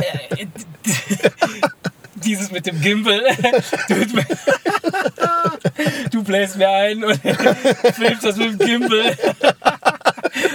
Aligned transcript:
Äh, 0.00 0.46
Dieses 2.24 2.50
mit 2.50 2.66
dem 2.66 2.80
Gimbal. 2.80 3.22
Du, 6.10 6.22
bläst 6.22 6.56
mir 6.56 6.68
ein 6.68 7.02
und 7.02 7.18
filmst 7.94 8.24
das 8.24 8.36
mit 8.36 8.50
dem 8.50 8.58
Gimbal. 8.58 9.16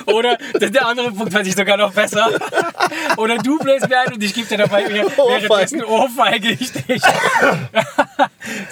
Oder 0.08 0.38
der 0.60 0.86
andere 0.86 1.12
Punkt 1.12 1.34
fand 1.34 1.48
ich 1.48 1.56
sogar 1.56 1.78
noch 1.78 1.92
besser. 1.92 2.30
Oder 3.18 3.38
du 3.38 3.58
bläst 3.58 3.90
mir 3.90 4.00
ein 4.00 4.14
und 4.14 4.24
ich 4.24 4.34
gebe 4.34 4.48
dir 4.48 4.58
dabei 4.58 4.88
mir 4.88 5.06
währenddessen 5.06 5.84
Ohrfeige. 5.84 6.52
Ich 6.52 6.72
dich. 6.72 7.02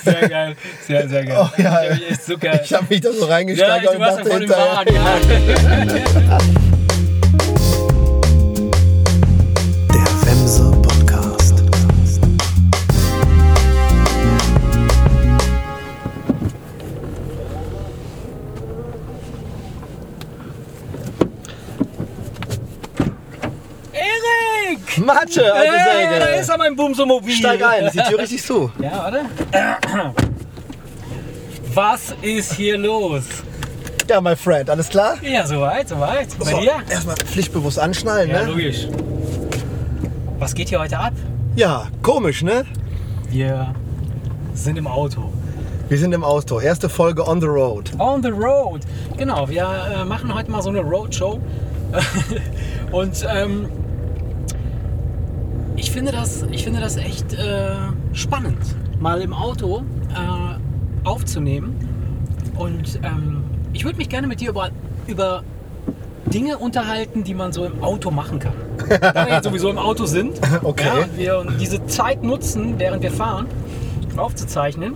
Sehr 0.04 0.30
geil. 0.30 0.56
Sehr, 0.86 1.10
sehr 1.10 1.26
geil. 1.26 1.38
Oh, 1.40 1.62
ja. 1.62 1.92
Ich, 1.92 2.12
echt 2.12 2.24
so 2.26 2.38
geil. 2.38 2.62
ich 2.64 2.74
habe 2.74 2.86
mich 2.90 3.02
da 3.02 3.12
so 3.12 3.26
reingesteigert 3.26 3.84
Ja, 3.84 3.90
du 3.90 3.96
und 3.96 4.02
warst 4.02 4.20
dachte 4.20 4.30
im 4.30 4.40
hinterher. 4.40 4.76
Wahn. 4.76 6.28
Ja. 6.30 6.38
Erik! 24.98 25.06
Matsche, 25.06 25.54
alte 25.54 25.72
Hey, 25.72 26.20
da 26.20 26.26
Säge. 26.26 26.40
ist 26.42 26.50
er, 26.50 26.58
mein 26.58 26.76
Bumsomobil. 26.76 27.34
Steig 27.34 27.64
ein, 27.64 27.90
die 27.94 27.98
Tür 28.00 28.20
richtig 28.20 28.44
zu. 28.44 28.72
Ja, 28.80 28.92
warte. 28.98 29.22
Was 31.74 32.14
ist 32.22 32.54
hier 32.54 32.78
los? 32.78 33.24
Ja, 34.10 34.22
my 34.22 34.36
friend, 34.36 34.70
alles 34.70 34.90
klar? 34.90 35.16
Ja, 35.24 35.46
soweit, 35.46 35.88
soweit. 35.90 36.28
Bei 36.38 36.52
So, 36.52 36.60
dir? 36.60 36.74
erstmal 36.90 37.16
pflichtbewusst 37.16 37.80
anschnallen, 37.80 38.30
Ja, 38.30 38.44
ne? 38.44 38.50
logisch. 38.52 38.88
Was 40.40 40.54
geht 40.54 40.70
hier 40.70 40.80
heute 40.80 41.00
ab? 41.00 41.14
Ja, 41.56 41.88
komisch, 42.02 42.44
ne? 42.44 42.66
Wir 43.30 43.74
sind 44.54 44.78
im 44.78 44.88
Auto. 44.88 45.32
Wir 45.90 45.98
sind 45.98 46.14
im 46.14 46.24
Auto. 46.24 46.60
Erste 46.60 46.90
Folge 46.90 47.26
on 47.28 47.40
the 47.40 47.48
road. 47.48 47.92
On 47.98 48.22
the 48.22 48.30
road. 48.30 48.82
Genau, 49.18 49.48
wir 49.48 49.64
äh, 50.02 50.06
machen 50.06 50.34
heute 50.34 50.52
mal 50.52 50.62
so 50.62 50.70
eine 50.70 50.82
Roadshow. 50.82 51.40
Und 52.92 53.26
ähm, 53.34 53.68
ich, 55.84 55.92
finde 55.92 56.14
das, 56.14 56.46
ich 56.50 56.64
finde 56.64 56.80
das 56.80 56.96
echt 56.96 57.34
äh, 57.34 57.76
spannend, 58.14 58.58
mal 59.00 59.22
im 59.22 59.34
Auto 59.34 59.84
äh, 60.10 61.08
aufzunehmen. 61.08 61.76
Und 62.58 63.00
ähm, 63.04 63.44
ich 63.74 63.84
würde 63.84 63.98
mich 63.98 64.08
gerne 64.08 64.28
mit 64.28 64.40
dir 64.40 64.52
über, 64.52 64.70
über 65.08 65.44
Dinge 66.26 66.58
unterhalten, 66.58 67.26
die 67.26 67.34
man 67.34 67.52
so 67.52 67.66
im 67.66 67.84
Auto 67.84 68.12
machen 68.12 68.40
kann. 68.40 68.54
Da 68.88 69.26
wir 69.26 69.34
jetzt 69.34 69.44
sowieso 69.44 69.70
im 69.70 69.78
Auto 69.78 70.06
sind 70.06 70.40
Okay. 70.64 70.86
ja, 71.18 71.38
und 71.40 71.50
wir 71.50 71.58
diese 71.60 71.86
Zeit 71.86 72.24
nutzen, 72.24 72.76
während 72.78 73.04
wir 73.04 73.12
fahren, 73.12 73.48
aufzuzeichnen, 74.16 74.94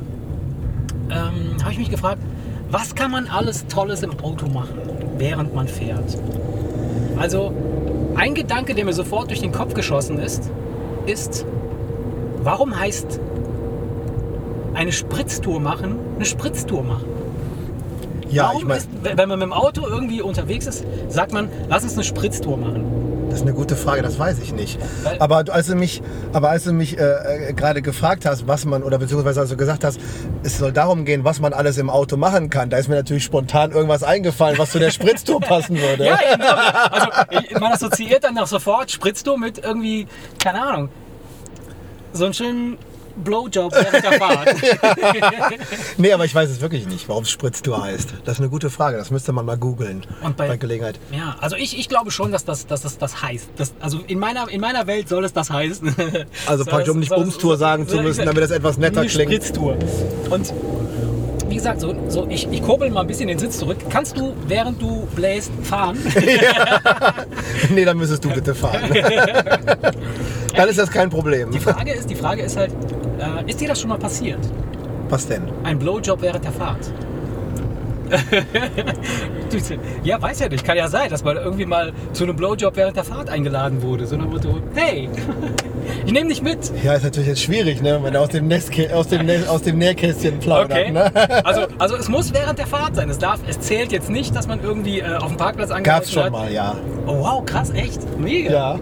ähm, 1.10 1.62
habe 1.62 1.72
ich 1.74 1.80
mich 1.80 1.92
gefragt, 1.92 2.22
was 2.72 2.96
kann 2.96 3.12
man 3.12 3.28
alles 3.28 3.68
Tolles 3.68 4.04
im 4.04 4.18
Auto 4.22 4.48
machen, 4.48 4.80
während 5.18 5.54
man 5.54 5.68
fährt? 5.68 6.18
Also 7.18 7.54
ein 8.16 8.34
Gedanke, 8.34 8.74
der 8.74 8.86
mir 8.86 8.94
sofort 8.94 9.30
durch 9.30 9.42
den 9.42 9.52
Kopf 9.52 9.74
geschossen 9.74 10.20
ist, 10.20 10.50
ist, 11.08 11.46
warum 12.44 12.78
heißt 12.78 13.20
eine 14.74 14.92
Spritztour 14.92 15.60
machen 15.60 16.08
eine 16.18 16.26
Spritztour 16.26 16.84
machen? 16.84 17.06
Ja, 18.30 18.46
warum 18.48 18.58
ich 18.58 18.66
meine, 18.68 18.80
ist, 18.80 18.90
wenn 19.04 19.30
man 19.30 19.40
mit 19.40 19.48
dem 19.48 19.54
Auto 19.54 19.88
irgendwie 19.88 20.22
unterwegs 20.22 20.66
ist, 20.68 20.84
sagt 21.10 21.32
man, 21.32 21.50
lass 21.70 21.84
uns 21.84 21.94
eine 21.94 22.04
Spritztour 22.04 22.58
machen. 22.58 22.84
Das 23.38 23.44
ist 23.44 23.50
eine 23.50 23.56
gute 23.56 23.76
Frage, 23.76 24.02
das 24.02 24.18
weiß 24.18 24.40
ich 24.40 24.52
nicht. 24.52 24.80
Aber 25.20 25.44
als 25.52 25.68
du 25.68 25.76
mich, 25.76 26.02
aber 26.34 26.50
als 26.50 26.64
du 26.64 26.74
mich 26.74 26.98
äh, 26.98 27.50
äh, 27.50 27.54
gerade 27.54 27.84
gefragt 27.84 28.26
hast, 28.26 28.48
was 28.48 28.66
man, 28.66 28.82
oder 28.82 28.98
beziehungsweise 28.98 29.42
als 29.42 29.52
du 29.52 29.58
gesagt 29.58 29.84
hast, 29.84 30.00
es 30.42 30.58
soll 30.58 30.72
darum 30.72 31.06
gehen, 31.06 31.24
was 31.24 31.40
man 31.40 31.54
alles 31.54 31.78
im 31.78 31.92
Auto 31.92 32.18
machen 32.18 32.50
kann, 32.50 32.72
da 32.72 32.78
ist 32.78 32.88
mir 32.88 32.96
natürlich 32.96 33.24
spontan 33.24 33.74
irgendwas 33.74 34.02
eingefallen, 34.02 34.58
was 34.58 34.72
zu 34.72 34.80
der 34.80 34.90
Spritztour 34.90 35.40
passen 35.40 35.78
würde. 35.78 36.06
Ja, 36.06 36.20
eben. 36.34 36.42
Also 36.42 37.60
man 37.60 37.74
assoziiert 37.74 38.24
dann 38.24 38.36
auch 38.40 38.48
sofort 38.48 38.90
Spritztour 38.90 39.38
mit 39.38 39.60
irgendwie, 39.60 40.08
keine 40.44 40.64
Ahnung, 40.64 40.90
so 42.14 42.26
einen 42.26 42.34
schönen 42.34 42.78
Blowjob 43.24 43.74
während 43.74 44.04
der 44.04 44.12
Fahrt. 44.14 44.56
Nee, 45.98 46.12
aber 46.14 46.26
ich 46.26 46.36
weiß 46.36 46.50
es 46.50 46.62
wirklich 46.62 46.88
nicht, 46.88 47.10
warum 47.10 47.24
es 47.24 47.30
Spritztour 47.32 47.82
heißt. 47.84 48.14
Das 48.26 48.36
ist 48.36 48.40
eine 48.40 48.50
gute 48.50 48.70
Frage, 48.70 48.98
das 48.98 49.10
müsste 49.12 49.32
man 49.32 49.46
mal 49.46 49.58
googeln 49.58 50.06
Und 50.24 50.38
bei- 50.38 50.48
bei 50.48 50.58
Gelegenheit. 50.58 51.00
Ja, 51.12 51.36
also 51.42 51.56
ich, 51.56 51.78
ich 51.80 51.90
glaube 51.90 52.12
schon, 52.12 52.32
dass 52.32 52.46
das, 52.46 52.68
dass 52.68 52.82
das, 52.82 52.98
das 52.98 53.22
heißt. 53.22 53.50
Das, 53.58 53.74
also 53.80 54.00
in 54.08 54.20
meiner, 54.20 54.48
in 54.50 54.62
meiner 54.62 54.86
Welt 54.88 55.10
soll 55.10 55.24
es 55.26 55.34
das 55.34 55.50
heißen. 55.50 55.96
Also 56.48 56.64
Soll 56.64 56.72
praktisch, 56.72 56.90
um 56.94 57.00
nicht 57.00 57.10
Bumstour 57.14 57.58
sagen 57.58 57.88
zu 57.88 57.98
müssen, 58.02 58.26
damit 58.26 58.44
das 58.44 58.52
etwas 58.52 58.78
netter 58.78 59.02
eine 59.02 59.10
klingt. 59.10 59.32
Spritztour. 59.32 59.78
Und 60.30 60.54
wie 61.50 61.56
gesagt, 61.56 61.82
so, 61.82 61.96
so 62.10 62.28
ich, 62.30 62.48
ich 62.52 62.62
kurbel 62.62 62.90
mal 62.90 63.02
ein 63.02 63.08
bisschen 63.08 63.28
den 63.28 63.40
Sitz 63.40 63.58
zurück. 63.58 63.78
Kannst 63.90 64.18
du, 64.18 64.34
während 64.48 64.82
du 64.82 65.08
bläst, 65.16 65.52
fahren? 65.64 65.98
nee, 67.70 67.86
dann 67.86 67.98
müsstest 67.98 68.24
du 68.26 68.30
bitte 68.30 68.54
fahren. 68.54 68.82
dann 70.56 70.70
ist 70.70 70.78
das 70.80 70.92
kein 70.92 71.10
Problem. 71.10 71.52
Die 71.52 71.60
Frage 71.60 71.94
ist, 71.94 72.10
die 72.10 72.16
Frage 72.16 72.42
ist 72.44 72.58
halt, 72.58 72.72
äh, 73.20 73.50
ist 73.50 73.60
dir 73.62 73.68
das 73.68 73.80
schon 73.82 73.90
mal 73.90 73.98
passiert? 74.00 74.40
Was 75.10 75.28
denn? 75.28 75.44
Ein 75.64 75.80
Blowjob 75.80 76.22
während 76.22 76.44
der 76.44 76.52
Fahrt. 76.52 76.92
Ja, 80.04 80.22
weiß 80.22 80.40
ja 80.40 80.50
nicht. 80.50 80.64
Kann 80.66 80.78
ja 80.78 80.88
sein, 80.90 81.10
dass 81.10 81.24
man 81.24 81.38
irgendwie 81.38 81.66
mal 81.66 81.94
zu 82.14 82.24
einem 82.26 82.36
Blowjob 82.36 82.76
während 82.76 82.96
der 82.98 83.04
Fahrt 83.04 83.30
eingeladen 83.30 83.82
wurde. 83.82 84.06
So 84.06 84.16
nach 84.18 84.26
dem 84.26 84.34
Motto, 84.34 84.58
hey, 84.76 85.10
ich 86.06 86.12
nehme 86.12 86.28
dich 86.30 86.42
mit. 86.42 86.72
Ja, 86.84 86.94
ist 86.94 87.04
natürlich 87.04 87.30
jetzt 87.30 87.42
schwierig, 87.42 87.82
ne? 87.82 88.00
wenn 88.02 88.14
er 88.14 88.22
aus 88.22 88.30
dem, 88.30 88.48
Nestkä 88.48 88.92
aus 88.94 89.08
dem, 89.08 89.26
Nä- 89.26 89.48
aus 89.48 89.62
dem 89.62 89.78
Nähkästchen 89.78 90.40
plaudert. 90.40 90.72
Okay. 90.80 90.92
Ne? 90.92 91.12
Also, 91.44 91.62
also 91.78 91.96
es 91.96 92.10
muss 92.10 92.34
während 92.34 92.60
der 92.60 92.68
Fahrt 92.68 92.96
sein. 92.96 93.10
Es, 93.10 93.18
darf, 93.20 93.40
es 93.48 93.60
zählt 93.62 93.92
jetzt 93.94 94.10
nicht, 94.10 94.36
dass 94.36 94.48
man 94.48 94.62
irgendwie 94.62 95.00
äh, 95.00 95.16
auf 95.16 95.28
dem 95.30 95.38
Parkplatz 95.38 95.72
angehalten 95.72 96.04
Gab's 96.06 96.12
schon 96.12 96.24
hat. 96.24 96.32
mal, 96.32 96.52
ja. 96.52 96.76
Oh 97.06 97.20
wow, 97.20 97.46
krass, 97.46 97.72
echt? 97.72 98.02
Mega. 98.20 98.52
Ja. 98.52 98.80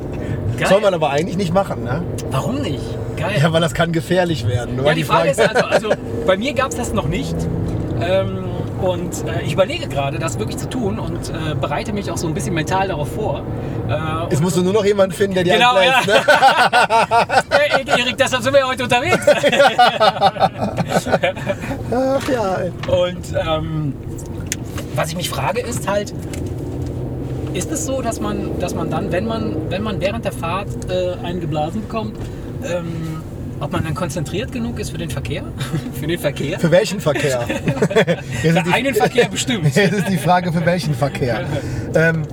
Geil. 0.58 0.68
Soll 0.68 0.82
man 0.82 0.94
aber 0.94 1.10
eigentlich 1.12 1.38
nicht 1.38 1.54
machen, 1.54 1.84
ne? 1.84 2.02
Warum 2.32 2.62
nicht? 2.62 2.82
Geil. 3.18 3.40
Ja, 3.42 3.52
weil 3.54 3.62
das 3.62 3.74
kann 3.74 3.92
gefährlich 3.92 4.48
werden. 4.48 4.84
Ja, 4.84 4.94
die 4.94 5.04
Frage 5.04 5.30
ist 5.30 5.40
also, 5.40 5.66
also 5.66 5.90
bei 6.26 6.38
mir 6.38 6.54
gab 6.54 6.70
es 6.70 6.76
das 6.76 6.94
noch 6.94 7.08
nicht. 7.08 7.36
Ähm, 8.02 8.44
und 8.82 9.14
äh, 9.28 9.42
ich 9.46 9.54
überlege 9.54 9.88
gerade, 9.88 10.20
das 10.20 10.38
wirklich 10.38 10.58
zu 10.58 10.70
tun 10.70 11.00
und 11.00 11.30
äh, 11.30 11.56
bereite 11.60 11.94
mich 11.94 12.12
auch 12.12 12.18
so 12.18 12.28
ein 12.28 12.34
bisschen 12.34 12.54
mental 12.54 12.90
darauf 12.90 13.10
vor. 13.14 13.42
Äh, 13.88 14.30
Jetzt 14.32 14.42
musst 14.42 14.58
du 14.58 14.62
nur 14.64 14.74
noch 14.74 14.84
jemanden 14.86 15.16
finden, 15.16 15.36
der 15.36 15.44
dir 15.46 15.54
Genau, 15.54 15.76
einbläst, 15.76 16.08
ja. 16.08 16.14
ne? 17.86 17.98
Erik, 17.98 18.18
deshalb 18.18 18.44
sind 18.44 18.54
wir 18.54 18.60
ja 18.60 18.68
heute 18.68 18.84
unterwegs. 18.84 19.26
Ach 21.92 22.30
ja. 22.30 22.58
Und 22.88 23.26
ähm, 23.48 23.94
was 24.96 25.10
ich 25.10 25.16
mich 25.18 25.30
frage, 25.30 25.62
ist 25.62 25.88
halt, 25.90 26.14
ist 27.54 27.72
es 27.72 27.86
so, 27.86 28.02
dass 28.02 28.20
man, 28.20 28.60
dass 28.60 28.76
man 28.76 28.90
dann, 28.90 29.12
wenn 29.12 29.26
man, 29.26 29.56
wenn 29.70 29.84
man 29.84 30.02
während 30.02 30.26
der 30.26 30.32
Fahrt 30.34 30.68
äh, 30.90 31.14
einen 31.26 31.40
geblasen 31.40 31.82
bekommt, 31.82 32.18
ähm, 32.66 33.22
ob 33.60 33.72
man 33.72 33.84
dann 33.84 33.94
konzentriert 33.94 34.52
genug 34.52 34.80
ist 34.80 34.90
für 34.92 34.98
den 34.98 35.10
Verkehr? 35.10 35.44
für 36.00 36.08
den 36.08 36.20
Verkehr? 36.20 36.60
Für 36.60 36.72
welchen 36.72 37.00
Verkehr? 37.00 37.42
Für 38.42 38.74
einen 38.74 38.96
Verkehr 38.96 39.30
bestimmt. 39.30 39.66
Jetzt 39.76 39.94
ist 39.94 40.10
die 40.10 40.18
Frage, 40.18 40.52
für 40.52 40.66
welchen 40.66 40.94
Verkehr. 40.94 41.46
Ähm, 41.96 42.24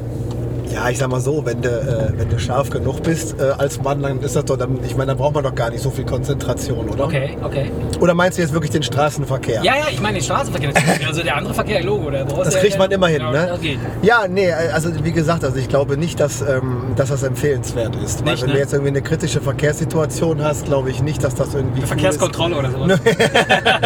ja, 0.72 0.88
ich 0.88 0.98
sag 0.98 1.08
mal 1.08 1.20
so, 1.20 1.44
wenn 1.44 1.60
du, 1.60 1.68
äh, 1.68 2.18
wenn 2.18 2.28
du 2.28 2.38
scharf 2.38 2.70
genug 2.70 3.02
bist 3.02 3.36
äh, 3.38 3.50
als 3.58 3.82
Mann, 3.82 4.02
dann 4.02 4.20
ist 4.20 4.36
das 4.36 4.44
doch, 4.44 4.56
dann, 4.56 4.78
ich 4.84 4.96
meine, 4.96 5.08
dann 5.08 5.18
braucht 5.18 5.34
man 5.34 5.44
doch 5.44 5.54
gar 5.54 5.70
nicht 5.70 5.82
so 5.82 5.90
viel 5.90 6.04
Konzentration, 6.04 6.88
oder? 6.88 7.04
Okay, 7.04 7.36
okay. 7.42 7.70
Oder 8.00 8.14
meinst 8.14 8.38
du 8.38 8.42
jetzt 8.42 8.52
wirklich 8.52 8.70
den 8.70 8.82
Straßenverkehr? 8.82 9.62
Ja, 9.62 9.76
ja, 9.76 9.84
ich 9.90 10.00
meine 10.00 10.18
den 10.18 10.24
Straßenverkehr 10.24 10.72
natürlich. 10.72 11.06
Also 11.06 11.22
der 11.22 11.36
andere 11.36 11.54
Verkehr, 11.54 11.82
Logo. 11.82 12.10
Der 12.10 12.24
Das 12.24 12.56
kriegt 12.56 12.78
man 12.78 12.90
immer 12.90 13.08
hin, 13.08 13.18
genau, 13.18 13.32
ne? 13.32 13.46
Das 13.48 13.60
geht. 13.60 13.78
Ja, 14.02 14.26
nee, 14.28 14.52
also 14.52 14.90
wie 15.02 15.12
gesagt, 15.12 15.44
also 15.44 15.56
ich 15.58 15.68
glaube 15.68 15.96
nicht, 15.96 16.18
dass, 16.20 16.40
ähm, 16.42 16.92
dass 16.96 17.10
das 17.10 17.22
empfehlenswert 17.22 17.94
ist. 17.96 18.24
Weil 18.24 18.32
Nicht, 18.32 18.42
wenn 18.42 18.48
ne? 18.50 18.54
du 18.54 18.60
jetzt 18.60 18.72
irgendwie 18.72 18.90
eine 18.90 19.02
kritische 19.02 19.40
Verkehrssituation 19.40 20.42
hast, 20.42 20.64
glaube 20.64 20.90
ich 20.90 21.02
nicht, 21.02 21.22
dass 21.22 21.34
das 21.34 21.54
irgendwie. 21.54 21.80
cool 21.80 21.86
Verkehrskontrolle 21.86 22.56
oder 22.56 22.70
sowas. 22.70 23.00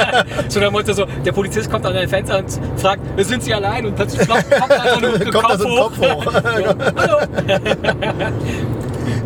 so 0.49 0.61
der 0.61 0.71
Motto 0.71 0.93
so, 0.93 1.07
der 1.25 1.33
Polizist 1.33 1.71
kommt 1.71 1.85
an 1.87 1.95
dein 1.95 2.09
Fenster 2.09 2.39
und 2.39 2.47
fragt, 2.77 3.03
sind 3.19 3.43
Sie 3.43 3.53
allein? 3.53 3.87
Und 3.87 3.97
plötzlich 3.97 4.27
kommt 4.29 4.45
da 4.51 4.99
so 5.01 5.07
ein 5.07 5.31
Kommt 5.33 5.35
da 5.35 5.41
Kopf 5.41 5.59
so 5.59 5.67
ein 5.67 5.73
hoch. 5.73 5.93
Kopf 5.93 5.99
hoch. 5.99 6.25
So, 6.33 6.75
Hallo. 6.79 7.19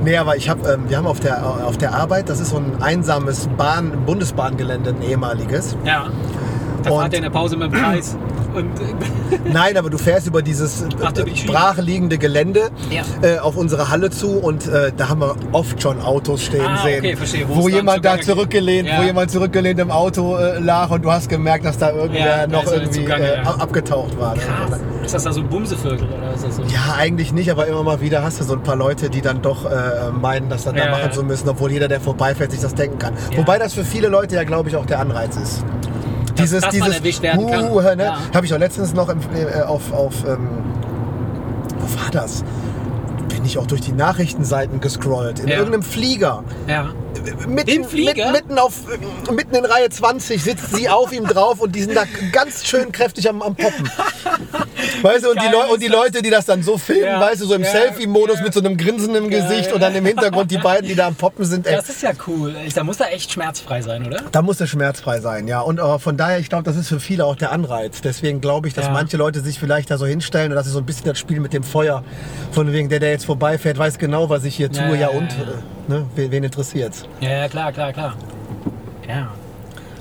Nee, 0.04 0.16
aber 0.16 0.36
ich 0.36 0.48
habe, 0.48 0.68
ähm, 0.68 0.88
wir 0.88 0.96
haben 0.96 1.06
auf 1.06 1.20
der, 1.20 1.44
auf 1.44 1.76
der 1.76 1.94
Arbeit, 1.94 2.28
das 2.28 2.40
ist 2.40 2.50
so 2.50 2.56
ein 2.56 2.82
einsames 2.82 3.48
Bahn, 3.56 4.04
Bundesbahngelände, 4.06 4.90
ein 4.90 5.02
ehemaliges. 5.02 5.76
Ja. 5.84 6.06
Da 6.82 6.90
fahrt 6.90 7.12
er 7.12 7.18
in 7.18 7.22
der 7.24 7.30
Pause 7.30 7.56
mit 7.56 7.72
dem 7.72 7.78
Kreis. 7.78 8.16
Und, 8.54 8.70
Nein, 9.52 9.76
aber 9.76 9.90
du 9.90 9.98
fährst 9.98 10.26
über 10.26 10.42
dieses 10.42 10.84
Ach, 11.02 11.12
äh, 11.16 11.22
ich- 11.28 11.46
brachliegende 11.46 12.18
Gelände 12.18 12.70
Ja. 12.90 13.02
äh, 13.22 13.38
auf 13.38 13.56
unsere 13.56 13.90
Halle 13.90 14.10
zu 14.10 14.38
und 14.38 14.66
äh, 14.66 14.92
da 14.96 15.08
haben 15.08 15.20
wir 15.20 15.36
oft 15.52 15.80
schon 15.80 16.00
Autos 16.00 16.42
stehen 16.42 16.60
Ah, 16.66 16.82
sehen, 16.82 16.98
okay, 17.00 17.16
verstehe. 17.16 17.48
Wo 17.48 17.62
wo 17.62 17.68
jemand 17.68 18.04
da 18.04 18.20
zurückgelehnt, 18.20 18.88
Ja. 18.88 18.98
wo 18.98 19.02
jemand 19.02 19.30
zurückgelehnt 19.30 19.78
im 19.80 19.90
Auto 19.90 20.36
äh, 20.36 20.58
lag 20.58 20.90
und 20.90 21.04
du 21.04 21.10
hast 21.12 21.28
gemerkt, 21.28 21.64
dass 21.64 21.78
da 21.78 21.90
irgendwer 21.92 22.40
Ja, 22.42 22.46
noch 22.46 22.64
irgendwie 22.70 23.02
zugange, 23.02 23.34
äh, 23.34 23.38
abgetaucht 23.38 24.18
war. 24.18 24.34
ne? 24.34 24.40
Krass. 24.40 24.80
Ist 25.04 25.14
das 25.14 25.24
da 25.24 25.32
so 25.32 25.40
ein 25.40 25.48
Bumseviertel 25.48 26.06
oder 26.08 26.34
ist 26.34 26.44
das 26.44 26.56
so? 26.56 26.62
Ja, 26.62 26.94
eigentlich 26.98 27.32
nicht, 27.32 27.50
aber 27.50 27.66
immer 27.66 27.82
mal 27.82 28.00
wieder 28.00 28.22
hast 28.22 28.40
du 28.40 28.44
so 28.44 28.54
ein 28.54 28.62
paar 28.62 28.76
Leute, 28.76 29.10
die 29.10 29.20
dann 29.20 29.42
doch 29.42 29.64
äh, 29.64 30.10
meinen, 30.12 30.48
das 30.48 30.64
dann 30.64 30.76
da 30.76 30.90
machen 30.90 31.10
zu 31.12 31.22
müssen, 31.22 31.48
obwohl 31.48 31.70
jeder, 31.72 31.88
der 31.88 32.00
vorbeifährt, 32.00 32.50
sich 32.52 32.60
das 32.60 32.74
denken 32.74 32.98
kann. 32.98 33.14
Wobei 33.36 33.58
das 33.58 33.74
für 33.74 33.84
viele 33.84 34.08
Leute 34.08 34.36
ja, 34.36 34.44
glaube 34.44 34.68
ich, 34.68 34.76
auch 34.76 34.86
der 34.86 35.00
Anreiz 35.00 35.36
ist. 35.36 35.64
Dieses, 36.42 36.62
dass 36.62 36.70
dieses, 36.70 36.96
erwischt 36.96 37.22
werden 37.22 37.46
kann. 37.46 37.70
uh, 37.70 37.80
ne? 37.80 38.04
Ja. 38.04 38.18
Habe 38.34 38.46
ich 38.46 38.54
auch 38.54 38.58
letztens 38.58 38.94
noch 38.94 39.08
im, 39.08 39.18
äh, 39.34 39.62
auf, 39.62 39.92
auf 39.92 40.24
ähm, 40.26 40.48
wo 41.78 42.00
war 42.00 42.10
das? 42.10 42.44
Bin 43.28 43.44
ich 43.44 43.58
auch 43.58 43.66
durch 43.66 43.80
die 43.80 43.92
Nachrichtenseiten 43.92 44.80
gescrollt. 44.80 45.38
In 45.40 45.48
Ja. 45.48 45.56
irgendeinem 45.58 45.82
Flieger. 45.82 46.42
Ja. 46.66 46.90
Mitten? 47.48 47.80
Mitten, 47.80 48.32
mitten, 48.32 48.58
auf, 48.58 48.74
äh, 48.90 49.32
mitten 49.32 49.54
in 49.54 49.64
Reihe 49.64 49.90
20 49.90 50.42
sitzt 50.42 50.74
sie 50.74 50.88
auf 50.88 51.12
ihm 51.12 51.26
drauf 51.26 51.60
und 51.60 51.74
die 51.74 51.82
sind 51.82 51.96
da 51.96 52.04
ganz 52.32 52.66
schön 52.66 52.92
kräftig 52.92 53.28
am, 53.28 53.42
am 53.42 53.54
Poppen. 53.54 53.90
Weißt 55.02 55.24
du, 55.24 55.30
und 55.30 55.40
die, 55.40 55.48
Leu 55.48 55.72
und 55.72 55.82
die. 55.82 55.88
Leute, 55.88 56.22
die 56.22 56.30
das 56.30 56.46
dann 56.46 56.62
so 56.62 56.78
filmen, 56.78 57.04
Ja, 57.04 57.20
weißt 57.20 57.42
du, 57.42 57.46
so 57.46 57.54
im 57.54 57.62
ja, 57.62 57.70
Selfie-Modus 57.70 58.38
ja. 58.38 58.44
mit 58.44 58.54
so 58.54 58.60
einem 58.60 58.76
Grinsen 58.76 59.14
im. 59.14 59.30
Gesicht 59.30 59.72
und 59.72 59.80
dann 59.80 59.94
im 59.94 60.04
Hintergrund 60.04 60.50
die 60.50 60.58
beiden, 60.58 60.88
die 60.88 60.94
da 60.94 61.06
am 61.06 61.14
Poppen 61.14 61.44
sind. 61.44 61.66
Ey, 61.66 61.76
Das 61.76 61.88
ist 61.88 62.02
ja 62.02 62.12
cool. 62.26 62.54
Da 62.74 62.84
muss 62.84 62.96
da 62.96 63.06
echt 63.06 63.32
schmerzfrei 63.32 63.80
sein, 63.80 64.06
oder? 64.06 64.22
da 64.30 64.42
muss 64.42 64.60
es 64.60 64.68
schmerzfrei 64.70 65.20
sein, 65.20 65.46
ja. 65.46 65.60
Und 65.60 65.78
äh, 65.78 65.98
von 65.98 66.16
daher, 66.16 66.38
ich 66.38 66.48
glaube, 66.48 66.64
das 66.64 66.76
ist 66.76 66.88
für 66.88 67.00
viele 67.00 67.24
auch 67.24 67.36
der 67.36 67.52
Anreiz. 67.52 68.00
Deswegen 68.00 68.40
glaube 68.40 68.68
ich, 68.68 68.74
dass 68.74 68.88
manche 68.90 69.16
Leute 69.16 69.40
sich 69.40 69.58
vielleicht 69.58 69.90
da 69.90 69.98
so 69.98 70.06
hinstellen 70.06 70.52
und 70.52 70.56
das 70.56 70.66
ist 70.66 70.72
so 70.72 70.78
ein 70.78 70.86
bisschen 70.86 71.06
das 71.06 71.18
Spiel 71.18 71.40
mit 71.40 71.52
dem 71.52 71.62
Feuer. 71.62 72.02
Von 72.52 72.72
wegen, 72.72 72.88
der, 72.88 73.00
der 73.00 73.10
jetzt 73.10 73.26
vorbeifährt, 73.26 73.78
weiß 73.78 73.98
genau, 73.98 74.28
was 74.28 74.44
ich 74.44 74.56
hier 74.56 74.70
tue. 74.70 74.96
Ja, 74.96 75.08
und. 75.08 75.28
Äh, 75.28 75.90
ne, 75.90 76.06
wen, 76.16 76.30
wen 76.30 76.44
interessiert's? 76.44 77.04
Ja, 77.20 77.30
ja, 77.30 77.48
klar, 77.48 77.72
klar, 77.72 77.92
klar. 77.92 78.14
Ja. 79.08 79.28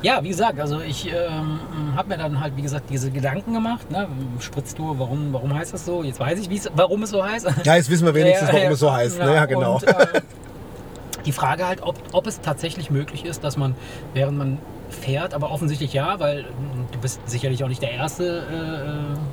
Ja, 0.02 0.24
wie 0.24 0.30
gesagt, 0.30 0.58
also 0.62 0.80
ich 0.80 1.08
ähm, 1.12 1.60
habe 1.96 2.08
mir 2.10 2.18
dann 2.18 2.40
halt, 2.40 2.56
wie 2.56 2.62
gesagt, 2.62 2.90
diese 2.90 3.12
Gedanken 3.12 3.54
gemacht. 3.54 3.92
Ne? 3.92 4.08
Spritztour, 4.40 4.98
warum, 4.98 5.34
warum 5.34 5.54
heißt 5.54 5.74
das 5.74 5.86
so? 5.86 6.04
Jetzt 6.04 6.22
weiß 6.22 6.40
ich, 6.40 6.50
wie's- 6.50 6.70
warum 6.74 7.04
es 7.04 7.10
so 7.10 7.22
heißt. 7.24 7.48
Ja, 7.66 7.76
jetzt 7.76 7.90
wissen 7.90 8.06
wir 8.06 8.14
wenigstens, 8.16 8.48
Ja, 8.48 8.54
warum 8.54 8.66
ja, 8.68 8.72
es 8.72 8.80
so 8.80 8.92
heißt. 8.94 9.20
ne? 9.20 9.34
ja, 9.36 9.46
genau. 9.46 9.74
Und, 9.76 9.84
äh, 9.88 10.22
die 11.26 11.34
Frage 11.34 11.68
halt, 11.68 11.82
ob, 11.82 11.98
ob 12.14 12.28
es 12.28 12.40
tatsächlich 12.40 12.90
möglich 12.90 13.26
ist, 13.26 13.44
dass 13.44 13.58
man, 13.58 13.76
während 14.14 14.38
man 14.38 14.58
fährt, 14.90 15.34
aber 15.34 15.52
offensichtlich 15.52 15.92
ja, 15.92 16.18
weil 16.22 16.44
mm, 16.44 16.92
du 16.94 17.00
bist 17.00 17.20
sicherlich 17.30 17.62
auch 17.66 17.68
nicht 17.68 17.82
der 17.82 17.92
Erste, 17.92 18.40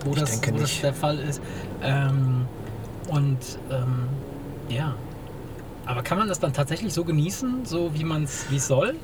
äh, 0.03 0.05
wo, 0.07 0.15
das, 0.17 0.41
wo 0.51 0.57
das 0.59 0.81
der 0.81 0.93
Fall 0.95 1.21
ist. 1.21 1.41
Ähm, 1.85 2.47
und 3.09 3.39
ähm, 3.71 4.09
ja, 4.69 4.95
aber 5.87 6.03
kann 6.03 6.19
man 6.19 6.29
das 6.29 6.39
dann 6.41 6.53
tatsächlich 6.53 6.93
so 6.93 7.05
genießen, 7.05 7.65
so 7.65 7.93
wie 7.95 8.05
man 8.05 8.25
es 8.25 8.45
wie 8.51 8.59
soll? 8.59 8.95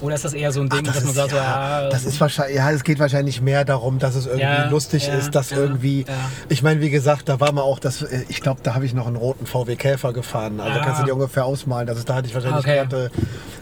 Oder 0.00 0.14
ist 0.14 0.24
das 0.24 0.32
eher 0.32 0.50
so 0.50 0.62
ein 0.62 0.70
Ding, 0.70 0.80
Ach, 0.80 0.86
das 0.86 0.94
dass 0.96 1.04
man 1.04 1.14
sagt, 1.14 1.30
so, 1.32 1.36
ja, 1.36 1.82
ja, 1.82 1.88
das 1.90 2.06
ist 2.06 2.18
wahrscheinlich, 2.22 2.56
ja, 2.56 2.70
es 2.70 2.84
geht 2.84 2.98
wahrscheinlich 2.98 3.42
mehr 3.42 3.66
darum, 3.66 3.98
dass 3.98 4.14
es 4.14 4.24
irgendwie 4.24 4.44
Ja, 4.44 4.70
lustig 4.70 5.06
ja, 5.08 5.12
ist, 5.14 5.34
dass 5.34 5.50
ja, 5.50 5.58
irgendwie, 5.58 6.06
ja. 6.08 6.14
ich 6.48 6.62
meine, 6.62 6.80
wie 6.80 6.88
gesagt, 6.88 7.28
da 7.28 7.38
war 7.38 7.52
mal 7.52 7.60
auch 7.60 7.78
das, 7.78 8.00
äh, 8.00 8.24
ich 8.30 8.40
glaube, 8.40 8.60
da 8.62 8.74
habe 8.74 8.86
ich 8.86 8.94
noch 8.94 9.06
einen 9.06 9.16
roten 9.16 9.44
VW 9.44 9.76
Käfer 9.76 10.14
gefahren, 10.14 10.58
also 10.58 10.78
Ah. 10.80 10.82
kannst 10.82 11.02
du 11.02 11.04
dir 11.04 11.12
ungefähr 11.12 11.44
ausmalen, 11.44 11.86
das 11.86 11.98
ist, 11.98 12.08
da 12.08 12.14
hatte 12.14 12.28
ich 12.28 12.34
wahrscheinlich 12.34 12.64
Okay. 12.64 12.78
äh, 12.92 13.10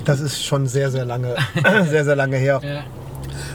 das 0.05 0.21
ist 0.21 0.45
schon 0.45 0.69
sehr, 0.69 0.93
sehr 0.93 1.05
lange, 1.05 1.35
sehr, 1.91 2.05
sehr 2.05 2.15
lange 2.15 2.37
her. 2.37 2.61
ja, 2.63 2.85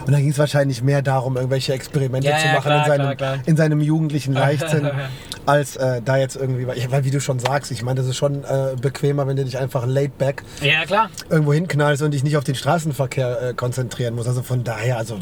Und 0.06 0.12
da 0.12 0.18
ging 0.18 0.30
es 0.30 0.38
wahrscheinlich 0.38 0.82
mehr 0.82 1.00
darum, 1.00 1.36
irgendwelche 1.36 1.72
Experimente 1.72 2.28
Ja, 2.28 2.36
zu 2.36 2.46
ja, 2.48 2.52
machen 2.52 2.64
klar, 2.72 2.78
in, 2.84 2.84
seinem, 2.90 3.00
klar, 3.04 3.16
klar. 3.16 3.38
in 3.46 3.56
seinem 3.56 3.80
jugendlichen 3.80 4.34
Leichtsinn, 4.44 4.90
als 5.46 5.76
äh, 5.76 6.00
da 6.02 6.16
jetzt 6.16 6.36
irgendwie, 6.36 6.66
weil, 6.66 6.76
weil 6.90 7.04
wie 7.04 7.10
du 7.10 7.20
schon 7.20 7.38
sagst, 7.38 7.70
ich 7.70 7.82
meine, 7.82 8.00
das 8.00 8.08
ist 8.08 8.16
schon 8.16 8.44
äh, 8.44 8.76
bequemer, 8.80 9.26
wenn 9.26 9.36
du 9.36 9.44
dich 9.44 9.58
einfach 9.58 9.86
laid 9.86 10.16
back 10.18 10.42
ja, 10.60 10.84
klar. 10.84 11.10
irgendwo 11.30 11.52
hinknallst 11.52 12.02
und 12.02 12.12
dich 12.12 12.24
nicht 12.24 12.36
auf 12.36 12.44
den 12.44 12.54
Straßenverkehr 12.54 13.42
äh, 13.42 13.54
konzentrieren 13.54 14.14
musst. 14.14 14.28
Also 14.28 14.42
von 14.42 14.64
daher, 14.64 14.98
also 14.98 15.18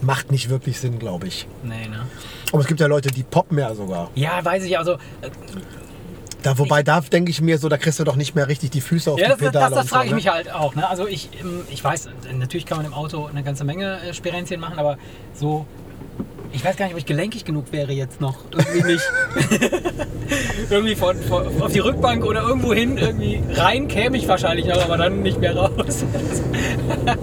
macht 0.00 0.30
nicht 0.30 0.48
wirklich 0.48 0.80
Sinn, 0.80 0.98
glaube 0.98 1.26
ich. 1.26 1.46
Nee, 1.62 1.88
ne? 1.88 2.06
Aber 2.52 2.62
es 2.62 2.66
gibt 2.66 2.80
ja 2.80 2.86
Leute, 2.86 3.10
die 3.10 3.22
poppen 3.22 3.58
ja 3.58 3.74
sogar. 3.74 4.10
Ja, 4.14 4.44
weiß 4.44 4.64
ich, 4.64 4.76
also 4.78 4.94
äh, 4.94 5.30
Da, 6.42 6.56
wobei, 6.58 6.82
da 6.82 7.00
denke 7.02 7.30
ich 7.30 7.40
mir 7.42 7.58
so, 7.58 7.68
da 7.68 7.76
kriegst 7.76 8.00
du 8.00 8.04
doch 8.04 8.16
nicht 8.16 8.34
mehr 8.34 8.48
richtig 8.48 8.70
die 8.70 8.80
Füße 8.80 9.10
auf 9.12 9.18
Ja, 9.18 9.26
die 9.26 9.30
das, 9.32 9.38
das, 9.40 9.48
Pedale. 9.48 9.74
das, 9.74 9.74
das 9.74 9.82
und 9.84 9.88
frage 9.90 10.04
ich 10.06 10.10
so, 10.10 10.16
mich 10.16 10.24
ne? 10.24 10.32
halt 10.32 10.52
auch. 10.54 10.74
Ne? 10.74 10.88
Also 10.88 11.06
ich, 11.06 11.28
ähm, 11.40 11.62
ich 11.70 11.84
weiß, 11.84 12.08
natürlich 12.34 12.64
kann 12.64 12.78
man 12.78 12.86
im 12.86 12.94
Auto 12.94 13.26
eine 13.26 13.42
ganze 13.42 13.64
Menge 13.64 14.00
äh, 14.00 14.14
Sperenzien 14.14 14.58
machen, 14.58 14.78
aber 14.78 14.96
so, 15.34 15.66
ich 16.52 16.64
weiß 16.64 16.76
gar 16.76 16.86
nicht, 16.86 16.94
ob 16.94 16.98
ich 16.98 17.06
gelenkig 17.06 17.44
genug 17.44 17.72
wäre 17.72 17.92
jetzt 17.92 18.20
noch. 18.20 18.36
Irgendwie 18.52 18.92
nicht. 18.92 19.04
irgendwie 20.70 20.94
von, 20.94 21.16
von, 21.16 21.62
auf 21.62 21.72
die 21.72 21.78
Rückbank 21.78 22.24
oder 22.24 22.42
irgendwo 22.42 22.72
hin, 22.72 22.98
irgendwie 22.98 23.40
rein 23.54 23.88
käme 23.88 24.16
ich 24.16 24.28
wahrscheinlich 24.28 24.66
noch, 24.66 24.82
aber 24.82 24.96
dann 24.96 25.22
nicht 25.22 25.40
mehr 25.40 25.56
raus. 25.56 26.04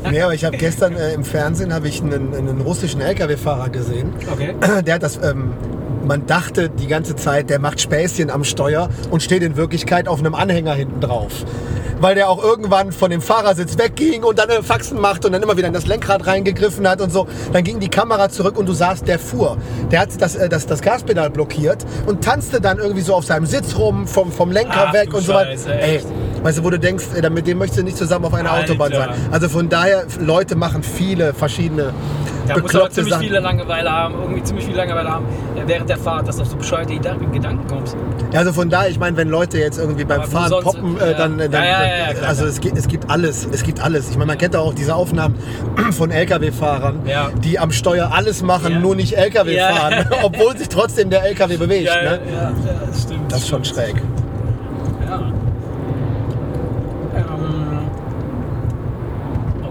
Nee, 0.10 0.22
aber 0.22 0.34
ich 0.34 0.46
habe 0.46 0.58
gestern 0.58 0.96
äh, 0.96 1.14
im 1.14 1.24
Fernsehen 1.24 1.74
habe 1.74 1.88
ich 1.88 2.02
einen, 2.02 2.34
einen 2.34 2.62
russischen 2.62 3.02
LKW-Fahrer 3.02 3.70
gesehen. 3.70 4.14
Okay. 4.32 4.56
Der 4.84 4.96
hat 4.96 5.04
das, 5.04 5.18
ähm, 5.18 5.54
man 6.06 6.26
dachte 6.26 6.70
die 6.70 6.88
ganze 6.88 7.16
Zeit, 7.16 7.50
der 7.50 7.60
macht 7.60 7.82
Späßchen 7.82 8.30
am 8.30 8.44
Steuer 8.44 8.90
und 9.12 9.24
steht 9.24 9.44
in 9.44 9.56
Wirklichkeit 9.56 10.08
auf 10.08 10.20
einem 10.20 10.36
Anhänger 10.36 10.74
hinten 10.74 11.02
drauf. 11.02 11.46
Weil 12.00 12.14
der 12.16 12.30
auch 12.30 12.44
irgendwann 12.44 12.92
von 12.92 13.10
dem 13.10 13.22
Fahrersitz 13.22 13.78
wegging 13.78 14.24
und 14.24 14.38
dann 14.38 14.64
Faxen 14.64 15.00
macht 15.00 15.26
und 15.26 15.32
dann 15.32 15.42
immer 15.42 15.58
wieder 15.58 15.68
in 15.68 15.74
das 15.74 15.88
Lenkrad 15.88 16.28
reingegriffen 16.28 16.88
hat 16.88 17.02
und 17.02 17.12
so. 17.12 17.28
Dann 17.54 17.64
ging 17.64 17.80
die 17.80 17.90
Kamera 17.90 18.30
zurück 18.30 18.58
und 18.58 18.68
du 18.68 18.74
sahst, 18.74 19.08
der 19.08 19.18
fuhr. 19.18 19.58
Der 19.92 20.02
hat 20.02 20.10
das, 20.22 20.36
äh, 20.36 20.48
das, 20.48 20.68
das 20.68 20.82
Gaspedal 20.82 21.32
blockiert 21.32 21.86
und 22.06 22.24
tanzte 22.24 22.62
dann 22.62 22.78
irgendwie 22.78 23.02
so 23.02 23.16
auf 23.16 23.26
seinem 23.26 23.48
Sitz 23.48 23.76
rum, 23.78 24.06
vom, 24.08 24.32
vom 24.32 24.52
Lenker 24.52 24.88
Ach, 24.90 24.94
weg 24.94 25.14
und 25.14 25.24
so 25.24 25.34
weiter. 25.34 25.52
Scheiße, 25.52 25.74
Ey? 25.74 26.02
Weißt 26.44 26.58
du, 26.60 26.64
wo 26.64 26.70
du 26.70 26.80
denkst, 26.80 27.06
ey, 27.16 27.30
mit 27.30 27.48
dem 27.48 27.58
möchtest 27.58 27.80
du 27.80 27.84
nicht 27.84 27.98
zusammen 27.98 28.26
auf 28.26 28.34
einer 28.34 28.52
Alter. 28.52 28.74
Autobahn 28.74 28.92
sein. 28.92 29.10
Also 29.32 29.50
von 29.50 29.70
daher, 29.70 30.06
Leute 30.20 30.56
machen 30.56 30.84
viele 30.84 31.34
verschiedene 31.34 31.84
Da 31.84 31.92
muss 31.92 32.50
aber 32.50 32.62
bekloppte 32.62 32.96
ziemlich 32.96 33.14
Sachen. 33.14 33.26
viele 33.28 33.40
Langeweile 33.40 33.92
haben, 33.92 34.16
irgendwie 34.22 34.44
ziemlich 34.44 34.66
viel 34.66 34.76
Langeweile 34.76 35.10
haben 35.10 35.26
äh, 35.56 35.62
während 35.68 35.90
der 35.90 35.98
Fahrt, 35.98 36.28
dass 36.28 36.38
du 36.38 36.44
auf 36.44 36.50
so 36.50 36.56
bescheuerte 36.56 36.94
Gedanken, 36.94 37.32
Gedanken 37.32 37.68
kommst. 37.68 37.96
Ja, 38.32 38.40
also 38.40 38.54
von 38.54 38.70
daher, 38.70 38.90
ich 38.90 39.00
meine, 39.00 39.16
wenn 39.18 39.30
Leute 39.30 39.58
jetzt 39.58 39.78
irgendwie 39.78 40.04
beim 40.04 40.22
Aber 40.22 40.30
Fahren 40.30 40.64
poppen, 40.64 41.00
äh, 41.00 41.12
ja. 41.12 41.18
dann, 41.18 41.38
dann 41.38 41.52
Ja, 41.52 41.60
ja, 41.60 42.14
klar, 42.14 42.30
also 42.30 42.46
es 42.46 42.60
gibt, 42.60 42.78
es 42.78 42.88
gibt 42.88 43.10
alles, 43.10 43.48
es 43.52 43.64
gibt 43.64 43.80
alles. 43.82 44.10
Ich 44.10 44.18
meine, 44.18 44.28
man 44.28 44.38
kennt 44.38 44.56
auch 44.56 44.74
diese 44.74 44.96
Aufnahmen 44.96 45.36
von 45.92 46.12
LKW-Fahrern, 46.12 47.02
die 47.44 47.58
am 47.60 47.72
Steuer 47.72 48.12
alles 48.14 48.44
machen, 48.44 48.82
nur 48.82 48.96
nicht 48.96 49.14
LKW 49.14 49.58
fahren, 49.60 50.06
obwohl 50.24 50.58
sich 50.58 50.70
trotzdem 50.70 51.10
der 51.10 51.24
LKW 51.24 51.58
bewegt. 51.58 51.86
Ja, 51.88 51.96
ne? 52.02 52.20
ja, 52.34 52.52
das 52.86 53.04
stimmt. 53.04 53.32
Das 53.32 53.40
ist 53.40 53.48
schon 53.48 53.64
schräg. 53.64 53.96
Ja. 55.08 55.22
Ähm, 57.16 57.80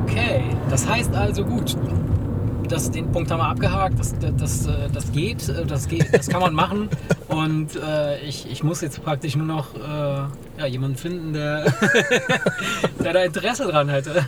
okay, 0.03 0.45
das 0.71 0.89
heißt 0.89 1.06
also 1.17 1.45
gut. 1.45 1.77
Das, 2.69 2.91
den 2.91 3.13
Punkt 3.13 3.31
haben 3.31 3.39
wir 3.39 3.47
abgehakt, 3.47 3.97
das, 4.01 4.13
das, 4.37 4.67
äh, 4.67 4.73
das 4.93 5.13
geht, 5.13 5.49
äh, 5.49 5.65
das 5.65 5.87
geht, 5.87 6.13
das 6.13 6.27
kann 6.29 6.41
man 6.41 6.53
machen. 6.53 6.89
Und 7.29 7.77
äh, 7.77 8.19
ich, 8.21 8.51
ich 8.51 8.65
muss 8.65 8.81
jetzt 8.81 9.05
praktisch 9.05 9.37
nur 9.37 9.47
noch 9.47 9.75
äh, 9.77 10.59
ja, 10.59 10.67
jemanden 10.67 10.97
finden, 10.97 11.33
der, 11.33 11.65
der 13.05 13.13
da 13.13 13.23
Interesse 13.23 13.67
dran 13.67 13.89
hätte. 13.89 14.25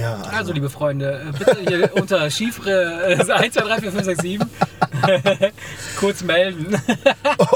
Ja, 0.00 0.16
Also, 0.36 0.52
liebe 0.52 0.68
Freunde, 0.68 1.20
äh, 1.28 1.38
bitte 1.38 1.56
hier 1.68 1.90
unter 1.94 2.28
Chiffre 2.30 3.04
äh, 3.08 3.32
1, 3.32 3.54
2, 3.54 3.60
3, 3.62 3.78
4, 3.82 3.92
5, 3.92 4.04
6, 4.04 4.20
7 4.22 4.50
kurz 6.00 6.22
melden. 6.24 6.76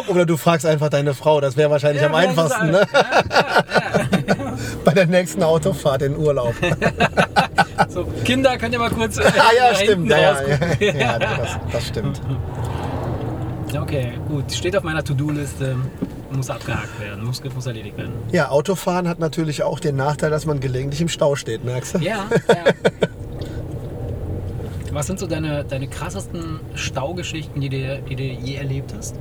Oder 0.07 0.27
du 0.27 0.37
fragst 0.37 0.65
einfach 0.65 0.91
deine 0.91 1.13
Frau, 1.15 1.41
das 1.41 1.57
wäre 1.57 1.71
wahrscheinlich 1.71 2.05
am 2.05 2.13
Ja, 2.13 2.19
einfachsten, 2.19 2.71
das 2.73 2.87
ne? 2.93 4.02
ist- 4.02 4.02
Bei 4.85 4.93
der 4.93 5.07
nächsten 5.07 5.43
Autofahrt 5.43 6.03
in 6.03 6.17
Urlaub. 6.17 6.55
So, 7.89 8.07
Kinder, 8.25 8.57
könnt 8.57 8.73
ihr 8.73 8.79
mal 8.79 8.91
kurz. 8.91 9.19
Äh, 9.19 9.23
ah 9.39 9.51
ja, 9.57 9.75
stimmt. 9.75 10.09
Ja, 10.09 10.19
ja, 10.19 10.43
ja, 10.81 10.95
ja, 10.95 11.19
das, 11.19 11.59
das 11.73 11.89
stimmt. 11.89 12.23
Okay, 13.77 14.13
gut. 14.29 14.51
Steht 14.53 14.77
auf 14.77 14.83
meiner 14.83 15.03
To-Do-Liste. 15.03 15.77
Muss 16.31 16.49
abgehakt 16.49 17.01
werden. 17.01 17.25
Muss, 17.25 17.43
muss 17.43 17.67
erledigt 17.67 17.99
werden. 17.99 18.13
Ja, 18.31 18.49
Autofahren 18.49 19.09
hat 19.09 19.19
natürlich 19.19 19.63
auch 19.63 19.81
den 19.81 19.97
Nachteil, 19.97 20.31
dass 20.31 20.47
man 20.47 20.61
gelegentlich 20.61 21.01
im 21.01 21.09
Stau 21.09 21.35
steht, 21.35 21.65
merkst 21.65 21.97
du? 21.97 21.99
Ja, 21.99 22.29
ja. 22.49 22.73
Was 24.93 25.07
sind 25.07 25.19
so 25.19 25.27
deine, 25.27 25.65
deine 25.65 25.89
krassesten 25.89 26.61
Staugeschichten, 26.75 27.61
die 27.61 27.69
du, 27.69 28.03
die 28.09 28.17
du 28.17 28.23
je 28.23 28.57
erlebt 28.57 28.95
hast? 28.97 29.17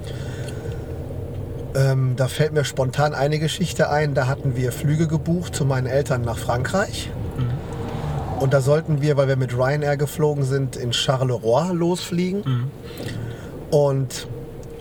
Ähm, 1.76 2.16
da 2.18 2.28
fällt 2.28 2.54
mir 2.54 2.64
spontan 2.66 3.14
eine 3.14 3.40
Geschichte 3.40 3.90
ein. 3.90 4.14
Da 4.14 4.28
hatten 4.28 4.56
wir 4.56 4.72
Flüge 4.72 5.08
gebucht 5.08 5.56
zu 5.56 5.66
meinen 5.66 5.88
Eltern 5.88 6.22
nach 6.22 6.38
Frankreich. 6.38 7.10
Und 8.40 8.54
da 8.54 8.62
sollten 8.62 9.02
wir, 9.02 9.18
weil 9.18 9.28
wir 9.28 9.36
mit 9.36 9.54
Ryanair 9.56 9.98
geflogen 9.98 10.44
sind, 10.44 10.76
in 10.76 10.94
Charleroi 10.94 11.72
losfliegen. 11.74 12.72
Und 13.70 14.28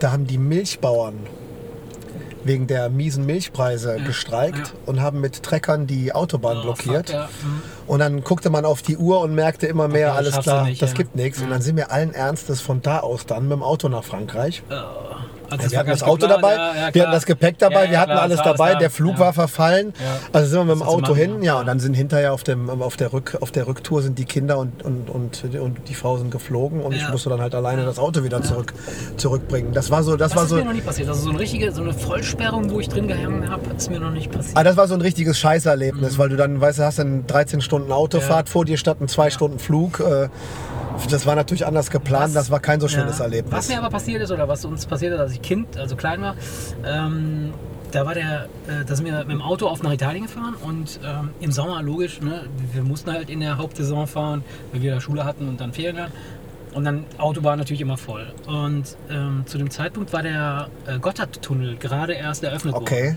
da 0.00 0.12
haben 0.12 0.26
die 0.26 0.38
Milchbauern 0.38 1.14
wegen 2.42 2.66
der 2.66 2.88
miesen 2.88 3.26
Milchpreise 3.26 3.98
gestreikt 4.06 4.56
ja. 4.56 4.64
und 4.86 5.02
haben 5.02 5.20
mit 5.20 5.42
Treckern 5.42 5.86
die 5.86 6.14
Autobahn 6.14 6.56
Oh, 6.58 6.62
blockiert. 6.62 7.10
fuck, 7.10 7.14
ja. 7.14 7.24
Mhm. 7.42 7.62
Und 7.86 7.98
dann 7.98 8.24
guckte 8.24 8.48
man 8.48 8.64
auf 8.64 8.80
die 8.80 8.96
Uhr 8.96 9.20
und 9.20 9.34
merkte 9.34 9.66
immer 9.66 9.88
mehr, 9.88 10.08
Okay, 10.12 10.16
alles 10.16 10.38
klar, 10.38 10.64
nicht, 10.64 10.80
das 10.80 10.92
ja. 10.92 10.96
gibt 10.96 11.16
nichts. 11.16 11.38
Und 11.40 11.48
Ja. 11.48 11.52
dann 11.52 11.60
sind 11.62 11.76
wir 11.76 11.92
allen 11.92 12.14
Ernstes 12.14 12.62
von 12.62 12.80
da 12.80 13.00
aus 13.00 13.26
dann 13.26 13.42
mit 13.42 13.52
dem 13.52 13.62
Auto 13.62 13.90
nach 13.90 14.04
Frankreich. 14.04 14.62
Oh, 14.70 14.74
Also 15.50 15.64
Ja, 15.64 15.70
wir 15.70 15.78
hatten 15.78 15.90
das 15.90 16.00
nicht 16.00 16.08
Auto 16.08 16.26
geplant, 16.26 16.42
dabei, 16.42 16.54
ja, 16.54 16.74
ja, 16.88 16.94
wir 16.94 17.02
hatten 17.02 17.12
das 17.12 17.26
Gepäck 17.26 17.58
dabei, 17.58 17.90
wir 17.90 18.00
hatten 18.00 18.12
klar, 18.12 18.22
alles 18.22 18.40
dabei, 18.42 18.72
da. 18.74 18.78
der 18.78 18.90
Flug 18.90 19.18
war 19.18 19.32
verfallen. 19.32 19.92
Also 20.32 20.48
sind 20.50 20.58
wir 20.60 20.64
mit 20.64 20.74
dem 20.76 20.82
Auto 20.82 21.14
hin, 21.14 21.42
ja, 21.42 21.58
und 21.60 21.66
dann 21.66 21.80
sind 21.80 21.94
hinterher 21.94 22.32
auf, 22.32 22.42
dem, 22.42 22.68
auf, 22.68 22.96
der 22.96 23.12
Rück, 23.12 23.38
auf 23.40 23.50
der 23.50 23.66
Rücktour 23.66 24.02
sind 24.02 24.18
die 24.18 24.24
Kinder 24.24 24.58
und, 24.58 24.82
und, 24.84 25.10
und, 25.10 25.44
und 25.58 25.88
die 25.88 25.94
Frau 25.94 26.16
sind 26.16 26.30
geflogen 26.30 26.80
und 26.80 26.92
ich 26.94 27.08
musste 27.10 27.30
dann 27.30 27.40
halt 27.40 27.54
alleine 27.54 27.84
das 27.84 27.98
Auto 27.98 28.24
wieder 28.24 28.42
zurück, 28.42 28.72
zurückbringen. 29.16 29.72
Das 29.72 29.90
war 29.90 30.02
so, 30.02 30.16
das 30.16 30.30
Das 30.30 30.36
war 30.36 30.44
ist 30.44 30.50
so, 30.50 30.56
mir 30.56 30.64
noch 30.64 30.72
nie 30.72 30.80
passiert. 30.80 31.08
Also 31.08 31.22
so 31.22 31.30
eine 31.30 31.38
richtige, 31.38 31.72
so 31.72 31.82
eine 31.82 31.92
Vollsperrung, 31.92 32.70
wo 32.70 32.80
ich 32.80 32.88
drin 32.88 33.08
gehangen 33.08 33.50
habe, 33.50 33.62
ist 33.76 33.90
mir 33.90 34.00
noch 34.00 34.10
nicht 34.10 34.30
passiert. 34.30 34.56
Ah, 34.56 34.64
das 34.64 34.76
war 34.76 34.86
so 34.88 34.94
ein 34.94 35.00
richtiges 35.00 35.38
Scheißerlebnis, 35.38 36.18
weil 36.18 36.28
du 36.28 36.36
dann, 36.36 36.60
weißt 36.60 36.78
du, 36.78 36.82
hast 36.84 36.98
dann 36.98 37.26
13 37.26 37.60
Stunden 37.60 37.92
Autofahrt 37.92 38.48
vor 38.48 38.64
dir 38.64 38.76
statt 38.76 38.98
einen 39.00 39.08
2 39.08 39.30
Stunden 39.30 39.58
Flug. 39.58 40.00
Äh, 40.00 40.28
Das 41.10 41.26
war 41.26 41.34
natürlich 41.34 41.66
anders 41.66 41.90
geplant, 41.90 42.36
das 42.36 42.50
war 42.50 42.60
kein 42.60 42.80
so 42.80 42.88
schönes 42.88 43.18
Ja. 43.18 43.24
Erlebnis. 43.24 43.52
Was 43.52 43.68
mir 43.68 43.78
aber 43.78 43.90
passiert 43.90 44.22
ist, 44.22 44.30
oder 44.30 44.48
was 44.48 44.64
uns 44.64 44.86
passiert 44.86 45.14
ist, 45.14 45.20
als 45.20 45.32
ich 45.32 45.42
Kind, 45.42 45.76
also 45.76 45.96
klein 45.96 46.20
war, 46.20 46.36
ähm, 46.84 47.52
da 47.90 48.06
war 48.06 48.14
der, 48.14 48.44
äh, 48.68 48.84
da 48.86 48.94
sind 48.94 49.06
wir 49.06 49.18
mit 49.18 49.30
dem 49.30 49.42
Auto 49.42 49.66
auf 49.66 49.82
nach 49.82 49.92
Italien 49.92 50.24
gefahren 50.24 50.54
und 50.62 51.00
ähm, 51.04 51.30
im 51.40 51.50
Sommer, 51.52 51.82
logisch, 51.82 52.20
ne, 52.20 52.44
wir 52.72 52.82
mussten 52.82 53.10
halt 53.12 53.30
in 53.30 53.40
der 53.40 53.58
Hauptsaison 53.58 54.06
fahren, 54.06 54.44
weil 54.72 54.82
wir 54.82 54.94
da 54.94 55.00
Schule 55.00 55.24
hatten 55.24 55.48
und 55.48 55.60
dann 55.60 55.72
Ferien 55.72 55.98
hatten. 55.98 56.12
Und 56.72 56.84
dann 56.84 57.04
Autobahn 57.18 57.58
natürlich 57.58 57.80
immer 57.80 57.96
voll. 57.96 58.32
Und 58.46 58.96
ähm, 59.10 59.42
zu 59.46 59.58
dem 59.58 59.70
Zeitpunkt 59.70 60.12
war 60.12 60.22
der 60.22 60.68
äh, 60.86 61.00
Gotthardtunnel 61.00 61.76
gerade 61.76 62.12
erst 62.12 62.44
eröffnet 62.44 62.74
worden. 62.74 62.84
Okay. 62.84 63.16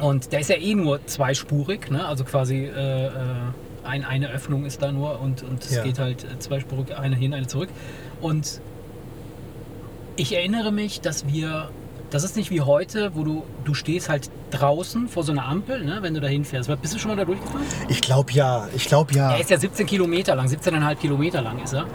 Und 0.00 0.30
der 0.30 0.38
ist 0.38 0.50
ja 0.50 0.54
eh 0.54 0.76
nur 0.76 1.04
zweispurig, 1.06 1.90
ne? 1.90 2.06
also 2.06 2.22
quasi 2.22 2.66
äh, 2.66 3.06
äh, 3.06 3.10
ein, 3.88 4.04
eine 4.04 4.28
Öffnung 4.30 4.64
ist 4.64 4.82
da 4.82 4.92
nur 4.92 5.20
und, 5.20 5.42
und 5.42 5.64
es 5.64 5.74
Ja. 5.74 5.82
geht 5.82 5.98
halt 5.98 6.24
äh, 6.24 6.38
zweispurig, 6.38 6.96
eine 6.96 7.16
hin, 7.16 7.34
eine 7.34 7.46
zurück. 7.46 7.68
Und 8.20 8.60
ich 10.16 10.34
erinnere 10.34 10.72
mich, 10.72 11.00
dass 11.00 11.26
wir, 11.28 11.70
das 12.10 12.24
ist 12.24 12.36
nicht 12.36 12.50
wie 12.50 12.60
heute, 12.60 13.12
wo 13.14 13.24
du, 13.24 13.44
du 13.64 13.74
stehst 13.74 14.08
halt 14.08 14.30
draußen 14.50 15.08
vor 15.08 15.22
so 15.22 15.32
einer 15.32 15.46
Ampel, 15.46 15.84
ne? 15.84 15.98
wenn 16.00 16.14
du 16.14 16.20
da 16.20 16.26
hinfährst. 16.28 16.70
Bist 16.80 16.94
du 16.94 16.98
schon 16.98 17.10
mal 17.10 17.16
da 17.16 17.24
durchgefahren? 17.24 17.62
Ich 17.88 18.00
glaube 18.00 18.32
ja, 18.32 18.66
ich 18.74 18.86
glaube 18.86 19.12
ja. 19.14 19.32
Er 19.32 19.40
ist 19.40 19.50
ja 19.50 19.58
17 19.58 19.86
Kilometer 19.86 20.34
lang, 20.34 20.46
17,5 20.46 20.94
Kilometer 20.96 21.42
lang 21.42 21.62
ist 21.62 21.72
er. 21.74 21.86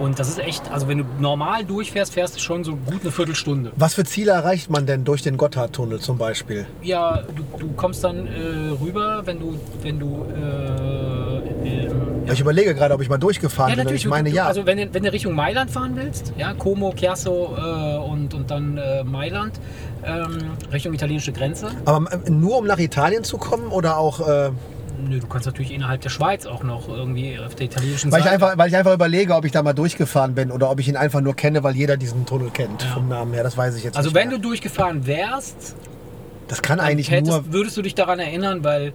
Und 0.00 0.18
das 0.18 0.28
ist 0.30 0.38
echt, 0.38 0.62
also 0.72 0.88
wenn 0.88 0.96
du 0.96 1.04
normal 1.18 1.62
durchfährst, 1.64 2.14
fährst 2.14 2.34
du 2.34 2.40
schon 2.40 2.64
so 2.64 2.74
gut 2.74 3.02
eine 3.02 3.10
Viertelstunde. 3.12 3.70
Was 3.76 3.92
für 3.92 4.04
Ziele 4.04 4.32
erreicht 4.32 4.70
man 4.70 4.86
denn 4.86 5.04
durch 5.04 5.20
den 5.20 5.36
Gotthardtunnel 5.36 6.00
zum 6.00 6.16
Beispiel? 6.16 6.64
Ja, 6.80 7.22
du, 7.36 7.58
du 7.58 7.70
kommst 7.74 8.02
dann 8.02 8.26
äh, 8.26 8.30
rüber, 8.82 9.20
wenn 9.26 9.38
du, 9.38 9.58
wenn 9.82 9.98
du, 10.00 10.24
äh, 10.34 11.84
ähm, 11.84 11.90
Ja, 12.26 12.32
Ich 12.32 12.40
überlege 12.40 12.74
gerade, 12.74 12.94
ob 12.94 13.02
ich 13.02 13.10
mal 13.10 13.18
durchgefahren 13.18 13.76
bin 13.76 13.86
und 13.86 13.92
ich 13.94 14.06
meine 14.06 14.30
du, 14.30 14.36
ja. 14.36 14.46
Also 14.46 14.64
wenn, 14.64 14.78
du- 14.78 14.94
wenn 14.94 15.02
du 15.02 15.12
Richtung 15.12 15.34
Mailand 15.34 15.70
fahren 15.70 15.92
willst, 15.94 16.32
ja, 16.38 16.54
Como, 16.54 16.94
Chiasso 16.94 17.54
äh, 17.58 17.98
und, 17.98 18.32
und 18.32 18.50
dann 18.50 18.78
äh, 18.78 19.04
Mailand, 19.04 19.60
ähm, 20.02 20.38
Richtung 20.72 20.94
italienische 20.94 21.32
Grenze. 21.32 21.68
Aber 21.84 22.10
äh, 22.10 22.30
nur 22.30 22.56
um 22.56 22.66
nach 22.66 22.78
Italien 22.78 23.22
zu 23.22 23.36
kommen 23.36 23.66
oder 23.70 23.98
auch, 23.98 24.26
äh, 24.26 24.50
Nö, 25.08 25.18
du 25.20 25.26
kannst 25.26 25.46
natürlich 25.46 25.72
innerhalb 25.72 26.00
der 26.00 26.10
Schweiz 26.10 26.46
auch 26.46 26.62
noch 26.62 26.88
irgendwie 26.88 27.38
auf 27.38 27.54
der 27.54 27.66
italienischen 27.66 28.12
weil, 28.12 28.18
ich 28.20 28.24
Seite. 28.24 28.34
einfach, 28.34 28.58
weil 28.58 28.68
ich 28.68 28.76
einfach 28.76 28.94
überlege, 28.94 29.34
ob 29.34 29.44
ich 29.44 29.52
da 29.52 29.62
mal 29.62 29.72
durchgefahren 29.72 30.34
bin 30.34 30.50
oder 30.50 30.70
ob 30.70 30.78
ich 30.80 30.88
ihn 30.88 30.96
einfach 30.96 31.20
nur 31.20 31.34
kenne, 31.34 31.62
weil 31.62 31.76
jeder 31.76 31.96
diesen 31.96 32.26
Tunnel 32.26 32.50
kennt 32.50 32.82
vom 32.82 33.08
Namen 33.08 33.32
her. 33.32 33.42
Das 33.42 33.56
weiß 33.56 33.76
ich 33.76 33.84
jetzt 33.84 33.96
also 33.96 34.08
nicht 34.10 34.14
wenn 34.16 34.28
mehr. 34.28 34.38
du 34.38 34.42
durchgefahren 34.42 35.06
wärst, 35.06 35.74
Das 36.48 36.62
kann 36.62 36.80
eigentlich 36.80 37.10
hättest, 37.10 37.30
nur. 37.32 37.52
würdest 37.52 37.76
du 37.76 37.82
dich 37.82 37.94
daran 37.94 38.18
erinnern, 38.18 38.62
weil 38.64 38.92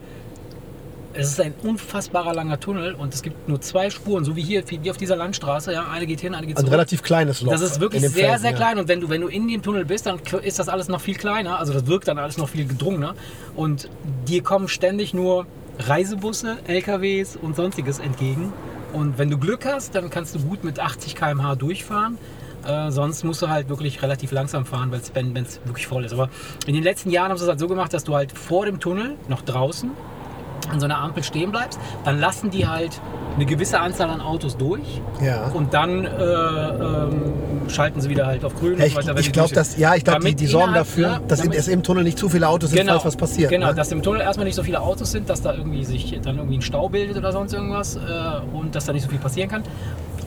es 1.17 1.29
ist 1.29 1.39
ein 1.39 1.53
unfassbarer 1.63 2.33
langer 2.33 2.59
Tunnel 2.59 2.93
und 2.93 3.13
es 3.13 3.21
gibt 3.21 3.47
nur 3.47 3.61
zwei 3.61 3.89
Spuren, 3.89 4.25
so 4.25 4.35
wie 4.35 4.41
hier, 4.41 4.63
wie 4.69 4.91
auf 4.91 4.97
dieser 4.97 5.15
Landstraße. 5.15 5.71
Ja, 5.71 5.85
eine 5.89 6.05
geht 6.07 6.19
hin, 6.19 6.35
eine 6.35 6.45
geht 6.45 6.57
Ein 6.57 6.61
zurück. 6.61 6.73
relativ 6.73 7.03
kleines 7.03 7.41
Loch. 7.41 7.53
Das 7.53 7.61
ist 7.61 7.79
wirklich 7.79 8.01
sehr, 8.01 8.11
Felsen, 8.11 8.41
sehr 8.41 8.51
ja. 8.51 8.57
klein. 8.57 8.77
Und 8.79 8.89
wenn 8.89 8.99
du, 8.99 9.07
wenn 9.09 9.21
du 9.21 9.29
in 9.29 9.47
dem 9.47 9.61
Tunnel 9.63 9.85
bist, 9.85 10.05
dann 10.07 10.19
ist 10.41 10.59
das 10.59 10.67
alles 10.67 10.89
noch 10.89 10.99
viel 10.99 11.15
kleiner. 11.15 11.57
Also 11.57 11.71
das 11.71 11.87
wirkt 11.87 12.09
dann 12.09 12.17
alles 12.19 12.37
noch 12.37 12.49
viel 12.49 12.67
gedrungener. 12.67 13.15
Und 13.55 13.89
dir 14.27 14.43
kommen 14.43 14.67
ständig 14.67 15.13
nur 15.13 15.45
Reisebusse, 15.79 16.57
LKWs 16.67 17.35
und 17.35 17.55
sonstiges 17.55 17.99
entgegen. 17.99 18.53
Und 18.93 19.17
wenn 19.17 19.29
du 19.29 19.37
Glück 19.37 19.65
hast, 19.65 19.95
dann 19.95 20.09
kannst 20.09 20.35
du 20.35 20.39
gut 20.39 20.63
mit 20.63 20.79
80 20.79 21.15
km/h 21.15 21.55
durchfahren. 21.55 22.17
Äh, 22.65 22.91
sonst 22.91 23.23
musst 23.23 23.41
du 23.41 23.49
halt 23.49 23.69
wirklich 23.69 24.01
relativ 24.01 24.31
langsam 24.31 24.65
fahren, 24.65 24.91
wenn 24.91 25.43
es 25.43 25.59
wirklich 25.65 25.87
voll 25.87 26.05
ist. 26.05 26.13
Aber 26.13 26.29
in 26.65 26.73
den 26.73 26.83
letzten 26.83 27.11
Jahren 27.11 27.29
haben 27.29 27.37
sie 27.37 27.43
es 27.43 27.49
halt 27.49 27.59
so 27.59 27.67
gemacht, 27.67 27.93
dass 27.93 28.03
du 28.03 28.15
halt 28.15 28.31
vor 28.31 28.65
dem 28.65 28.79
Tunnel, 28.79 29.17
noch 29.27 29.41
draußen, 29.41 29.91
an 30.71 30.79
so 30.79 30.85
einer 30.85 30.97
Ampel 30.97 31.23
stehen 31.23 31.51
bleibst. 31.51 31.79
Dann 32.03 32.19
lassen 32.19 32.49
die 32.51 32.67
halt 32.67 32.99
eine 33.35 33.45
gewisse 33.45 33.79
Anzahl 33.79 34.09
an 34.09 34.21
Autos 34.21 34.55
durch. 34.57 35.01
Ja. 35.21 35.47
Und 35.53 35.73
dann 35.73 36.05
äh, 36.05 36.09
ähm, 36.09 37.21
schalten 37.67 37.99
sie 38.01 38.09
wieder 38.09 38.25
halt 38.25 38.45
auf 38.45 38.55
grün. 38.55 38.77
Ja, 38.79 38.85
ich 38.85 38.97
ich 38.97 39.31
glaube, 39.31 39.53
dass 39.53 39.77
ja, 39.77 39.95
ich 39.95 40.03
glaube, 40.03 40.25
die, 40.25 40.35
die 40.35 40.47
sorgen 40.47 40.73
dafür, 40.73 41.07
ja, 41.07 41.19
dass 41.27 41.39
damit- 41.41 41.57
es 41.57 41.67
im 41.67 41.83
Tunnel 41.83 42.03
nicht 42.03 42.17
zu 42.17 42.29
viele 42.29 42.47
Autos 42.47 42.69
sind, 42.69 42.79
Genau, 42.79 42.93
falls 42.93 43.05
was 43.05 43.15
passiert. 43.17 43.49
Genau, 43.51 43.67
ne? 43.67 43.75
dass 43.75 43.91
im 43.91 44.01
Tunnel 44.01 44.21
erstmal 44.21 44.45
nicht 44.45 44.55
so 44.55 44.63
viele 44.63 44.79
Autos 44.81 45.11
sind, 45.11 45.29
dass 45.29 45.41
da 45.41 45.53
irgendwie 45.53 45.83
sich 45.83 46.19
dann 46.23 46.37
irgendwie 46.37 46.57
ein 46.57 46.61
Stau 46.61 46.87
bildet 46.89 47.17
oder 47.17 47.31
sonst 47.31 47.53
irgendwas 47.53 47.95
äh, 47.97 47.99
und 48.53 48.75
dass 48.75 48.85
da 48.85 48.93
nicht 48.93 49.03
so 49.03 49.09
viel 49.09 49.19
passieren 49.19 49.49
kann. 49.49 49.63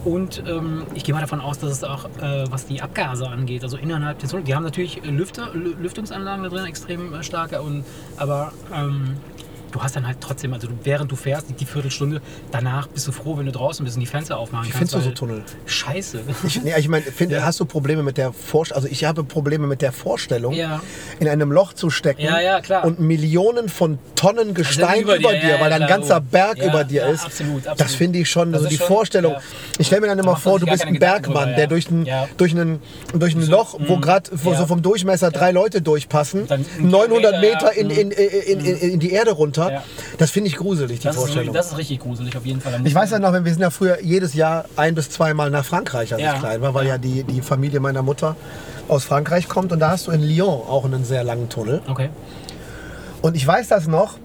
Und 0.05 0.43
ähm, 0.47 0.83
ich 0.93 1.03
gehe 1.03 1.13
mal 1.13 1.19
davon 1.19 1.41
aus, 1.41 1.59
dass 1.59 1.71
es 1.71 1.83
auch, 1.83 2.05
äh, 2.21 2.45
was 2.49 2.65
die 2.67 2.81
Abgase 2.81 3.27
angeht, 3.27 3.63
also 3.63 3.75
innerhalb 3.75 4.17
des 4.19 4.29
Tunnels, 4.29 4.47
die 4.47 4.55
haben 4.55 4.63
natürlich 4.63 5.01
Lüfter, 5.03 5.47
Lü- 5.53 5.75
Lüftungsanlagen 5.81 6.43
da 6.43 6.49
drin, 6.49 6.65
extrem 6.65 7.13
äh, 7.13 7.21
starke, 7.21 7.61
und, 7.61 7.83
aber 8.15 8.53
ähm, 8.73 9.17
du 9.71 9.81
hast 9.81 9.95
dann 9.95 10.05
halt 10.07 10.17
trotzdem, 10.21 10.53
also 10.53 10.67
du, 10.67 10.73
während 10.83 11.11
du 11.11 11.15
fährst, 11.15 11.47
die, 11.59 11.65
Viertelstunde, 11.65 12.21
danach 12.51 12.87
bist 12.87 13.07
du 13.07 13.11
froh, 13.11 13.37
wenn 13.37 13.45
du 13.45 13.51
draußen 13.51 13.83
bist 13.85 13.95
und 13.97 14.01
die 14.01 14.05
Fenster 14.07 14.37
aufmachen 14.37 14.67
Wie 14.67 14.71
kannst. 14.71 14.93
findest 14.93 15.07
du 15.07 15.09
so 15.09 15.15
Tunnel? 15.27 15.43
Scheiße. 15.65 16.21
Ich, 16.45 16.61
nee, 16.63 16.73
ich 16.77 16.87
meine, 16.87 17.03
find, 17.03 17.33
hast 17.41 17.59
du 17.59 17.65
Probleme 17.65 18.03
mit 18.03 18.17
der 18.17 18.33
Vorstellung? 18.33 18.83
Also 18.83 18.91
ich 18.91 19.05
habe 19.05 19.23
Probleme 19.23 19.67
mit 19.67 19.81
der 19.81 19.91
Vorstellung, 19.91 20.53
Ja. 20.53 20.81
in 21.19 21.27
einem 21.27 21.51
Loch 21.51 21.73
zu 21.73 21.89
stecken 21.89 22.21
Ja, 22.21 22.39
ja, 22.39 22.61
klar. 22.61 22.85
und 22.85 22.99
Millionen 22.99 23.69
von 23.69 23.99
Tonnen 24.15 24.53
Gestein 24.53 25.01
über 25.03 25.17
über, 25.17 25.31
dir, 25.33 25.39
dir, 25.41 25.49
ja, 25.49 25.59
weil 25.61 25.69
ja, 25.71 25.75
ein 25.77 25.85
klar, 25.85 25.97
ganzer. 25.99 26.21
Berg 26.21 26.57
Ja, 26.57 26.65
über 26.67 26.83
dir 26.83 27.01
ja, 27.03 27.07
ist. 27.09 27.25
absolut, 27.25 27.65
Das 27.65 27.71
absolut. 27.73 27.91
finde 27.93 28.19
ich 28.19 28.29
schon, 28.29 28.51
Das 28.51 28.61
so 28.61 28.67
ist 28.67 28.71
die 28.73 28.77
schon- 28.77 28.87
Vorstellung. 28.87 29.33
ja. 29.33 29.41
Ich 29.77 29.87
stelle 29.87 30.01
mir 30.01 30.07
dann 30.07 30.19
immer 30.19 30.31
man 30.33 30.41
vor, 30.41 30.59
du 30.59 30.65
bist 30.65 30.85
ein 30.85 30.97
Bergmann, 30.99 31.49
der 31.51 31.59
ja. 31.59 31.67
durch 31.67 31.89
ein, 31.89 32.05
Ja. 32.05 32.27
durch 32.37 32.51
einen, 32.53 32.81
durch 33.13 33.35
ein 33.35 33.41
So, 33.43 33.51
Loch, 33.51 33.79
wo 33.79 33.95
mm, 33.97 34.01
gerade 34.01 34.31
ja. 34.43 34.57
so 34.57 34.65
vom 34.65 34.81
Durchmesser 34.81 35.31
drei 35.31 35.51
Leute 35.51 35.81
durchpassen, 35.81 36.47
Dann 36.47 36.65
ein 36.79 36.89
900 36.89 37.31
Kilometer, 37.39 37.39
Meter 37.39 37.77
ja, 37.77 37.83
mm. 37.85 37.89
in, 37.91 38.11
in, 38.11 38.59
in, 38.65 38.91
in 38.93 38.99
die 38.99 39.11
Erde 39.11 39.31
runter. 39.31 39.58
Ja. 39.67 39.83
Das 40.17 40.31
finde 40.31 40.49
ich 40.49 40.55
gruselig, 40.55 40.99
die 40.99 41.07
Das 41.07 41.15
ist, 41.15 41.21
Vorstellung. 41.21 41.53
das 41.53 41.67
ist 41.71 41.77
richtig 41.77 41.99
gruselig 41.99 42.37
auf 42.37 42.45
jeden 42.45 42.61
Fall. 42.61 42.79
Ich 42.83 42.95
weiß 42.95 43.11
ja 43.11 43.19
noch, 43.19 43.33
wenn 43.33 43.43
wir 43.43 43.51
sind 43.51 43.61
ja 43.61 43.69
früher 43.69 44.01
jedes 44.01 44.33
Jahr 44.33 44.65
ein 44.75 44.95
bis 44.95 45.09
zweimal 45.09 45.49
nach 45.49 45.65
Frankreich, 45.65 46.13
als 46.13 46.21
Ja. 46.21 46.33
ich 46.35 46.39
klein 46.39 46.61
war, 46.61 46.73
weil 46.73 46.87
ja, 46.87 46.97
die, 46.97 47.23
die 47.23 47.41
Familie 47.41 47.79
meiner 47.79 48.01
Mutter 48.01 48.35
aus 48.87 49.03
Frankreich 49.03 49.47
kommt 49.49 49.71
und 49.71 49.79
da 49.79 49.91
hast 49.91 50.07
du 50.07 50.11
in 50.11 50.21
Lyon 50.21 50.47
auch 50.67 50.85
einen 50.85 51.03
sehr 51.03 51.23
langen 51.23 51.49
Tunnel. 51.49 51.81
Okay. 51.87 52.09
Und 53.21 53.35
ich 53.35 53.45
weiß 53.45 53.67
das 53.67 53.87
noch, 53.87 54.17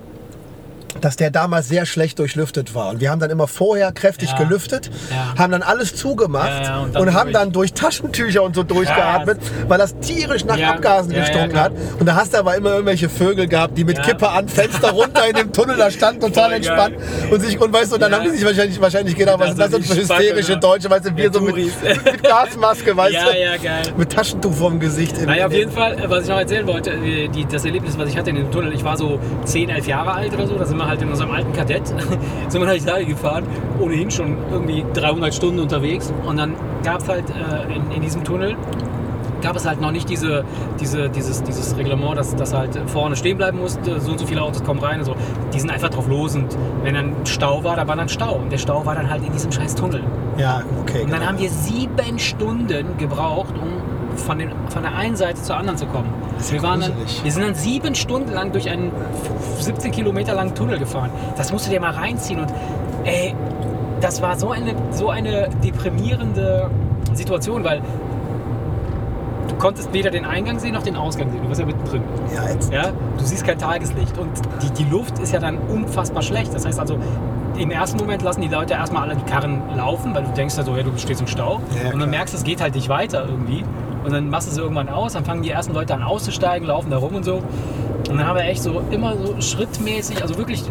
dass 1.01 1.17
der 1.17 1.31
damals 1.31 1.69
sehr 1.69 1.87
schlecht 1.87 2.19
durchlüftet 2.19 2.75
war. 2.75 2.91
Und 2.91 3.01
wir 3.01 3.11
haben 3.11 3.21
dann 3.21 3.31
immer 3.31 3.47
vorher 3.49 3.93
kräftig 3.93 4.31
Ja. 4.31 4.39
gelüftet, 4.39 4.91
Ja. 5.11 5.35
haben 5.39 5.53
dann 5.53 5.63
alles 5.63 5.95
zugemacht 5.97 6.65
Ja, 6.65 6.79
und 6.81 6.97
und, 6.97 7.07
dann 7.07 7.15
haben 7.15 7.33
durch. 7.33 7.33
dann 7.43 7.53
durch 7.53 7.73
Taschentücher 7.75 8.43
und 8.43 8.55
so 8.55 8.63
durchgeatmet, 8.63 9.39
weil 9.69 9.79
das 9.79 9.99
tierisch 9.99 10.45
nach. 10.45 10.55
Abgasen 10.65 11.13
gestunken 11.13 11.59
hat. 11.61 11.73
Und 12.01 12.07
da 12.07 12.15
hast 12.15 12.33
du 12.33 12.39
aber 12.39 12.57
immer 12.57 12.71
irgendwelche 12.73 13.09
Vögel 13.09 13.47
gehabt, 13.47 13.77
die 13.77 13.85
mit. 13.85 14.03
Kippe 14.03 14.29
an, 14.29 14.49
Fenster 14.49 14.91
runter 14.93 15.29
in 15.29 15.35
dem 15.37 15.53
Tunnel, 15.53 15.77
da 15.77 15.91
stand 15.91 16.21
total 16.21 16.45
Voll 16.45 16.53
entspannt. 16.55 16.97
Und, 17.31 17.41
sich, 17.41 17.61
und 17.61 17.73
weißt 17.73 17.93
du, 17.93 17.99
dann 17.99 18.13
haben 18.15 18.25
die 18.25 18.31
sich 18.31 18.45
wahrscheinlich, 18.45 18.81
wahrscheinlich 18.81 19.15
gedacht, 19.17 19.39
was 19.39 19.49
sind 19.49 19.59
das 19.61 19.71
denn 19.71 19.83
für 19.83 19.95
hysterische 19.97 20.53
ja. 20.53 20.59
Deutsche, 20.59 20.91
weißt 20.91 21.07
du, 21.07 21.17
wir 21.17 21.33
so 21.33 21.41
mit, 21.41 21.57
mit 21.57 22.23
Gasmaske, 22.23 22.97
weißt 22.97 23.15
du, 23.15 23.39
ja, 23.39 23.57
geil. 23.57 23.83
mit 23.97 24.11
Taschentuch 24.13 24.53
vorm 24.55 24.81
Gesicht. 24.81 25.19
im- 25.19 25.27
Naja, 25.27 25.47
auf 25.47 25.53
jeden 25.53 25.71
Fall, 25.71 25.95
äh, 25.99 26.09
was 26.11 26.25
ich 26.25 26.29
noch 26.31 26.39
erzählen 26.39 26.67
wollte, 26.67 26.91
äh, 26.91 27.29
die, 27.29 27.45
das 27.47 27.65
Erlebnis, 27.65 27.97
was 27.99 28.09
ich 28.09 28.17
hatte 28.17 28.31
in 28.31 28.37
dem 28.37 28.51
Tunnel, 28.51 28.73
ich 28.73 28.85
war 28.85 28.97
so 28.97 29.19
10, 29.45 29.69
11 29.71 29.87
Jahre 29.87 30.13
alt 30.13 30.33
oder 30.35 30.47
so, 30.47 30.57
da 30.57 30.65
sind 30.65 30.77
wir 30.79 30.84
halt 30.87 31.03
in 31.03 31.09
unserem 31.09 31.31
alten 31.31 31.53
Kadett, 31.53 31.87
sind 32.49 32.61
wir 32.61 32.67
nach 32.67 32.75
Italien 32.75 33.09
gefahren, 33.09 33.45
ohnehin 33.81 34.11
schon 34.11 34.37
irgendwie 34.51 34.85
300 34.95 35.35
Stunden 35.35 35.61
unterwegs 35.61 36.13
und 36.27 36.37
dann 36.37 36.55
gab 36.83 37.01
es 37.01 37.09
halt 37.09 37.25
äh, 37.31 37.75
in, 37.75 37.91
in 37.91 38.03
diesem 38.03 38.25
Tunnel, 38.25 38.57
gab 39.45 39.57
es 39.57 39.67
halt 39.67 39.81
noch 39.81 39.93
nicht 39.93 40.09
diese, 40.09 40.45
diese, 40.81 41.11
dieses, 41.11 41.43
dieses 41.43 41.77
Reglement, 41.77 42.17
dass, 42.17 42.35
dass 42.35 42.55
halt 42.55 42.79
vorne 42.87 43.15
stehen 43.15 43.37
bleiben 43.37 43.59
musste, 43.59 44.01
so 44.01 44.13
und 44.13 44.19
so 44.19 44.27
viele 44.27 44.41
Autos 44.41 44.65
kommen 44.65 44.81
rein 44.81 45.01
und 45.01 45.05
so. 45.05 45.15
Die 45.53 45.61
sind 45.61 45.71
einfach 45.71 45.91
drauf 45.91 46.09
los 46.09 46.35
und 46.35 46.57
wenn 46.83 46.95
dann 46.95 47.13
Stau 47.25 47.63
war, 47.63 47.77
da 47.77 47.87
war 47.87 47.95
dann 47.95 48.09
Stau 48.09 48.37
und 48.37 48.51
der 48.51 48.59
Stau 48.59 48.85
war 48.87 48.95
dann 48.95 49.11
halt 49.11 49.25
in 49.25 49.33
diesem 49.33 49.53
scheiß 49.53 49.75
Tunnel. 49.75 50.03
Ja, 50.39 50.63
okay. 50.81 51.03
Und 51.03 51.11
dann 51.11 51.21
genau. 51.21 51.33
haben 51.33 51.39
wir 51.39 51.51
sieben 51.51 52.19
Stunden 52.19 52.97
gebraucht, 52.97 53.55
um 53.61 53.94
von, 54.17 54.39
den, 54.39 54.51
von 54.69 54.83
der 54.83 54.95
einen 54.95 55.17
Seite 55.17 55.43
zur 55.43 55.57
anderen 55.57 55.79
zu 55.79 55.87
kommen. 55.87 56.13
ist 56.39 56.51
ja 56.51 56.57
wir, 56.57 56.63
waren 56.63 56.81
dann, 56.81 56.93
wir 57.23 57.33
sind 57.33 57.45
dann 57.45 57.55
sieben 57.55 57.95
Stunden 57.95 58.33
lang 58.33 58.53
durch 58.53 58.69
einen 58.71 58.91
17 59.59 59.93
Kilometer 59.93 60.35
langen 60.35 60.55
Tunnel 60.55 60.79
gefahren. 60.79 61.11
Das 61.37 61.53
musst 61.53 61.67
du 61.67 61.71
dir 61.71 61.81
mal 61.81 61.93
reinziehen. 61.93 62.41
Und 62.41 62.53
ey, 63.05 63.35
das 64.01 64.21
war 64.23 64.37
so 64.37 64.51
eine, 64.51 64.75
so 64.91 65.11
eine 65.11 65.49
deprimierende 65.63 66.71
Situation, 67.15 67.65
weil 67.65 67.81
du 69.49 69.55
konntest 69.57 69.93
weder 69.93 70.11
den 70.11 70.25
Eingang 70.25 70.59
sehen 70.59 70.75
noch 70.75 70.83
den 70.83 70.97
Ausgang 70.97 71.31
sehen. 71.31 71.43
Du 71.43 71.49
warst 71.49 71.61
ja 71.61 71.67
mittendrin. 71.67 72.03
ja, 72.35 72.49
jetzt, 72.51 72.73
Ja, 72.73 72.93
du 73.19 73.25
siehst 73.25 73.45
kein 73.47 73.59
Tageslicht 73.59 74.19
und 74.19 74.31
die, 74.63 74.85
die 74.85 74.91
Luft 74.91 75.19
ist 75.19 75.33
ja 75.33 75.41
dann 75.41 75.59
unfassbar 75.59 76.23
schlecht. 76.23 76.55
Das 76.55 76.67
heißt 76.67 76.79
also, 76.79 76.99
im 77.57 77.71
ersten 77.71 77.99
Moment 77.99 78.23
lassen 78.23 78.41
die 78.41 78.49
Leute 78.49 78.75
erstmal 78.75 79.05
alle 79.05 79.17
die 79.17 79.31
Karren 79.31 79.63
laufen, 79.77 80.15
weil 80.15 80.25
du 80.25 80.31
denkst 80.33 80.57
ja 80.57 80.65
so, 80.65 80.77
ja, 80.77 80.83
du 80.83 80.91
stehst 80.97 81.21
im 81.21 81.27
Stau. 81.27 81.61
Ja, 81.83 81.93
und 81.93 82.01
dann 82.01 82.11
merkst 82.11 82.35
du, 82.35 82.39
es 82.39 82.45
geht 82.45 82.61
halt 82.61 82.75
nicht 82.75 82.89
weiter 82.89 83.25
irgendwie. 83.29 83.65
Und 84.05 84.13
dann 84.13 84.29
machst 84.29 84.49
du 84.49 84.55
sie 84.55 84.61
irgendwann 84.61 84.89
aus, 84.89 85.15
dann 85.15 85.25
fangen 85.25 85.43
die 85.43 85.51
ersten 85.51 85.73
Leute 85.73 85.95
an 85.95 86.03
auszusteigen, 86.03 86.69
laufen 86.69 86.91
da 86.91 86.99
rum 86.99 87.15
und 87.15 87.25
so. 87.25 87.37
Und 87.37 88.19
dann 88.19 88.27
haben 88.27 88.37
wir 88.37 88.45
echt 88.45 88.63
so 88.63 88.83
immer 88.91 89.17
so 89.17 89.41
schrittmäßig, 89.41 90.21
also 90.23 90.37
wirklich 90.37 90.63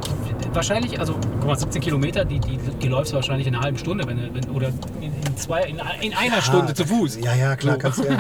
wahrscheinlich, 0.54 1.00
also 1.00 1.16
guck 1.40 1.48
mal, 1.48 1.58
17 1.58 1.82
Kilometer, 1.82 2.26
die, 2.26 2.40
die, 2.40 2.58
die 2.58 2.88
läufst 2.88 3.12
du 3.12 3.16
wahrscheinlich 3.16 3.48
in 3.48 3.56
einer 3.56 3.64
halben 3.64 3.78
Stunde 3.80 4.06
wenn, 4.08 4.18
du- 4.18 4.34
wenn, 4.36 4.50
oder 4.56 4.68
in, 5.02 5.12
in, 5.28 5.36
zwei, 5.38 5.64
in, 5.64 5.80
in 6.02 6.14
einer 6.16 6.42
Stunde 6.44 6.76
zu 6.76 6.86
Fuß. 6.86 7.18
Ja, 7.22 7.34
ja, 7.34 7.56
klar, 7.56 7.74
So. 7.76 7.80
kannst 7.80 8.00
du 8.00 8.04
ja. 8.08 8.18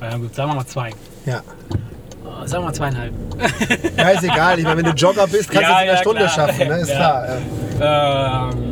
Ja, 0.10 0.16
gut, 0.16 0.34
sagen 0.34 0.50
wir 0.50 0.54
mal 0.56 0.66
zwei. 0.66 0.90
Ja. 1.26 1.38
Äh, 1.38 2.46
Sagen 2.46 2.62
wir 2.62 2.68
mal 2.68 2.72
zweieinhalb. 2.74 3.12
Ja, 3.96 4.08
ist 4.10 4.22
egal. 4.24 4.58
Ich 4.58 4.64
meine, 4.64 4.78
wenn 4.78 4.84
du 4.84 4.92
Jogger 4.92 5.26
bist, 5.26 5.50
kannst 5.50 5.56
du 5.56 5.60
Ja, 5.60 5.68
es 5.78 5.82
in 5.82 5.88
einer 5.88 5.92
ja, 5.92 5.96
Stunde 5.98 6.18
klar. 6.20 6.28
schaffen, 6.30 6.68
ne? 6.68 6.74
Ist 6.80 6.88
Ja. 6.90 6.96
klar. 6.96 7.26
ja. 7.80 8.50
Ähm, 8.50 8.62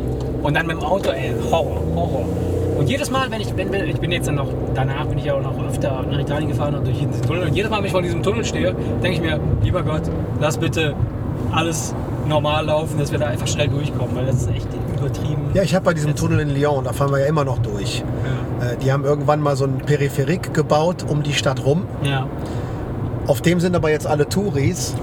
und 0.43 0.53
dann 0.55 0.65
mit 0.67 0.77
dem 0.77 0.83
Auto, 0.83 1.09
ey, 1.11 1.33
Horror, 1.51 1.81
Horror. 1.95 2.25
Und 2.77 2.89
jedes 2.89 3.11
Mal, 3.11 3.29
wenn 3.29 3.41
ich, 3.41 3.55
wenn, 3.55 3.71
ich 3.73 3.97
bin 3.99 4.11
jetzt 4.11 4.27
dann 4.27 4.35
noch, 4.35 4.47
danach 4.73 5.00
bin 5.11 5.19
ich 5.19 5.25
ja 5.25 5.33
auch 5.35 5.41
noch 5.41 5.53
öfter 5.67 6.03
nach 6.09 6.19
Italien 6.19 6.47
gefahren 6.49 6.73
und 6.75 6.87
durch 6.87 6.97
diesen 6.97 7.21
Tunnel. 7.21 7.43
Und 7.47 7.53
jedes 7.55 7.69
Mal, 7.69 7.77
wenn 7.79 7.85
ich 7.85 7.91
vor 7.91 8.01
diesem 8.01 8.23
Tunnel 8.23 8.43
stehe, 8.45 8.73
denke 9.03 9.17
ich 9.17 9.21
mir, 9.21 9.39
lieber 9.61 9.83
Gott, 9.83 10.03
lass 10.39 10.57
bitte 10.57 10.95
alles 11.51 11.93
normal 12.27 12.65
laufen, 12.65 12.97
dass 12.97 13.11
wir 13.11 13.19
da 13.19 13.27
einfach 13.27 13.47
schnell 13.47 13.67
durchkommen, 13.67 14.15
weil 14.15 14.25
das 14.25 14.37
ist 14.37 14.49
echt 14.49 14.67
übertrieben. 14.97 15.49
Ja, 15.53 15.63
ich 15.63 15.75
habe 15.75 15.83
bei 15.83 15.93
diesem 15.93 16.15
Tunnel 16.15 16.39
in 16.39 16.49
Lyon, 16.55 16.85
da 16.85 16.93
fahren 16.93 17.11
wir 17.11 17.19
ja 17.19 17.25
immer 17.25 17.43
noch 17.43 17.59
durch. 17.59 18.03
Ja. 18.61 18.67
Äh, 18.71 18.77
Die 18.77 18.91
haben 18.91 19.03
irgendwann 19.03 19.41
mal 19.41 19.55
so 19.57 19.65
ein 19.65 19.79
Peripherik 19.79 20.53
gebaut 20.53 21.03
um 21.07 21.23
die 21.23 21.33
Stadt 21.33 21.65
rum. 21.65 21.83
ja. 22.03 22.25
Auf 23.27 23.39
dem 23.41 23.59
sind 23.59 23.75
aber 23.75 23.91
jetzt 23.91 24.07
alle 24.07 24.27
Touris, 24.27 24.95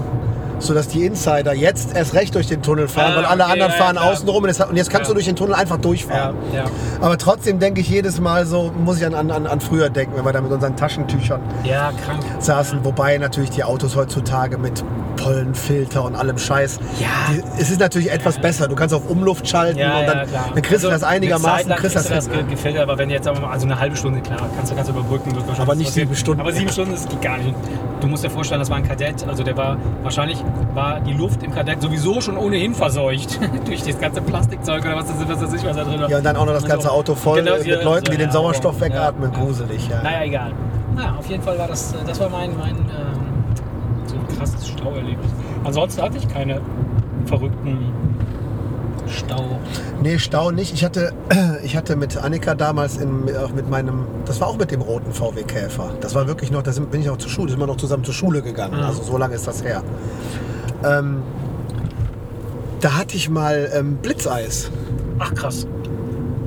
sodass 0.59 0.87
die 0.89 1.05
Insider 1.05 1.53
jetzt 1.53 1.95
erst 1.95 2.13
recht 2.13 2.35
durch 2.35 2.47
den 2.47 2.61
Tunnel 2.61 2.87
fahren, 2.87 3.13
Ah, 3.13 3.17
weil 3.17 3.25
alle 3.25 3.43
okay, 3.43 3.53
anderen 3.53 3.71
ja, 3.71 3.77
fahren 3.77 3.95
klar. 3.95 4.11
außen 4.11 4.29
rum 4.29 4.43
und 4.43 4.49
jetzt, 4.49 4.61
und 4.61 4.75
jetzt 4.75 4.89
kannst 4.89 5.05
Ja. 5.05 5.09
du 5.09 5.13
durch 5.15 5.25
den 5.25 5.35
Tunnel 5.35 5.55
einfach 5.55 5.75
Ja, 5.77 5.81
durchfahren. 5.81 6.35
ja. 6.53 6.65
Aber 7.01 7.17
trotzdem 7.17 7.59
denke 7.59 7.81
ich 7.81 7.89
jedes 7.89 8.19
Mal 8.19 8.45
so, 8.45 8.71
muss 8.83 8.97
ich 8.99 9.05
an, 9.05 9.13
an, 9.13 9.31
an- 9.47 9.59
früher 9.61 9.89
denken, 9.89 10.13
wenn 10.15 10.25
wir 10.25 10.31
da 10.33 10.41
mit 10.41 10.51
unseren 10.51 10.75
Taschentüchern 10.75 11.41
ja, 11.63 11.91
krank. 12.05 12.21
saßen. 12.39 12.83
Wobei 12.83 13.17
natürlich 13.17 13.49
die 13.49 13.63
Autos 13.63 13.95
heutzutage 13.95 14.57
mit 14.57 14.83
Pollenfilter 15.21 16.03
und 16.03 16.15
allem 16.15 16.37
Scheiß. 16.37 16.79
Ja. 16.99 17.07
Die, 17.33 17.43
es 17.61 17.69
ist 17.69 17.79
natürlich 17.79 18.11
etwas 18.11 18.39
besser. 18.39 18.67
Du 18.67 18.75
kannst 18.75 18.93
auf 18.95 19.09
Umluft 19.09 19.47
schalten 19.47 19.77
Ja, 19.79 19.99
und 19.99 20.07
dann, 20.07 20.17
ja, 20.31 20.45
dann 20.53 20.61
kriegst 20.61 20.83
du 20.83 20.87
Also, 20.89 20.91
das 20.91 21.03
einigermaßen, 21.03 21.69
kriegst 21.75 21.95
das, 21.95 22.07
das 22.07 22.29
ge- 22.29 22.43
gefiltert, 22.43 22.83
aber 22.83 22.97
wenn 22.97 23.09
jetzt 23.09 23.25
mal, 23.25 23.43
also 23.45 23.65
eine 23.65 23.79
halbe 23.79 23.95
Stunde, 23.95 24.21
klar, 24.21 24.39
kannst 24.55 24.71
du 24.71 24.75
kannst 24.75 24.89
du 24.89 24.93
überbrücken, 24.95 25.33
Aber 25.59 25.75
nicht 25.75 25.91
sieben 25.91 26.15
Stunden. 26.15 26.41
Aber 26.41 26.51
sieben 26.51 26.69
Stunden, 26.69 26.91
das 26.93 27.07
geht 27.07 27.21
gar 27.21 27.37
nicht. 27.37 27.53
Du 28.01 28.07
musst 28.07 28.23
dir 28.23 28.29
vorstellen, 28.29 28.59
das 28.61 28.69
war 28.69 28.77
ein 28.77 28.87
Kadett, 28.87 29.27
also 29.27 29.43
der 29.43 29.57
war, 29.57 29.77
wahrscheinlich 30.03 30.41
war 30.73 31.01
die 31.01 31.13
Luft 31.13 31.43
im 31.43 31.53
Kadett 31.53 31.81
sowieso 31.81 32.21
schon 32.21 32.37
ohnehin 32.37 32.73
verseucht 32.73 33.39
durch 33.65 33.83
das 33.83 33.99
ganze 33.99 34.21
Plastikzeug 34.21 34.85
oder 34.85 34.95
was 34.95 35.07
das 35.07 35.19
ist, 35.21 35.27
was 35.29 35.41
weiß 35.41 35.53
ich, 35.53 35.65
was 35.67 35.75
da 35.75 35.83
drin 35.83 35.99
war. 36.01 36.09
Ja, 36.09 36.17
und 36.17 36.23
dann 36.23 36.37
auch 36.37 36.45
noch 36.45 36.53
das 36.53 36.63
Und 36.63 36.69
ganze. 36.69 36.89
Auto 36.91 37.13
voll 37.15 37.43
Genau, 37.43 37.57
mit 37.57 37.65
ja, 37.67 37.81
Leuten, 37.83 38.05
so, 38.05 38.11
die 38.13 38.17
den 38.17 38.27
ja, 38.27 38.31
Sauerstoff 38.33 38.75
ja, 38.79 38.85
wegatmen. 38.85 39.31
ja. 39.33 39.39
Gruselig, 39.39 39.87
ja. 39.89 40.01
Naja, 40.01 40.23
egal. 40.23 40.51
Naja, 40.95 41.15
auf 41.19 41.27
jeden 41.29 41.43
Fall 41.43 41.57
war 41.59 41.67
das, 41.67 41.93
äh, 41.93 41.97
das 42.07 42.19
war 42.19 42.29
mein, 42.29 42.51
mein 42.57 42.69
ein 42.69 43.18
krasses 44.39 44.67
Stauerlebnis. 44.67 45.31
Ansonsten 45.63 46.01
hatte 46.01 46.17
ich 46.17 46.27
keine 46.27 46.61
verrückten 47.25 47.93
Stau. 49.07 49.59
Nee, 50.01 50.19
Stau 50.19 50.51
nicht. 50.51 50.73
Ich 50.73 50.85
hatte, 50.85 51.13
ich 51.63 51.75
hatte 51.75 51.95
mit 51.95 52.15
Annika 52.17 52.55
damals 52.55 52.97
in, 52.97 53.23
auch 53.35 53.51
mit 53.51 53.69
meinem, 53.69 54.05
das 54.25 54.39
war 54.39 54.47
auch 54.47 54.57
mit 54.57 54.71
dem 54.71 54.81
roten 54.81 55.11
VW 55.11 55.43
Käfer. 55.43 55.91
Das 55.99 56.15
war 56.15 56.27
wirklich 56.27 56.51
noch, 56.51 56.63
da 56.63 56.71
bin 56.71 57.01
ich 57.01 57.09
auch 57.09 57.17
zur 57.17 57.29
Schule, 57.29 57.49
sind 57.49 57.59
wir 57.59 57.67
noch 57.67 57.77
zusammen 57.77 58.03
zur 58.03 58.13
Schule 58.13 58.41
gegangen. 58.41 58.77
Mhm. 58.77 58.83
Also 58.85 59.03
so 59.03 59.17
lange 59.17 59.35
ist 59.35 59.47
das 59.47 59.63
her. 59.63 59.83
Ähm, 60.83 61.21
da 62.81 62.97
hatte 62.97 63.17
ich 63.17 63.29
mal 63.29 63.69
ähm, 63.73 63.97
Blitzeis. 63.97 64.71
Ach 65.17 65.33
krass. 65.33 65.67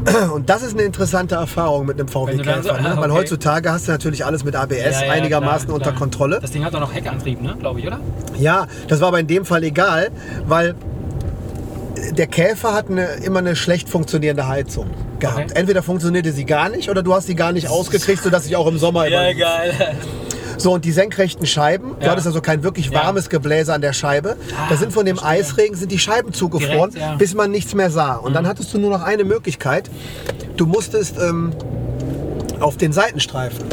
Und 0.34 0.48
das 0.50 0.62
ist 0.62 0.72
eine 0.74 0.82
interessante 0.82 1.34
Erfahrung 1.36 1.86
mit 1.86 1.98
einem 1.98 2.08
VW 2.08 2.32
Wenn 2.32 2.38
du 2.38 2.44
dann 2.44 2.62
Käfer. 2.62 2.76
so- 2.76 2.82
ne? 2.82 2.88
ah, 2.90 2.96
Weil 3.00 3.10
okay. 3.10 3.20
heutzutage 3.20 3.70
hast 3.70 3.86
du 3.88 3.92
natürlich 3.92 4.24
alles 4.24 4.44
mit 4.44 4.56
ABS 4.56 4.76
Ja, 5.00 5.06
ja, 5.06 5.12
einigermaßen 5.12 5.66
klar, 5.66 5.76
unter 5.76 5.90
klar. 5.90 5.98
Kontrolle. 5.98 6.38
Das 6.40 6.50
Ding 6.50 6.64
hat 6.64 6.74
auch 6.74 6.80
noch 6.80 6.92
Heckantrieb, 6.94 7.40
ne? 7.40 7.56
Glaube 7.58 7.80
ich, 7.80 7.86
oder? 7.86 8.00
Ja, 8.38 8.66
das 8.88 9.00
war 9.00 9.08
aber 9.08 9.20
in 9.20 9.26
dem 9.26 9.44
Fall 9.44 9.62
egal, 9.64 10.10
weil 10.46 10.74
der 12.12 12.26
Käfer 12.26 12.74
hat 12.74 12.90
eine, 12.90 13.04
immer 13.24 13.38
eine 13.38 13.54
schlecht 13.56 13.88
funktionierende 13.88 14.48
Heizung 14.48 14.90
gehabt. 15.20 15.38
Okay. 15.50 15.52
Entweder 15.54 15.82
funktionierte 15.82 16.32
sie 16.32 16.44
gar 16.44 16.68
nicht 16.68 16.90
oder 16.90 17.02
du 17.02 17.14
hast 17.14 17.26
sie 17.28 17.36
gar 17.36 17.52
nicht 17.52 17.68
ausgekriegt, 17.68 18.22
sodass 18.22 18.44
ich 18.46 18.56
auch 18.56 18.66
im 18.66 18.78
Sommer 18.78 19.06
immer. 19.06 19.32
geil. 19.34 19.72
So, 20.62 20.72
und 20.74 20.84
die 20.84 20.92
senkrechten 20.92 21.44
Scheiben, 21.46 21.96
du 21.98 22.04
Ja. 22.06 22.12
hattest 22.12 22.26
also 22.26 22.40
kein 22.40 22.62
wirklich 22.62 22.92
warmes 22.92 23.28
Gebläse 23.28 23.74
an 23.74 23.80
der 23.80 23.92
Scheibe. 23.92 24.36
Ah, 24.56 24.66
da 24.70 24.76
sind 24.76 24.92
von 24.92 25.04
dem 25.04 25.16
verstehe. 25.16 25.40
Eisregen 25.40 25.76
sind 25.76 25.90
die 25.90 25.98
Scheiben 25.98 26.32
zugefroren, 26.32 26.90
Direkt. 26.92 27.12
Mhm. 27.14 27.18
bis 27.18 27.34
man 27.34 27.50
nichts 27.50 27.74
mehr 27.74 27.90
sah. 27.90 28.14
Und 28.14 28.34
dann 28.34 28.46
hattest 28.46 28.72
du 28.72 28.78
nur 28.78 28.90
noch 28.90 29.02
eine 29.02 29.24
Möglichkeit. 29.24 29.90
Du 30.56 30.66
musstest 30.66 31.16
ähm, 31.18 31.52
auf 32.60 32.76
den 32.76 32.92
Seitenstreifen. 32.92 33.64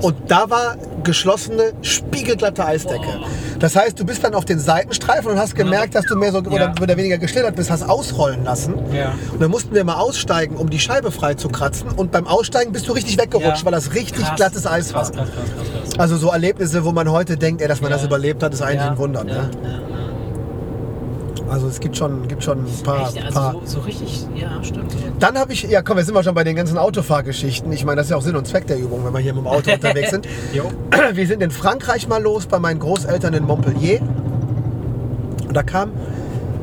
Und 0.00 0.16
da 0.28 0.50
war 0.50 0.76
geschlossene, 1.04 1.72
spiegelglatte 1.82 2.64
Eisdecke. 2.64 3.06
Boah. 3.06 3.26
Das 3.62 3.76
heißt, 3.76 3.98
du 4.00 4.04
bist 4.04 4.24
dann 4.24 4.34
auf 4.34 4.44
den 4.44 4.58
Seitenstreifen 4.58 5.30
und 5.30 5.38
hast 5.38 5.54
gemerkt, 5.54 5.94
dass 5.94 6.04
du 6.06 6.16
mehr 6.16 6.32
so 6.32 6.38
oder, 6.38 6.74
oder 6.82 6.96
weniger 6.96 7.16
geschlittert 7.16 7.54
bist, 7.54 7.70
hast 7.70 7.88
ausrollen 7.88 8.42
lassen. 8.42 8.74
Ja. 8.92 9.14
Und 9.32 9.40
dann 9.40 9.52
mussten 9.52 9.72
wir 9.72 9.84
mal 9.84 9.98
aussteigen, 9.98 10.56
um 10.56 10.68
die 10.68 10.80
Scheibe 10.80 11.12
frei 11.12 11.34
zu 11.34 11.48
kratzen. 11.48 11.88
Und 11.92 12.10
beim 12.10 12.26
Aussteigen 12.26 12.72
bist 12.72 12.88
du 12.88 12.92
richtig 12.92 13.18
weggerutscht, 13.18 13.64
weil 13.64 13.70
das 13.70 13.94
richtig 13.94 14.24
Krass. 14.24 14.34
glattes 14.34 14.66
Eis 14.66 14.92
war. 14.94 15.02
Krass, 15.02 15.12
krass, 15.12 15.28
krass. 15.36 15.96
Also 15.96 16.16
so 16.16 16.30
Erlebnisse, 16.30 16.84
wo 16.84 16.90
man 16.90 17.08
heute 17.08 17.36
denkt, 17.36 17.62
ey, 17.62 17.68
dass 17.68 17.80
man 17.80 17.92
das 17.92 18.02
überlebt 18.02 18.42
hat, 18.42 18.52
ist 18.52 18.62
eigentlich 18.62 18.82
ein 18.82 18.98
Wunder. 18.98 19.22
Ne? 19.22 19.48
Ja, 21.52 21.58
ja. 21.58 21.62
Also 21.62 21.68
es 21.68 21.80
gibt 21.80 21.96
schon, 21.96 22.26
gibt 22.28 22.42
schon 22.42 22.58
ein 22.58 22.82
paar. 22.82 23.08
Echt? 23.08 23.34
paar. 23.34 23.48
Also 23.54 23.60
so, 23.64 23.66
so 23.66 23.80
richtig, 23.80 24.26
ja, 24.34 24.62
stimmt. 24.62 24.92
Dann 25.20 25.38
habe 25.38 25.52
ich, 25.52 25.62
ja 25.64 25.82
komm, 25.82 25.98
jetzt 25.98 26.06
sind 26.06 26.14
wir 26.14 26.22
schon 26.22 26.34
bei 26.34 26.44
den 26.44 26.56
ganzen 26.56 26.78
Autofahrgeschichten. 26.78 27.70
Ich 27.72 27.84
meine, 27.84 27.96
das 27.96 28.06
ist 28.06 28.10
ja 28.10 28.16
auch 28.16 28.22
Sinn 28.22 28.36
und 28.36 28.46
Zweck 28.46 28.66
der 28.66 28.78
Übung, 28.78 29.04
wenn 29.04 29.12
wir 29.12 29.20
hier 29.20 29.34
mit 29.34 29.42
dem 29.44 29.48
Auto 29.48 29.70
unterwegs 29.74 30.10
sind. 30.10 30.26
Wir 31.12 31.26
sind 31.26 31.42
in 31.42 31.50
Frankreich 31.50 32.08
mal 32.08 32.22
los 32.22 32.46
bei 32.46 32.58
meinen 32.58 32.80
Großeltern 32.80 33.34
in 33.34 33.44
Montpellier. 33.44 34.00
Und 35.46 35.54
da 35.56 35.62
kam 35.62 35.90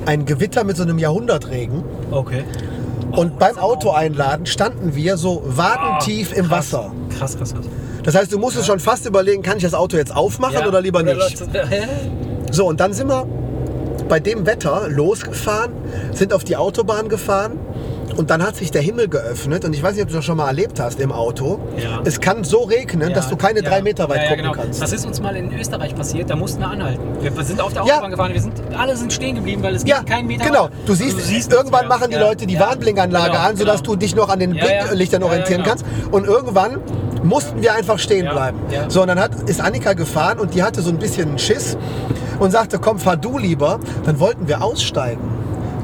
ein 0.06 0.26
Gewitter 0.26 0.64
mit 0.64 0.78
so 0.78 0.84
einem 0.84 0.98
Jahrhundertregen. 0.98 1.84
Okay. 2.12 2.44
Und 3.12 3.40
beim 3.40 3.58
Autoeinladen 3.58 4.46
standen 4.46 4.96
wir 4.96 5.18
so 5.18 5.44
wadentief 5.46 6.34
im 6.34 6.46
Ah, 6.46 6.50
Krass. 6.50 6.74
Wasser. 6.74 6.92
Krass, 7.18 7.38
krass, 7.38 7.54
krass. 7.54 7.66
Das 8.04 8.16
heißt, 8.16 8.32
du 8.32 8.40
musstest 8.40 8.66
schon 8.68 8.80
fast 8.80 9.06
überlegen, 9.06 9.42
kann 9.44 9.58
ich 9.58 9.64
das 9.64 9.74
Auto 9.74 9.98
jetzt 9.98 10.16
aufmachen 10.16 10.60
Ja, 10.60 10.68
oder 10.68 10.82
lieber 10.82 11.04
nicht? 11.04 11.44
So, 12.52 12.66
und 12.68 12.80
dann 12.80 12.94
sind 12.94 13.08
wir 13.10 13.28
bei 14.10 14.20
dem 14.20 14.46
Wetter 14.46 14.88
losgefahren, 14.90 15.72
sind 16.12 16.34
auf 16.34 16.44
die 16.44 16.58
Autobahn 16.58 17.08
gefahren 17.10 17.54
und 18.18 18.32
dann 18.32 18.44
hat 18.44 18.56
sich 18.58 18.72
der 18.72 18.82
Himmel 18.82 19.08
geöffnet 19.08 19.64
und 19.64 19.74
ich 19.74 19.82
weiß 19.84 19.94
nicht, 19.94 20.02
ob 20.04 20.10
du 20.10 20.16
das 20.16 20.26
schon 20.26 20.36
mal 20.36 20.48
erlebt 20.48 20.80
hast 20.80 21.00
im 21.00 21.12
Auto. 21.12 21.60
Ja. 21.78 22.02
Es 22.04 22.20
kann 22.20 22.44
so 22.44 22.64
regnen, 22.64 23.14
dass 23.14 23.30
du 23.30 23.38
keine 23.38 23.62
drei 23.62 23.82
Meter 23.82 24.10
weit 24.10 24.18
ja, 24.18 24.24
ja, 24.24 24.30
gucken 24.32 24.44
genau. 24.46 24.56
kannst. 24.56 24.82
Das 24.82 24.92
ist 24.92 25.06
uns 25.06 25.22
mal 25.22 25.36
in 25.36 25.54
Österreich 25.58 25.96
passiert, 25.96 26.30
da 26.30 26.36
mussten 26.36 26.60
wir 26.60 26.68
anhalten. 26.70 27.02
Wir 27.22 27.32
sind 27.46 27.62
auf 27.62 27.72
der 27.74 27.84
Ja. 27.86 27.94
Autobahn 27.94 28.12
gefahren, 28.12 28.34
wir 28.34 28.42
sind, 28.42 28.54
alle 28.78 28.98
sind 28.98 29.14
stehen 29.14 29.36
geblieben, 29.36 29.62
weil 29.64 29.76
es 29.76 29.84
ja, 29.86 30.02
keinen 30.04 30.28
Meter 30.28 30.44
genau. 30.46 30.64
weiter. 30.66 30.74
Du 30.86 30.92
Also 30.94 31.04
siehst, 31.06 31.30
nichts 31.30 31.54
irgendwann 31.54 31.88
machen 31.88 32.08
die 32.10 32.16
Ja. 32.16 32.22
Leute 32.22 32.46
die 32.48 32.56
Ja. 32.56 32.62
Warnblinkanlage 32.62 33.32
Genau, 33.32 33.44
an, 33.44 33.56
sodass 33.56 33.82
genau. 33.84 33.92
du 33.94 34.00
dich 34.00 34.16
noch 34.16 34.28
an 34.30 34.40
den 34.40 34.54
Ja, 34.56 34.66
ja. 34.66 34.84
Blinklichtern 34.86 35.22
Ja, 35.22 35.28
ja, 35.28 35.32
orientieren 35.32 35.64
genau. 35.64 35.70
kannst. 35.76 35.86
Und 36.12 36.26
irgendwann 36.26 36.80
mussten 37.24 37.62
wir 37.62 37.74
einfach 37.74 38.00
stehen 38.00 38.26
Ja, 38.26 38.34
bleiben. 38.34 38.60
ja. 38.72 38.90
So, 38.90 39.02
und 39.02 39.08
dann 39.08 39.20
hat, 39.20 39.32
ist 39.50 39.62
Annika 39.62 39.94
gefahren 39.94 40.40
und 40.40 40.56
die 40.56 40.64
hatte 40.64 40.82
so 40.82 40.90
ein 40.90 40.98
bisschen 40.98 41.38
Schiss 41.38 41.78
und 42.40 42.52
sagte, 42.52 42.80
komm, 42.80 43.00
fahr 43.00 43.18
du 43.18 43.38
lieber. 43.38 43.80
Dann 44.06 44.20
wollten 44.20 44.48
wir 44.48 44.64
aussteigen. 44.64 45.22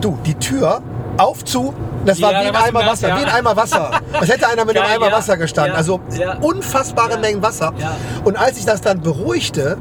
Du, 0.01 0.17
die 0.25 0.35
Tür 0.35 0.81
auf 1.17 1.45
zu, 1.45 1.73
das 2.05 2.21
war 2.21 2.31
Ja, 2.31 2.41
wie 2.41 2.51
da 2.51 2.59
ein 2.59 2.65
Eimer 2.67 2.79
nass, 2.81 2.91
Wasser, 2.91 3.07
ja. 3.09 3.19
wie 3.19 3.23
ein 3.23 3.29
Eimer 3.29 3.55
Wasser. 3.55 3.91
Als 4.13 4.29
hätte 4.29 4.47
einer 4.47 4.65
mit 4.65 4.77
einem 4.77 4.85
Geil, 4.85 4.95
Eimer 4.97 5.09
ja. 5.09 5.17
Wasser 5.17 5.37
gestanden. 5.37 5.75
Also 5.75 5.99
unfassbare. 6.41 7.17
Mengen 7.17 7.41
Wasser. 7.41 7.73
Und 8.23 8.37
als 8.37 8.57
sich 8.57 8.65
das 8.65 8.81
dann 8.81 9.01
beruhigte, 9.01 9.77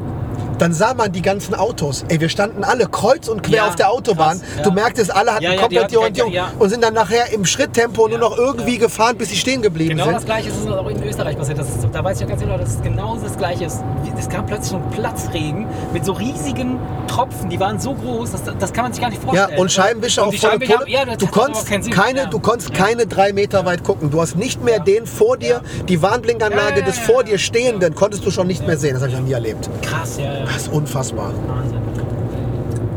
dann 0.59 0.73
sah 0.73 0.95
man 0.95 1.12
die 1.12 1.23
ganzen 1.23 1.55
Autos. 1.55 2.05
Ey, 2.09 2.21
wir 2.21 2.29
standen 2.29 2.64
alle 2.64 2.87
kreuz 2.87 3.29
und 3.29 3.43
quer 3.43 3.57
Ja, 3.57 3.67
auf 3.69 3.77
der 3.77 3.90
Autobahn. 3.90 4.38
krass, 4.38 4.49
ja. 4.59 4.62
Du 4.62 4.71
merktest, 4.73 5.14
alle 5.14 5.33
hatten 5.35 5.43
Ja, 5.45 5.53
ja, 5.55 5.61
komplett 5.61 5.90
die 5.90 5.97
Orientierung 5.97 6.33
ja. 6.33 6.53
und 6.59 6.69
sind 6.71 6.83
dann 6.85 6.95
nachher 6.95 7.33
im 7.33 7.45
Schritttempo 7.45 8.03
nur 8.09 8.12
Ja, 8.12 8.19
noch 8.19 8.37
irgendwie 8.38 8.79
gefahren, 8.79 9.17
bis 9.17 9.31
sie 9.31 9.37
stehen 9.37 9.62
geblieben 9.62 9.90
Genau 9.97 10.07
das 10.07 10.17
sind. 10.23 10.27
gleiche 10.27 10.49
ist 10.51 10.69
auch 10.69 10.88
in 10.88 11.03
Österreich 11.03 11.37
passiert. 11.37 11.59
Das 11.59 11.69
ist, 11.69 11.79
da 11.93 12.05
weiß 12.05 12.17
ich 12.17 12.23
ja 12.23 12.29
ganz 12.29 12.40
genau, 12.40 12.59
dass 12.59 12.71
es 12.77 12.83
genau 12.83 13.17
das 13.23 13.37
gleiche 13.37 13.64
ist. 13.64 13.81
Es 14.19 14.29
kam 14.29 14.47
plötzlich 14.47 14.71
so 14.71 14.77
ein 14.77 14.90
Platzregen 14.90 15.67
mit 15.93 16.05
so 16.05 16.12
riesigen 16.12 16.79
Tropfen, 17.09 17.51
die 17.51 17.61
waren 17.61 17.79
so 17.79 17.95
groß, 17.95 18.31
das, 18.33 18.43
das 18.59 18.73
kann 18.73 18.85
man 18.85 18.93
sich 18.93 19.03
gar 19.03 19.11
nicht 19.11 19.23
Ja, 19.23 19.29
vorstellen. 19.29 19.61
und 19.61 19.73
Scheibenwischer 19.73 20.27
auf 20.27 20.35
volle 20.37 20.59
Pulle. 20.59 20.88
Ja, 20.88 21.05
das 21.05 21.19
du 21.19 21.27
konntest 21.27 21.69
keine, 21.90 22.21
Ja. 22.21 22.27
du 22.27 22.38
konntest 22.38 22.71
Ja. 22.71 22.85
keine 22.85 23.07
drei 23.07 23.33
Meter 23.33 23.64
weit 23.67 23.85
gucken. 23.85 24.11
Du 24.11 24.21
hast 24.21 24.37
nicht 24.37 24.62
mehr 24.64 24.79
den 24.81 25.07
vor 25.07 25.37
dir, 25.37 25.61
die 25.88 26.01
Warnblinkanlage 26.01 26.71
Ja, 26.71 26.79
ja, 26.79 26.85
des 26.87 26.97
ja, 26.97 27.03
vor 27.03 27.17
ja. 27.23 27.23
dir 27.33 27.38
Stehenden, 27.38 27.95
konntest 27.95 28.25
du 28.25 28.31
schon 28.31 28.47
nicht 28.47 28.67
mehr 28.67 28.77
sehen. 28.79 28.95
Das 28.95 29.03
habe 29.03 29.12
ich 29.12 29.19
noch 29.19 29.25
nie 29.27 29.33
erlebt. 29.33 29.69
Krass, 29.83 30.17
ja, 30.19 30.25
ja. 30.33 30.44
Das 30.45 30.57
ist 30.57 30.73
unfassbar. 30.73 31.33
Wahnsinn. 31.47 31.81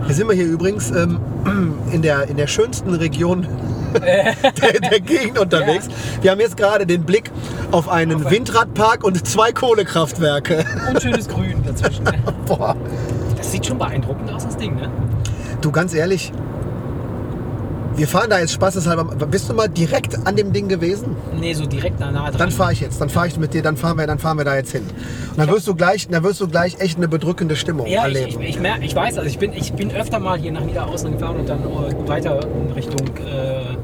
Hier 0.06 0.16
sind 0.16 0.28
wir 0.30 0.36
hier 0.36 0.46
übrigens 0.46 0.90
ähm, 0.92 1.20
in, 1.92 2.02
der, 2.02 2.30
in 2.30 2.38
der 2.38 2.48
schönsten 2.48 2.94
Region 2.94 3.46
der, 3.94 4.80
der 4.80 5.00
Gegend 5.02 5.40
unterwegs. 5.40 5.88
Wir 6.22 6.32
haben 6.32 6.40
jetzt 6.40 6.58
gerade 6.58 6.86
den 6.86 7.04
Blick 7.04 7.32
auf 7.72 7.90
einen 7.90 8.26
Auf 8.26 8.32
Windradpark 8.32 9.04
und 9.04 9.28
zwei 9.28 9.52
Kohlekraftwerke. 9.52 10.66
Und 10.90 11.02
schönes 11.02 11.28
Grün 11.28 11.64
dazwischen. 11.66 12.06
Boah. 12.46 12.76
Das 13.36 13.52
sieht 13.52 13.66
schon 13.66 13.78
beeindruckend 13.78 14.32
aus, 14.32 14.46
das 14.46 14.58
Ding, 14.58 14.76
ne? 14.76 14.90
Du, 15.62 15.72
ganz 15.72 15.94
ehrlich, 15.94 16.32
Wir 17.98 18.08
fahren 18.08 18.30
da 18.30 18.40
jetzt 18.40 18.54
spaßeshalber. 18.54 19.04
Bist 19.26 19.50
du 19.50 19.54
mal 19.56 19.68
direkt 19.68 20.16
an 20.28 20.36
dem 20.36 20.54
Ding 20.54 20.68
gewesen? 20.70 21.16
Nee, 21.40 21.54
so 21.54 21.66
direkt 21.66 22.00
nah 22.00 22.12
dran. 22.12 22.38
Dann 22.38 22.52
fahre 22.52 22.72
ich 22.72 22.80
jetzt. 22.80 23.02
Dann 23.02 23.10
fahre 23.10 23.28
ich 23.28 23.38
mit 23.38 23.54
dir. 23.56 23.64
Dann 23.64 23.76
fahren 23.76 23.98
wir, 23.98 24.06
dann 24.06 24.20
fahren 24.20 24.38
wir 24.38 24.46
da 24.46 24.56
jetzt 24.56 24.72
hin. 24.72 24.84
Und 25.32 25.38
dann 25.40 25.50
wirst 25.50 25.68
du 25.68 25.74
gleich, 25.74 26.08
dann 26.08 26.24
wirst 26.24 26.40
du 26.40 26.48
gleich 26.48 26.80
echt 26.80 26.98
eine 26.98 27.08
bedrückende 27.08 27.56
Stimmung 27.56 27.88
Ja, 27.88 28.08
ich, 28.08 28.16
erleben. 28.16 28.42
ich, 28.44 28.50
ich, 28.50 28.60
mer- 28.60 28.80
ich 28.82 28.96
weiß, 28.96 29.18
also 29.18 29.28
ich 29.28 29.40
bin, 29.40 29.52
ich 29.54 29.74
bin 29.74 29.92
öfter 29.92 30.20
mal 30.20 30.38
hier 30.38 30.52
nach 30.52 30.64
Niederaußen 30.64 31.12
gefahren 31.12 31.38
und 31.38 31.50
dann 31.50 31.60
äh, 31.64 32.08
weiter 32.08 32.40
in 32.68 32.72
Richtung, 32.74 33.08
äh, 33.18 33.76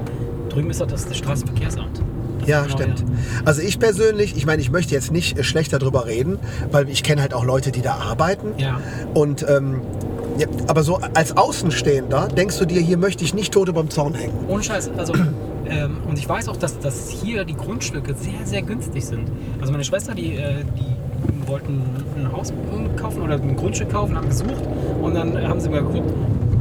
drüben 0.50 0.70
ist 0.70 0.80
das, 0.80 1.08
das 1.08 1.18
Straßenverkehrsamt. 1.18 2.02
Ja, 2.46 2.62
genau, 2.64 2.76
stimmt. 2.78 3.04
Also 3.46 3.62
ich 3.62 3.80
persönlich, 3.80 4.36
ich 4.38 4.46
meine, 4.46 4.62
ich 4.62 4.70
möchte 4.70 4.94
jetzt 4.94 5.12
nicht 5.12 5.44
schlecht 5.46 5.74
darüber 5.74 6.06
reden, 6.06 6.38
weil 6.72 6.88
ich 6.90 7.02
kenne 7.02 7.22
halt 7.22 7.34
auch 7.34 7.46
Leute, 7.46 7.72
die 7.72 7.82
da 7.82 7.94
arbeiten. 7.96 8.50
Ja. 8.58 8.80
Und 9.14 9.44
ähm, 9.50 9.82
ja, 10.38 10.48
aber 10.68 10.84
so 10.84 11.00
als 11.14 11.36
Außenstehender 11.36 12.28
denkst 12.30 12.58
du 12.60 12.66
dir, 12.66 12.82
hier 12.82 12.98
möchte 12.98 13.24
ich 13.24 13.34
nicht 13.34 13.54
tot 13.54 13.70
überm 13.70 13.90
Zaun 13.90 14.14
hängen. 14.14 14.34
Ohne 14.48 14.64
Scheiß, 14.64 14.92
also 14.98 15.14
ähm, 15.66 15.98
und 16.08 16.18
ich 16.18 16.28
weiß 16.28 16.50
auch, 16.50 16.58
dass, 16.58 16.80
dass 16.80 17.10
hier 17.10 17.46
die 17.46 17.56
Grundstücke 17.56 18.14
sehr, 18.16 18.46
sehr 18.46 18.62
günstig 18.62 19.06
sind. 19.06 19.30
Also 19.60 19.72
meine 19.72 19.84
Schwester, 19.84 20.14
die, 20.14 20.36
äh, 20.36 20.64
die 20.78 21.48
wollten 21.48 21.82
ein 22.18 22.32
Haus 22.32 22.54
kaufen 22.98 23.22
oder 23.22 23.36
ein 23.36 23.56
Grundstück 23.56 23.92
kaufen, 23.92 24.16
haben 24.16 24.30
gesucht 24.30 24.64
und 25.02 25.14
dann 25.14 25.48
haben 25.48 25.60
sie 25.60 25.70
mal 25.70 25.82
geguckt, 25.82 26.12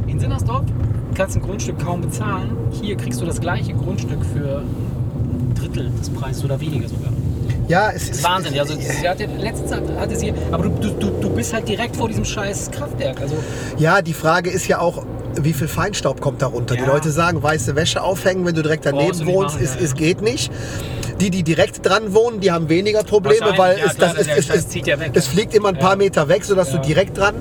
in 0.07 0.19
Sinnersdorf 0.19 0.65
kannst 1.15 1.35
du 1.35 1.39
ein 1.39 1.43
Grundstück 1.43 1.79
kaum 1.79 2.01
bezahlen. 2.01 2.57
Hier 2.71 2.97
kriegst 2.97 3.21
du 3.21 3.25
das 3.25 3.39
gleiche 3.39 3.73
Grundstück 3.73 4.23
für 4.25 4.59
ein 4.59 5.53
Drittel 5.55 5.91
des 5.99 6.09
Preises 6.09 6.43
oder 6.43 6.59
weniger 6.59 6.87
sogar. 6.87 7.11
Ja, 7.67 7.91
es 7.91 8.09
ist 8.09 8.23
Wahnsinn. 8.23 8.59
Also 8.59 8.75
sie 8.77 9.07
hatte, 9.07 9.25
letztens 9.37 9.71
hat- 9.71 9.83
hatte 9.97 10.15
sie, 10.15 10.33
aber 10.51 10.63
du, 10.65 10.69
du, 10.69 10.89
du, 10.91 11.09
du 11.21 11.29
bist 11.29 11.53
halt 11.53 11.67
direkt 11.67 11.95
vor 11.95 12.07
diesem 12.07 12.25
scheiß 12.25 12.71
Kraftwerk. 12.71 13.21
Also 13.21 13.35
Ja, 13.77 14.01
die 14.01 14.13
Frage 14.13 14.49
ist 14.49 14.67
ja 14.67 14.79
auch, 14.79 15.05
wie 15.39 15.53
viel 15.53 15.67
Feinstaub 15.67 16.19
kommt 16.21 16.41
da 16.41 16.47
runter? 16.47 16.75
Die 16.75 16.81
Ja. 16.81 16.87
Leute 16.87 17.09
sagen, 17.11 17.41
weiße 17.41 17.75
Wäsche 17.75 18.01
aufhängen, 18.03 18.45
wenn 18.45 18.55
du 18.55 18.61
direkt 18.63 18.85
daneben 18.85 19.17
du 19.17 19.25
wohnst, 19.25 19.55
machen, 19.55 19.63
ist, 19.63 19.75
ja, 19.75 19.79
ja. 19.79 19.85
ist, 19.85 19.95
geht 19.95 20.21
nicht. 20.21 20.51
Die, 21.21 21.29
die 21.29 21.43
direkt 21.43 21.85
dran 21.85 22.13
wohnen, 22.13 22.39
die 22.41 22.51
haben 22.51 22.67
weniger 22.69 23.03
Probleme, 23.03 23.53
weil 23.55 23.77
ja, 23.77 23.85
es, 23.85 23.95
klar, 23.95 24.13
das 24.13 24.27
es, 24.27 24.27
ja 24.27 25.21
fliegt 25.21 25.53
immer 25.53 25.69
ein 25.69 25.77
paar 25.79 25.91
Ja. 25.91 25.95
Meter 25.97 26.27
weg, 26.27 26.43
sodass 26.43 26.71
Ja. 26.71 26.77
du 26.79 26.87
direkt 26.87 27.17
dran, 27.17 27.35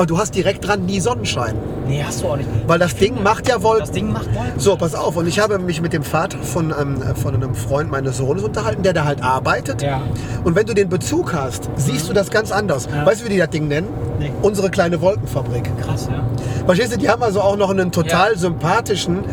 aber 0.00 0.06
du 0.06 0.16
hast 0.16 0.34
direkt 0.34 0.66
dran 0.66 0.86
nie 0.86 0.98
Sonnenschein. 0.98 1.54
nee, 1.86 2.02
hast 2.02 2.22
du 2.22 2.28
auch 2.28 2.36
nicht. 2.38 2.48
Weil 2.66 2.78
das 2.78 2.96
Ding 2.96 3.22
macht 3.22 3.46
ja 3.46 3.62
Wolken. 3.62 3.80
Das 3.80 3.90
Ding 3.90 4.10
macht 4.10 4.34
Wolken. 4.34 4.58
So, 4.58 4.74
pass 4.74 4.94
auf. 4.94 5.14
Und 5.16 5.26
ich 5.26 5.38
habe 5.38 5.58
mich 5.58 5.82
mit 5.82 5.92
dem 5.92 6.04
Vater 6.04 6.38
von, 6.38 6.72
ähm, 6.80 7.02
von 7.16 7.34
einem 7.34 7.54
Freund 7.54 7.90
meines 7.90 8.16
Sohnes 8.16 8.42
unterhalten, 8.42 8.82
der 8.82 8.94
da 8.94 9.04
halt 9.04 9.22
arbeitet. 9.22 9.82
Ja. 9.82 10.00
Und 10.42 10.56
wenn 10.56 10.64
du 10.64 10.72
den 10.72 10.88
Bezug 10.88 11.34
hast, 11.34 11.68
siehst 11.76 12.08
du 12.08 12.14
das 12.14 12.30
ganz 12.30 12.50
anders. 12.50 12.88
Ja. 12.90 13.04
Weißt 13.04 13.20
du, 13.20 13.26
wie 13.26 13.28
die 13.34 13.38
das 13.40 13.50
Ding 13.50 13.68
nennen? 13.68 13.88
Nee. 14.18 14.32
Unsere 14.40 14.70
kleine 14.70 15.02
Wolkenfabrik. 15.02 15.70
Krass, 15.82 16.08
ja. 16.10 16.24
Verstehst 16.64 16.94
du, 16.94 16.96
die 16.96 17.10
haben 17.10 17.22
also 17.22 17.42
auch 17.42 17.58
noch 17.58 17.68
einen 17.68 17.92
total 17.92 18.38
sympathischen, 18.38 19.24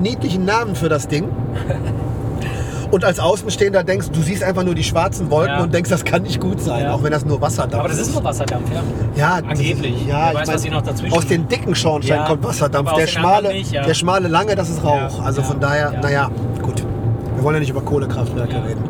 niedlichen 0.00 0.44
Namen 0.44 0.74
für 0.74 0.88
das 0.88 1.06
Ding. 1.06 1.28
Und 2.92 3.04
als 3.04 3.18
Außenstehender 3.18 3.82
denkst 3.84 4.10
du, 4.12 4.20
siehst 4.20 4.44
einfach 4.44 4.62
nur 4.64 4.74
die 4.74 4.84
schwarzen 4.84 5.30
Wolken 5.30 5.56
Ja. 5.56 5.62
und 5.62 5.72
denkst, 5.74 5.88
das 5.90 6.04
kann 6.04 6.22
nicht 6.22 6.38
gut 6.40 6.60
sein, 6.60 6.84
Ja. 6.84 6.92
auch 6.94 7.02
wenn 7.02 7.10
das 7.10 7.24
nur 7.24 7.40
Wasserdampf 7.40 7.80
Aber 7.80 7.88
das 7.88 7.98
ist 7.98 8.12
nur 8.12 8.22
Wasserdampf, 8.22 8.70
ja. 8.70 8.82
Ja, 9.16 9.40
die- 9.40 9.48
Angeblich. 9.48 10.06
Ja, 10.06 10.28
Wer 10.32 10.40
weiß, 10.42 10.48
was 10.54 10.62
sie 10.62 10.70
noch 10.70 10.82
dazwischen- 10.82 11.16
Aus 11.16 11.26
den 11.26 11.48
dicken 11.48 11.74
Schornstein 11.74 12.18
Ja, 12.18 12.26
kommt 12.26 12.44
Wasserdampf. 12.44 12.88
aber 12.90 12.98
Der 12.98 13.06
den 13.06 13.10
schmale, 13.12 13.36
anderen 13.38 13.56
nicht, 13.56 13.72
ja. 13.72 13.82
der 13.84 13.94
schmale 13.94 14.28
lange, 14.28 14.54
das 14.54 14.68
ist 14.68 14.84
Rauch. 14.84 15.18
Ja, 15.18 15.24
Also 15.24 15.40
ja, 15.40 15.46
von 15.46 15.58
daher, 15.58 15.92
ja. 15.94 16.00
naja, 16.00 16.30
gut. 16.62 16.84
Wir 17.36 17.42
wollen 17.42 17.54
ja 17.56 17.60
nicht 17.60 17.70
über 17.70 17.80
Kohlekraftwerke 17.80 18.52
Ja. 18.52 18.60
reden. 18.62 18.84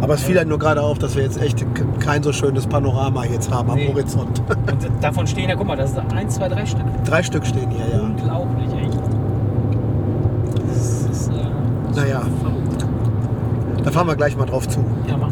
Aber 0.00 0.14
es 0.14 0.22
fiel 0.22 0.36
halt 0.38 0.48
nur 0.48 0.58
gerade 0.58 0.82
auf, 0.82 0.98
dass 0.98 1.14
wir 1.16 1.22
jetzt 1.22 1.40
echt 1.40 1.60
k- 1.60 1.84
kein 1.98 2.22
so 2.22 2.32
schönes 2.32 2.66
Panorama 2.66 3.24
jetzt 3.26 3.50
haben 3.50 3.70
am 3.70 3.76
Nee. 3.76 3.88
Horizont. 3.88 4.42
Und 4.70 4.88
davon 5.02 5.26
stehen 5.26 5.48
ja, 5.50 5.56
guck 5.56 5.66
mal, 5.66 5.76
das 5.76 5.90
ist 5.92 5.98
eins, 6.14 6.34
zwei, 6.34 6.48
drei 6.48 6.64
Stück. 6.66 6.84
Drei 7.04 7.22
Stück 7.22 7.46
stehen 7.46 7.70
hier, 7.70 7.86
ja. 7.96 8.00
Unglaublich, 8.02 8.68
echt. 8.82 8.98
Das 10.68 11.18
ist, 11.18 11.28
äh, 11.28 11.32
Naja. 11.94 12.22
Da 13.84 13.90
fahren 13.90 14.06
wir 14.06 14.16
gleich 14.16 14.36
mal 14.36 14.46
drauf 14.46 14.66
zu. 14.68 14.80
Ja, 15.08 15.16
mach. 15.16 15.30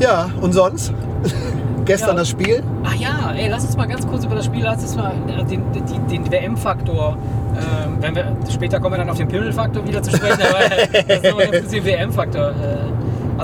Ja, 0.00 0.28
und 0.40 0.52
sonst? 0.52 0.92
Gestern 1.84 2.10
Ja. 2.10 2.14
das 2.16 2.28
Spiel? 2.30 2.62
Ach 2.84 2.94
ja, 2.94 3.32
ey, 3.36 3.48
lass 3.48 3.64
uns 3.64 3.76
mal 3.76 3.86
ganz 3.86 4.06
kurz 4.06 4.24
über 4.24 4.34
das 4.36 4.46
Spiel, 4.46 4.62
lass 4.64 4.82
uns 4.82 4.96
mal 4.96 5.12
äh, 5.28 5.44
den, 5.44 5.62
den, 5.72 6.08
den 6.08 6.32
WM-Faktor, 6.32 7.16
ähm, 7.56 7.96
wenn 8.00 8.14
wir, 8.14 8.24
später 8.50 8.80
kommen 8.80 8.94
wir 8.94 8.98
dann 8.98 9.10
auf 9.10 9.18
den 9.18 9.28
Pimmel-Faktor 9.28 9.86
wieder 9.86 10.02
zu 10.02 10.16
sprechen, 10.16 10.40
aber 10.40 10.68
das 10.68 11.16
ist 11.18 11.22
ganz 11.22 11.50
kurz 11.50 11.68
den 11.70 11.84
WM-Faktor. 11.84 12.48
Äh, 12.50 12.52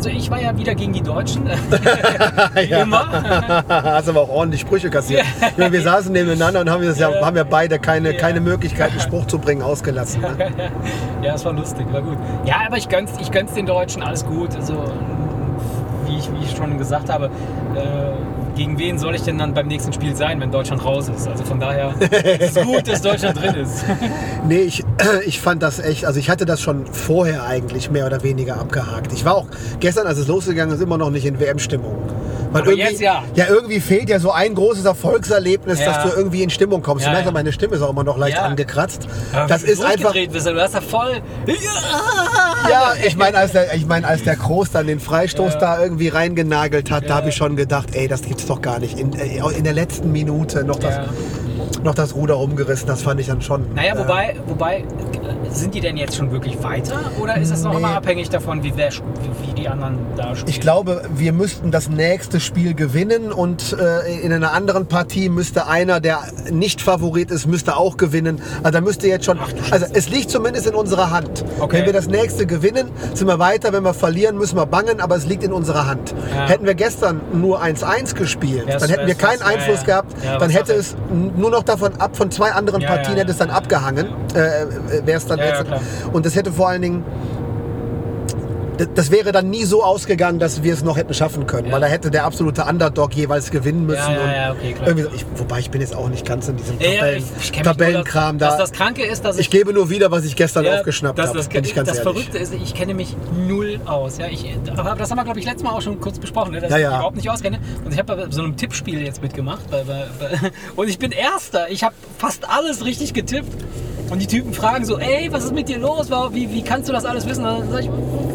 also 0.00 0.08
ich 0.08 0.30
war 0.30 0.40
ja 0.40 0.56
wieder 0.56 0.74
gegen 0.74 0.94
die 0.94 1.02
Deutschen, 1.02 1.42
immer. 2.70 3.62
Hast 3.68 4.08
aber 4.08 4.22
auch 4.22 4.30
ordentlich 4.30 4.62
Sprüche 4.62 4.88
kassiert. 4.88 5.26
Meine, 5.58 5.72
wir 5.72 5.82
saßen 5.82 6.10
nebeneinander 6.10 6.62
und 6.62 6.70
haben, 6.70 6.82
das 6.86 6.98
ja, 6.98 7.10
Ja. 7.10 7.26
haben 7.26 7.36
ja 7.36 7.44
beide 7.44 7.78
keine, 7.78 8.12
Ja. 8.14 8.18
keine 8.18 8.40
Möglichkeit, 8.40 8.92
einen 8.92 9.00
Spruch 9.00 9.26
zu 9.26 9.38
bringen, 9.38 9.60
ausgelassen. 9.60 10.22
Ne? 10.22 10.30
Ja, 11.22 11.34
es 11.34 11.44
war 11.44 11.52
lustig, 11.52 11.86
war 11.92 12.00
gut. 12.00 12.16
Ja, 12.46 12.54
aber 12.66 12.78
ich 12.78 12.88
gönn's, 12.88 13.10
ich 13.20 13.30
gönn's 13.30 13.52
den 13.52 13.66
Deutschen, 13.66 14.02
alles 14.02 14.24
gut. 14.24 14.56
Also, 14.56 14.84
wie 16.06 16.16
ich, 16.16 16.30
wie 16.32 16.44
ich 16.44 16.56
schon 16.56 16.78
gesagt 16.78 17.10
habe, 17.10 17.26
äh, 17.26 18.39
gegen 18.60 18.78
wen 18.78 18.98
soll 18.98 19.14
ich 19.14 19.22
denn 19.22 19.38
dann 19.38 19.54
beim 19.54 19.68
nächsten 19.68 19.90
Spiel 19.90 20.14
sein, 20.14 20.38
wenn 20.38 20.52
Deutschland 20.52 20.84
raus 20.84 21.08
ist? 21.08 21.26
Also 21.26 21.44
von 21.44 21.58
daher 21.58 21.94
ist 22.38 22.58
es 22.58 22.62
gut, 22.62 22.86
dass 22.86 23.00
Deutschland 23.00 23.40
drin 23.40 23.54
ist. 23.54 23.86
Nee, 24.46 24.60
ich, 24.60 24.84
ich 25.26 25.40
fand 25.40 25.62
das 25.62 25.78
echt, 25.78 26.04
also 26.04 26.20
ich 26.20 26.28
hatte 26.28 26.44
das 26.44 26.60
schon 26.60 26.84
vorher 26.86 27.44
eigentlich 27.44 27.90
mehr 27.90 28.04
oder 28.04 28.22
weniger 28.22 28.58
abgehakt. 28.58 29.14
Ich 29.14 29.24
war 29.24 29.34
auch 29.36 29.46
gestern, 29.80 30.06
als 30.06 30.18
es 30.18 30.26
losgegangen 30.26 30.74
ist, 30.74 30.82
immer 30.82 30.98
noch 30.98 31.10
nicht 31.10 31.24
in 31.24 31.40
WM-Stimmung. 31.40 31.96
Weil 32.52 32.62
Aber 32.62 32.70
irgendwie, 32.72 32.88
jetzt 32.90 33.00
ja. 33.00 33.22
Ja, 33.34 33.46
irgendwie 33.48 33.80
fehlt 33.80 34.08
ja 34.08 34.18
so 34.18 34.32
ein 34.32 34.54
großes 34.54 34.84
Erfolgserlebnis, 34.84 35.78
Ja. 35.80 35.86
dass 35.86 36.02
du 36.10 36.16
irgendwie 36.18 36.42
in 36.42 36.50
Stimmung 36.50 36.82
kommst. 36.82 37.04
Ja, 37.04 37.10
du 37.10 37.14
merkst, 37.14 37.26
ja. 37.26 37.32
meine 37.32 37.52
Stimme 37.52 37.76
ist 37.76 37.82
auch 37.82 37.90
immer 37.90 38.02
noch 38.04 38.18
leicht 38.18 38.36
Ja. 38.38 38.42
angekratzt. 38.42 39.06
Aber 39.32 39.46
das 39.46 39.62
wie 39.64 39.70
ist 39.70 39.80
einfach. 39.84 40.12
durchgedreht 40.12 40.32
Bist, 40.32 40.46
du 40.46 40.60
hast 40.60 40.74
ja 40.74 40.80
voll. 40.80 41.20
Ja, 42.68 42.92
ich 43.04 43.16
meine, 43.16 43.38
als 43.38 43.52
der, 43.52 43.74
ich 43.74 43.86
mein, 43.86 44.04
als 44.04 44.22
der 44.24 44.36
Kroos 44.36 44.70
dann 44.70 44.86
den 44.86 45.00
Freistoß 45.00 45.54
Ja. 45.54 45.58
da 45.60 45.82
irgendwie 45.82 46.08
reingenagelt 46.08 46.90
hat, 46.90 47.04
da 47.04 47.08
Ja. 47.08 47.14
habe 47.16 47.28
ich 47.30 47.34
schon 47.36 47.56
gedacht, 47.56 47.88
ey, 47.94 48.06
das 48.08 48.22
gibt's 48.22 48.46
doch 48.46 48.60
gar 48.60 48.78
nicht. 48.78 48.98
In, 48.98 49.12
äh, 49.18 49.40
in 49.56 49.64
der 49.64 49.72
letzten 49.72 50.12
Minute 50.12 50.64
noch 50.64 50.78
das, 50.78 50.96
Ja. 50.96 51.04
Noch 51.84 51.94
das 51.94 52.14
Ruder 52.14 52.34
rumgerissen, 52.34 52.86
das 52.86 53.02
fand 53.02 53.20
ich 53.20 53.26
dann 53.26 53.40
schon. 53.42 53.74
Naja, 53.74 53.94
äh, 53.94 53.98
wobei, 53.98 54.36
wobei, 54.46 54.76
äh, 54.78 54.84
sind 55.50 55.74
die 55.74 55.80
denn 55.80 55.96
jetzt 55.96 56.16
schon 56.16 56.30
wirklich 56.32 56.62
weiter? 56.62 57.00
Oder 57.20 57.36
ist 57.38 57.50
es 57.50 57.62
noch 57.62 57.72
Nee. 57.72 57.78
immer 57.78 57.96
abhängig 57.96 58.28
davon, 58.30 58.62
wie, 58.62 58.72
wer, 58.76 58.90
wie, 58.92 59.52
die 59.54 59.68
anderen 59.68 59.98
da 60.16 60.34
spielen? 60.34 60.48
Ich 60.48 60.60
glaube, 60.60 61.02
wir 61.14 61.32
müssten 61.32 61.70
das 61.70 61.88
nächste 61.88 62.38
Spiel 62.40 62.74
gewinnen 62.74 63.32
und 63.32 63.76
äh, 63.78 64.20
in 64.20 64.32
einer 64.32 64.52
anderen 64.52 64.86
Partie 64.86 65.28
müsste 65.28 65.66
einer, 65.66 66.00
der 66.00 66.20
nicht 66.50 66.80
Favorit 66.80 67.30
ist, 67.30 67.46
müsste 67.46 67.76
auch 67.76 67.96
gewinnen. 67.96 68.40
Also 68.62 68.78
da 68.78 68.80
müsste 68.80 69.08
jetzt 69.08 69.24
schon. 69.24 69.38
Ach 69.40 69.50
Also 69.72 69.86
es 69.92 70.08
liegt 70.10 70.30
zumindest 70.30 70.66
in 70.66 70.74
unserer 70.74 71.10
Hand. 71.10 71.44
Okay. 71.58 71.78
Wenn 71.78 71.86
wir 71.86 71.92
das 71.92 72.06
nächste 72.06 72.46
gewinnen, 72.46 72.90
sind 73.14 73.26
wir 73.26 73.38
weiter. 73.38 73.72
Wenn 73.72 73.82
wir 73.84 73.94
verlieren, 73.94 74.36
müssen 74.38 74.56
wir 74.56 74.66
bangen, 74.66 75.00
aber 75.00 75.16
es 75.16 75.26
liegt 75.26 75.42
in 75.42 75.52
unserer 75.52 75.86
Hand. 75.86 76.14
Ja. 76.34 76.46
Hätten 76.48 76.66
wir 76.66 76.74
gestern 76.74 77.20
nur 77.32 77.60
1-1 77.62 78.14
gespielt, 78.14 78.66
Wär's- 78.66 78.80
dann 78.82 78.90
hätten 78.90 79.06
wir 79.06 79.14
keinen 79.14 79.40
ja, 79.40 79.46
Einfluss 79.46 79.80
ja. 79.80 79.86
gehabt. 79.86 80.14
Ja, 80.24 80.38
dann 80.38 80.50
hätte 80.50 80.74
es 80.74 80.94
nur 81.36 81.50
noch 81.50 81.62
davon 81.70 82.00
ab, 82.00 82.16
von 82.16 82.30
zwei 82.30 82.52
anderen 82.52 82.80
Ja, 82.82 82.88
Partien 82.88 83.14
ja, 83.14 83.20
hätte 83.22 83.32
es 83.32 83.38
dann 83.38 83.50
abgehangen. 83.50 84.06
Äh, 84.34 85.06
Wäre 85.06 85.18
es 85.18 85.26
dann 85.26 85.38
jetzt. 85.38 85.64
und 86.12 86.26
das 86.26 86.34
hätte 86.34 86.52
vor 86.52 86.68
allen 86.68 86.82
Dingen 86.82 87.04
das- 88.80 88.88
das 88.94 89.10
wäre 89.10 89.30
dann 89.32 89.50
nie 89.50 89.64
so 89.64 89.84
ausgegangen, 89.84 90.38
dass 90.38 90.62
wir 90.62 90.72
es 90.72 90.82
noch 90.82 90.96
hätten 90.96 91.12
schaffen 91.14 91.46
können, 91.46 91.66
Ja. 91.66 91.72
weil 91.74 91.80
da 91.82 91.86
hätte 91.86 92.10
der 92.10 92.24
absolute 92.24 92.64
Underdog 92.64 93.14
jeweils 93.14 93.50
gewinnen 93.50 93.84
müssen. 93.86 93.98
Ja, 94.10 94.34
ja, 94.34 94.50
und 94.52 94.58
okay, 94.58 94.72
klar. 94.72 94.96
so, 94.96 95.14
ich, 95.14 95.26
wobei 95.36 95.58
ich 95.58 95.70
bin 95.70 95.80
jetzt 95.80 95.94
auch 95.94 96.08
nicht 96.08 96.24
ganz 96.26 96.48
in 96.48 96.56
diesem 96.56 96.78
Tabellen, 96.78 97.24
ich, 97.38 97.50
ich 97.52 97.62
Tabellenkram 97.62 98.36
nur, 98.36 98.40
dass, 98.40 98.52
da. 98.54 98.58
dass 98.58 98.70
das 98.70 98.78
Kranke 98.78 99.04
ist, 99.04 99.24
dass 99.24 99.38
ich 99.38 99.50
gebe 99.50 99.72
nur 99.72 99.90
wieder, 99.90 100.10
was 100.10 100.24
ich 100.24 100.34
gestern 100.34 100.66
aufgeschnappt 100.66 101.18
das, 101.18 101.28
habe. 101.28 101.38
Das, 101.38 101.46
ich 101.46 101.74
ganz 101.74 101.88
das. 101.88 102.00
Verrückte 102.00 102.38
ist, 102.38 102.54
ich 102.54 102.74
kenne 102.74 102.94
mich 102.94 103.16
null 103.46 103.80
aus. 103.84 104.18
Ja, 104.18 104.26
ich, 104.28 104.46
das 104.64 104.78
haben 105.10 105.16
wir, 105.18 105.24
glaube 105.24 105.38
ich, 105.38 105.44
letztes 105.44 105.62
Mal 105.62 105.72
auch 105.72 105.82
schon 105.82 106.00
kurz 106.00 106.18
besprochen, 106.18 106.52
ne, 106.52 106.60
dass 106.60 106.70
ich 106.70 106.76
mich 106.76 106.86
überhaupt 106.86 107.16
nicht 107.16 107.28
auskenne. 107.30 107.58
Und 107.84 107.92
ich 107.92 107.98
habe 107.98 108.16
bei 108.16 108.30
so 108.30 108.42
einem 108.42 108.56
Tippspiel 108.56 109.02
jetzt 109.02 109.22
mitgemacht. 109.22 109.70
Bei, 109.70 109.84
bei, 109.84 110.06
bei, 110.18 110.50
und 110.76 110.88
ich 110.88 110.98
bin 110.98 111.12
Erster. 111.12 111.70
Ich 111.70 111.84
habe 111.84 111.94
fast 112.18 112.48
alles 112.48 112.84
richtig 112.84 113.12
getippt. 113.14 113.64
Und 114.10 114.18
die 114.20 114.26
Typen 114.26 114.52
fragen 114.52 114.84
so, 114.84 114.98
ey, 114.98 115.28
was 115.30 115.44
ist 115.44 115.54
mit 115.54 115.68
dir 115.68 115.78
los? 115.78 116.10
Wie, 116.32 116.50
wie 116.50 116.62
kannst 116.62 116.88
du 116.88 116.92
das 116.92 117.04
alles 117.04 117.28
wissen? 117.28 117.44
Dann 117.44 117.70
sag 117.70 117.82
ich, 117.82 117.90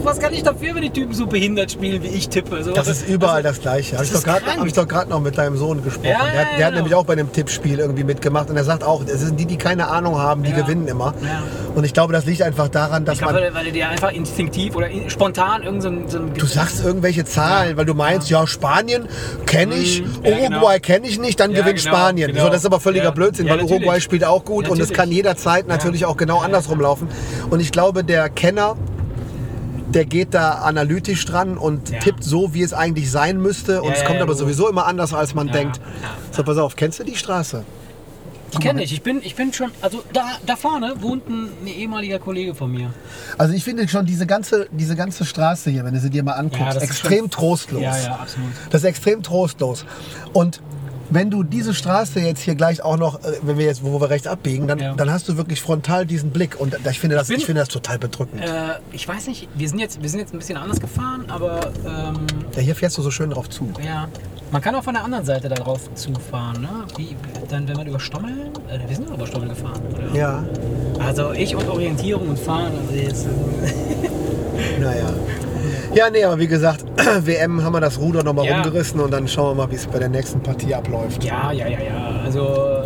was 0.06 0.20
kann 0.20 0.34
ich 0.34 0.44
dafür, 0.44 0.76
wenn 0.76 0.82
die 0.84 0.90
Typen 0.92 1.14
so 1.14 1.26
behindert 1.28 1.72
spielen, 1.72 2.02
wie 2.04 2.08
ich 2.08 2.30
tippe? 2.30 2.64
So, 2.64 2.72
Das 2.74 2.88
ist 2.88 3.08
überall 3.08 3.38
also, 3.38 3.50
das 3.50 3.62
Gleiche. 3.62 3.96
Habe 3.98 4.06
ich, 4.06 4.14
hab 4.58 4.66
ich 4.66 4.74
doch 4.74 4.88
gerade 4.88 5.10
noch 5.10 5.20
mit 5.20 5.38
deinem 5.38 5.58
Sohn 5.58 5.84
gesprochen. 5.84 6.08
Ja, 6.08 6.20
der 6.20 6.20
hat, 6.20 6.34
ja, 6.34 6.42
der 6.42 6.44
hat 6.46 6.58
genau. 6.58 6.76
nämlich 6.84 6.96
auch 6.96 7.06
bei 7.06 7.14
einem 7.14 7.32
Tippspiel 7.32 7.80
irgendwie 7.80 8.04
mitgemacht 8.04 8.50
und 8.50 8.58
er 8.58 8.64
sagt 8.64 8.84
auch, 8.84 9.04
es 9.06 9.22
sind 9.22 9.40
die, 9.40 9.46
die 9.46 9.58
keine 9.58 9.88
Ahnung 9.88 10.18
haben, 10.18 10.44
die 10.44 10.52
Ja. 10.52 10.58
gewinnen 10.62 10.88
immer. 10.88 11.14
Und 11.76 11.84
ich 11.84 11.94
glaube, 11.94 12.14
das 12.14 12.26
liegt 12.26 12.42
einfach 12.42 12.70
daran, 12.70 13.04
dass 13.06 13.16
Ich 13.16 13.20
glaube, 13.22 13.34
man. 13.34 13.44
weil, 13.44 13.66
weil 13.66 13.72
dir 13.72 13.90
einfach 13.90 14.12
instinktiv 14.12 14.76
oder 14.76 14.88
in, 14.90 15.10
spontan 15.10 15.64
irgendein 15.64 16.08
so 16.08 16.20
so 16.20 16.26
Du 16.26 16.46
sagst 16.46 16.84
irgendwelche 16.86 17.26
Zahlen, 17.26 17.76
weil 17.78 17.86
du 17.86 17.94
meinst, 17.94 18.30
ja, 18.30 18.46
Spanien 18.48 19.08
kenne 19.46 19.76
ich, 19.76 20.02
Mhm, 20.02 20.08
ja, 20.24 20.32
Uruguay 20.32 20.48
genau. 20.50 20.80
kenne 20.82 21.08
ich 21.08 21.20
nicht, 21.20 21.40
dann 21.40 21.54
gewinnt 21.54 21.80
genau, 21.84 21.96
Spanien. 21.96 22.32
genau. 22.32 22.44
So, 22.46 22.50
das 22.50 22.60
ist 22.60 22.66
aber 22.66 22.80
völliger. 22.80 23.12
Blödsinn, 23.12 23.48
weil 23.50 23.58
natürlich. 23.58 23.82
Uruguay 23.82 24.00
spielt 24.02 24.24
auch 24.26 24.46
gut 24.46 24.70
und 24.70 24.80
es 24.80 24.94
kann 24.94 25.12
jederzeit 25.12 25.68
natürlich 25.68 26.06
auch 26.06 26.18
genau 26.18 26.40
andersrum 26.40 26.80
laufen. 26.80 27.08
Und 27.50 27.60
ich 27.60 27.72
glaube, 27.72 28.04
der 28.04 28.30
Kenner, 28.30 28.76
der 29.96 30.06
geht 30.06 30.34
da 30.34 30.52
analytisch 30.60 31.26
dran 31.26 31.58
und 31.58 31.90
Ja. 31.90 32.00
tippt 32.00 32.24
so, 32.24 32.54
wie 32.54 32.62
es 32.62 32.74
eigentlich 32.74 33.10
sein 33.10 33.42
müsste. 33.42 33.82
Und 33.82 33.88
Ja, 33.90 33.94
es 33.96 34.00
ja, 34.02 34.06
kommt 34.06 34.18
ja, 34.20 34.24
aber 34.26 34.36
sowieso 34.36 34.70
immer 34.70 34.86
anders, 34.86 35.14
als 35.14 35.34
man 35.34 35.48
Ja, 35.48 35.54
denkt. 35.54 35.78
ja, 35.78 36.10
So, 36.32 36.44
pass 36.44 36.58
auf, 36.58 36.76
kennst 36.76 37.00
du 37.00 37.04
die 37.04 37.16
Straße? 37.16 37.64
Die 38.54 38.60
kenne 38.60 38.84
ich. 38.84 38.94
Ich 38.94 39.02
bin, 39.02 39.22
ich 39.24 39.36
bin 39.36 39.52
schon, 39.52 39.72
also 39.82 40.04
da, 40.14 40.24
da 40.46 40.56
vorne 40.56 40.94
wohnt 41.02 41.28
ein, 41.28 41.50
ein 41.64 41.68
ehemaliger 41.68 42.20
Kollege 42.20 42.54
von 42.56 42.72
mir. 42.72 42.94
Also 43.38 43.54
ich 43.54 43.64
finde 43.64 43.88
schon 43.88 44.06
diese 44.06 44.26
ganze, 44.28 44.68
diese 44.72 44.96
ganze 44.96 45.26
Straße 45.26 45.72
hier, 45.72 45.84
wenn 45.84 45.94
du 45.94 46.00
sie 46.00 46.10
dir 46.10 46.24
mal 46.24 46.34
anguckst, 46.34 46.78
ist 46.78 46.84
extrem 46.84 47.20
schon- 47.22 47.32
trostlos. 47.32 47.82
Ja, 47.82 47.98
ja, 47.98 48.16
absolut. 48.16 48.52
Das 48.70 48.82
ist 48.84 48.88
extrem 48.88 49.24
trostlos. 49.24 49.84
Und 50.32 50.62
wenn 51.10 51.30
du 51.30 51.44
diese 51.44 51.74
Straße 51.74 52.20
jetzt 52.20 52.42
hier 52.42 52.56
gleich 52.56 52.82
auch 52.84 52.98
noch, 52.98 53.20
äh, 53.24 53.34
wenn 53.44 53.58
wir 53.58 53.66
jetzt, 53.66 53.84
wo 53.84 54.00
wir 54.02 54.10
rechts 54.10 54.28
abbiegen, 54.28 54.68
dann, 54.68 54.80
Ja. 54.80 54.94
dann 54.94 55.10
hast 55.12 55.28
du 55.30 55.38
wirklich 55.38 55.62
frontal 55.62 56.06
diesen 56.06 56.32
Blick. 56.32 56.60
Und 56.60 56.76
ich 56.90 57.00
finde 57.00 57.16
das, 57.16 57.24
Ich 57.30 57.34
bin- 57.34 57.40
ich 57.40 57.46
finde 57.46 57.62
das 57.62 57.70
total 57.70 58.00
bedrückend. 58.00 58.42
Äh, 58.44 58.48
ich 58.92 59.08
weiß 59.08 59.28
nicht, 59.28 59.48
wir 59.56 59.70
sind, 59.70 59.80
jetzt, 59.80 60.02
wir 60.02 60.10
sind 60.10 60.20
jetzt 60.20 60.34
ein 60.34 60.40
bisschen 60.40 60.58
anders 60.58 60.80
gefahren, 60.80 61.26
aber 61.28 61.72
ähm, 61.86 62.26
Ja, 62.56 62.62
hier 62.62 62.76
fährst 62.76 62.98
du 62.98 63.02
so 63.02 63.12
schön 63.12 63.30
drauf 63.30 63.50
zu. 63.50 63.70
ja, 63.86 64.08
man 64.52 64.62
kann 64.62 64.74
auch 64.76 64.84
von 64.84 64.94
der 64.94 65.04
anderen 65.04 65.26
Seite 65.26 65.50
da 65.50 65.56
drauf 65.56 65.82
zufahren. 65.96 66.62
Ne? 66.62 66.70
Wie, 66.98 67.16
dann, 67.50 67.68
wenn 67.68 67.78
man 67.78 67.88
über 67.88 68.00
Stommeln, 68.00 68.50
äh, 68.70 68.80
wir 68.88 68.96
sind 68.96 69.10
über 69.10 69.28
Stommeln 69.28 69.50
gefahren. 69.50 69.82
Oder? 69.92 70.16
Ja, 70.18 70.44
Also 71.06 71.32
ich 71.34 71.56
und 71.56 71.68
Orientierung 71.68 72.30
und 72.30 72.40
Fahren, 72.40 72.72
also 72.88 72.96
jetzt, 72.96 73.26
naja. 74.80 75.10
Ja, 75.96 76.10
nee, 76.10 76.26
aber 76.26 76.38
wie 76.40 76.48
gesagt, 76.48 76.84
WM 77.22 77.64
haben 77.64 77.72
wir 77.74 77.80
das 77.80 77.98
Ruder 78.00 78.22
nochmal 78.22 78.46
Ja. 78.46 78.56
rumgerissen 78.56 79.00
und 79.00 79.12
dann 79.12 79.30
schauen 79.30 79.56
wir 79.58 79.64
mal, 79.64 79.72
wie 79.72 79.76
es 79.76 79.88
bei 79.88 79.98
der 79.98 80.10
nächsten 80.10 80.42
Partie 80.42 80.76
abläuft. 80.76 81.24
Ja, 81.24 81.54
ja, 81.54 81.68
ja, 81.68 81.80
ja. 81.80 82.20
Also 82.26 82.84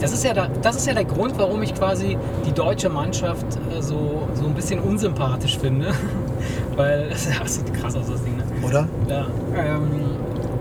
das 0.00 0.12
ist 0.14 0.24
ja, 0.24 0.32
der, 0.32 0.48
das 0.62 0.76
ist 0.76 0.86
ja 0.86 0.94
der 0.94 1.04
Grund, 1.04 1.34
warum 1.36 1.62
ich 1.62 1.74
quasi 1.74 2.16
die 2.46 2.52
deutsche 2.52 2.88
Mannschaft 2.88 3.44
äh, 3.70 3.82
so, 3.82 4.26
so 4.34 4.46
ein 4.46 4.54
bisschen 4.54 4.80
unsympathisch 4.80 5.58
finde. 5.58 5.88
Weil 6.76 7.08
das 7.42 7.54
sieht 7.54 7.72
krass 7.74 7.94
aus, 7.94 8.06
das 8.10 8.24
Ding. 8.24 8.38
Ne? 8.38 8.44
Oder? 8.66 8.88
Ja, 9.08 9.26
ähm, 9.56 9.90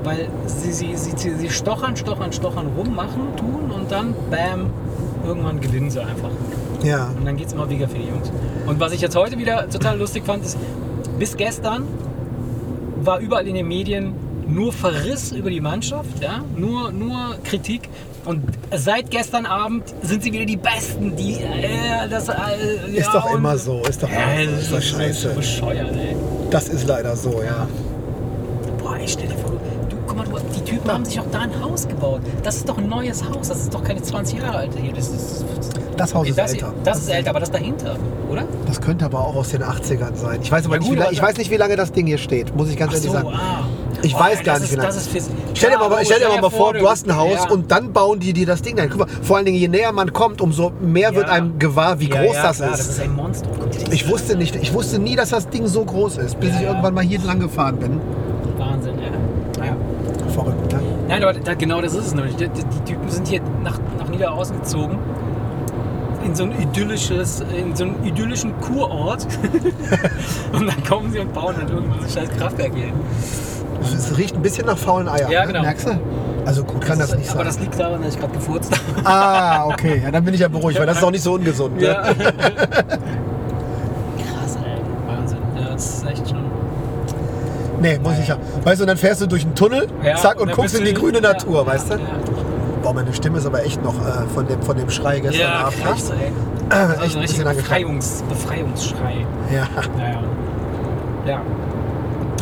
weil 0.04 0.28
sie, 0.48 0.74
sie, 0.74 0.96
sie, 0.96 1.12
sie, 1.16 1.36
sie 1.36 1.50
stochern, 1.50 1.96
stochern, 1.96 2.34
stochern 2.34 2.68
rum, 2.76 2.96
machen, 2.96 3.36
tun 3.38 3.72
und 3.72 3.92
dann, 3.92 4.16
bam, 4.32 4.72
irgendwann 5.26 5.62
gewinnen 5.62 5.92
sie 5.92 6.00
einfach. 6.02 6.32
Ja. 6.84 7.10
Und 7.18 7.26
dann 7.26 7.38
geht 7.38 7.48
es 7.48 7.54
immer 7.54 7.70
wieder 7.70 7.88
für 7.88 7.98
die 7.98 8.08
Jungs. 8.08 8.32
Und 8.66 8.80
was 8.80 8.92
ich 8.94 9.02
jetzt 9.02 9.16
heute 9.16 9.38
wieder 9.38 9.70
total 9.70 9.98
lustig 9.98 10.24
fand, 10.26 10.44
ist, 10.46 10.58
bis 11.20 11.36
gestern 11.38 11.88
war 13.04 13.20
überall 13.20 13.48
in 13.48 13.56
den 13.56 13.68
Medien 13.68 14.14
nur 14.48 14.74
Verriss 14.74 15.32
über 15.32 15.50
die 15.50 15.62
Mannschaft, 15.62 16.22
ja? 16.22 16.44
nur, 16.58 16.92
nur 16.92 17.36
Kritik. 17.44 17.90
Und 18.26 18.44
seit 18.76 19.10
gestern 19.10 19.46
Abend 19.46 19.84
sind 20.04 20.24
sie 20.24 20.32
wieder 20.32 20.46
die 20.46 20.58
Besten. 20.58 21.16
Die, 21.16 21.34
äh, 21.36 22.08
das, 22.10 22.30
äh, 22.30 22.34
Ist 22.94 23.08
ja, 23.08 23.14
doch 23.14 23.34
immer 23.34 23.58
so, 23.58 23.82
ist 23.88 24.04
doch, 24.04 24.10
Ja, 24.10 24.34
ist 24.42 24.70
doch 24.72 24.76
das 24.76 24.86
ist 24.86 24.90
scheiße. 24.92 25.30
so 25.30 25.36
bescheuert, 25.36 25.92
ey. 25.96 26.16
Das 26.52 26.68
ist 26.70 26.88
leider 26.88 27.16
so, 27.16 27.42
ja. 27.42 27.68
Boah, 28.78 28.98
ich 29.04 29.14
stell 29.14 29.28
dir 29.28 29.38
vor, 29.38 29.54
guck 30.16 30.34
mal, 30.34 30.42
du, 30.42 30.46
die 30.56 30.62
Typen 30.62 30.92
haben 30.92 31.06
sich 31.06 31.20
auch 31.20 31.26
da 31.32 31.40
ein 31.40 31.52
Haus 31.64 31.88
gebaut. 31.88 32.22
Das 32.44 32.58
ist 32.58 32.68
doch 32.70 32.78
ein 32.78 32.88
neues 32.90 33.24
Haus, 33.24 33.48
das 33.50 33.60
ist 33.62 33.74
doch 33.74 33.84
keine 33.84 34.02
20 34.02 34.40
Jahre 34.40 34.58
alt 34.58 34.72
hier. 34.80 34.94
Das 34.94 35.08
ist, 35.10 35.46
Das 35.98 36.14
Haus 36.14 36.28
ist 36.28 36.38
das, 36.38 36.54
älter. 36.54 36.74
Das 36.84 36.98
ist 37.00 37.10
älter, 37.10 37.30
aber 37.32 37.40
das 37.40 37.52
dahinter, 37.52 37.96
oder? 38.30 38.44
Das 38.66 38.82
könnte 38.82 39.06
aber 39.06 39.20
auch 39.20 39.36
aus 39.36 39.50
den 39.50 39.64
80ern 39.64 40.16
sein. 40.16 40.40
Ich 40.42 40.52
weiß 40.52 40.66
aber 40.66 40.76
Ja, 40.76 40.80
nicht, 40.80 40.88
gut, 40.90 40.96
wie, 40.96 41.00
la- 41.00 41.06
aber- 41.06 41.14
ich 41.14 41.22
weiß 41.22 41.38
nicht, 41.38 41.52
wie 41.52 41.58
lange 41.58 41.76
das 41.76 41.92
Ding 41.92 42.08
hier 42.08 42.18
steht, 42.18 42.56
muss 42.56 42.70
ich 42.70 42.78
ganz 42.78 42.92
Ach 42.92 42.96
ehrlich 42.96 43.10
so, 43.12 43.18
sagen. 43.18 43.30
ah. 43.34 43.64
Ich 44.04 44.16
Oh, 44.16 44.20
weiß 44.20 44.42
gar 44.44 44.54
das 44.58 44.62
nicht, 44.62 44.72
ist, 44.72 44.78
wie 44.78 44.82
lange. 44.82 45.34
Stell 45.54 45.70
dir 45.70 45.76
Ja, 45.80 45.88
mal, 45.90 46.04
stell 46.06 46.20
dir 46.20 46.28
mal, 46.30 46.42
mal 46.42 46.50
vor, 46.50 46.74
du 46.74 46.90
hast 46.90 47.08
ein 47.08 47.16
Haus 47.16 47.34
ja. 47.46 47.50
und 47.52 47.70
dann 47.72 47.94
bauen 47.94 48.20
die 48.20 48.34
dir 48.34 48.48
das 48.48 48.64
Ding. 48.64 48.76
Guck 48.90 48.98
mal, 48.98 49.08
vor 49.22 49.36
allen 49.38 49.46
Dingen, 49.46 49.58
je 49.60 49.68
näher 49.68 49.92
man 49.92 50.12
kommt, 50.12 50.42
umso 50.42 50.72
mehr 50.82 51.14
wird 51.14 51.28
Ja. 51.28 51.34
einem 51.34 51.60
gewahr, 51.60 52.00
wie 52.00 52.10
Ja, 52.10 52.24
groß 52.24 52.36
ja, 52.36 52.42
das 52.44 52.58
klar, 52.58 52.72
ist. 52.72 52.80
Das 52.80 52.88
ist 52.90 53.00
ein 53.00 53.16
Monster. 53.16 53.48
Ich 53.92 54.10
wusste 54.10 54.36
nicht, 54.36 54.56
ich 54.56 54.74
wusste 54.74 54.98
nie, 54.98 55.16
dass 55.16 55.30
das 55.30 55.50
Ding 55.50 55.68
so 55.68 55.86
groß 55.86 56.18
ist, 56.18 56.40
bis 56.40 56.50
Ja, 56.50 56.56
ich 56.56 56.62
ja. 56.64 56.70
irgendwann 56.70 56.96
mal 56.96 57.04
hier 57.04 57.20
lang 57.20 57.40
gefahren 57.42 57.78
bin. 57.78 58.02
Wahnsinn, 58.58 58.96
ja. 59.60 59.66
ja. 59.66 59.76
Verrückt, 60.34 60.72
ne? 60.72 60.80
Nein, 61.12 61.24
aber 61.24 61.34
da, 61.34 61.54
genau 61.56 61.82
das 61.82 61.94
ist 61.94 62.08
es 62.08 62.14
nämlich. 62.16 62.36
Die, 62.38 62.48
die, 62.48 62.64
Typen 62.86 63.10
sind 63.10 63.28
hier 63.28 63.42
nach, 63.64 63.78
nach 64.00 64.08
Niederaußen 64.08 64.58
gezogen. 64.60 64.98
In 66.24 66.34
so 66.36 66.44
ein 66.44 66.54
idyllisches, 66.62 67.44
in 67.56 67.76
so 67.76 67.84
einen 67.84 68.04
idyllischen 68.06 68.58
Kurort. 68.62 69.28
und 70.54 70.68
dann 70.68 70.84
kommen 70.86 71.12
sie 71.12 71.20
und 71.20 71.34
bauen 71.34 71.56
dann 71.60 71.68
irgendwann 71.68 72.00
so 72.00 72.06
ein 72.06 72.12
scheiß 72.12 72.38
Kraftwerk 72.38 72.74
hier. 72.76 72.86
hin. 72.86 72.94
Es 73.84 74.18
riecht 74.18 74.36
ein 74.36 74.42
bisschen 74.42 74.68
nach 74.68 74.78
faulen 74.78 75.10
Eiern. 75.10 75.30
Ja, 75.32 75.42
ne? 75.42 75.48
genau. 75.48 75.62
Merkst 75.64 75.88
du? 75.88 76.00
Also 76.46 76.64
gut 76.64 76.82
kann 76.82 76.98
das, 76.98 77.10
ist- 77.12 77.18
nicht 77.18 77.30
aber 77.30 77.40
sein. 77.40 77.48
das 77.48 77.60
liegt 77.60 77.80
daran, 77.80 78.02
dass 78.04 78.14
ich 78.14 78.20
gerade 78.20 78.34
gefurzt 78.34 78.72
habe. 78.72 79.08
ah, 79.08 79.66
okay. 79.68 80.02
Ja, 80.04 80.12
dann 80.12 80.24
bin 80.24 80.34
ich 80.34 80.40
ja 80.40 80.48
beruhigt, 80.48 80.80
weil 80.80 80.86
das 80.86 80.98
ist 80.98 81.04
auch 81.04 81.12
nicht 81.12 81.24
so 81.24 81.34
ungesund. 81.34 81.76
Ne? 81.78 81.84
Ja. 81.88 82.02
Krass, 82.14 82.16
ey. 84.56 84.82
Wahnsinn. 85.08 85.40
Ja, 85.56 85.70
das 85.74 85.86
ist 85.86 86.06
echt 86.08 86.30
schon. 86.30 86.51
Nee, 87.82 88.00
muss 88.00 88.20
ich 88.20 88.28
ja. 88.28 88.38
Weißt 88.64 88.80
du, 88.80 88.84
und 88.84 88.88
dann 88.88 88.98
fährst 88.98 89.22
du 89.22 89.28
durch 89.28 89.44
einen 89.44 89.56
Tunnel, 89.56 89.88
Ja, 90.04 90.16
zack, 90.16 90.40
und 90.40 90.48
dann 90.48 90.56
guckst 90.56 90.78
in 90.78 90.86
die 90.86 90.94
grüne 90.94 91.16
ja, 91.16 91.34
Natur, 91.34 91.66
weißt 91.66 91.92
du? 91.94 92.00
Boah, 92.84 92.94
meine 92.94 93.14
Stimme 93.14 93.38
ist 93.40 93.46
aber 93.46 93.64
echt 93.66 93.84
noch 93.84 93.96
äh, 93.96 94.28
von, 94.34 94.48
dem, 94.48 94.62
von 94.62 94.78
dem 94.78 94.90
Schrei 94.90 95.20
gestern 95.20 95.42
ja 95.42 95.66
Abend. 95.66 95.84
krass, 95.84 96.12
ey. 96.12 96.32
Echt, 96.72 96.72
Das 96.72 96.98
echt 97.00 97.08
ist 97.08 97.16
ein 97.16 97.22
bisschen. 97.22 97.44
Befreiungs 97.58 98.24
Befreiungsschrei. 98.30 99.26
Ja. 99.54 99.68
Naja. 99.98 100.20
Ja. 101.26 101.42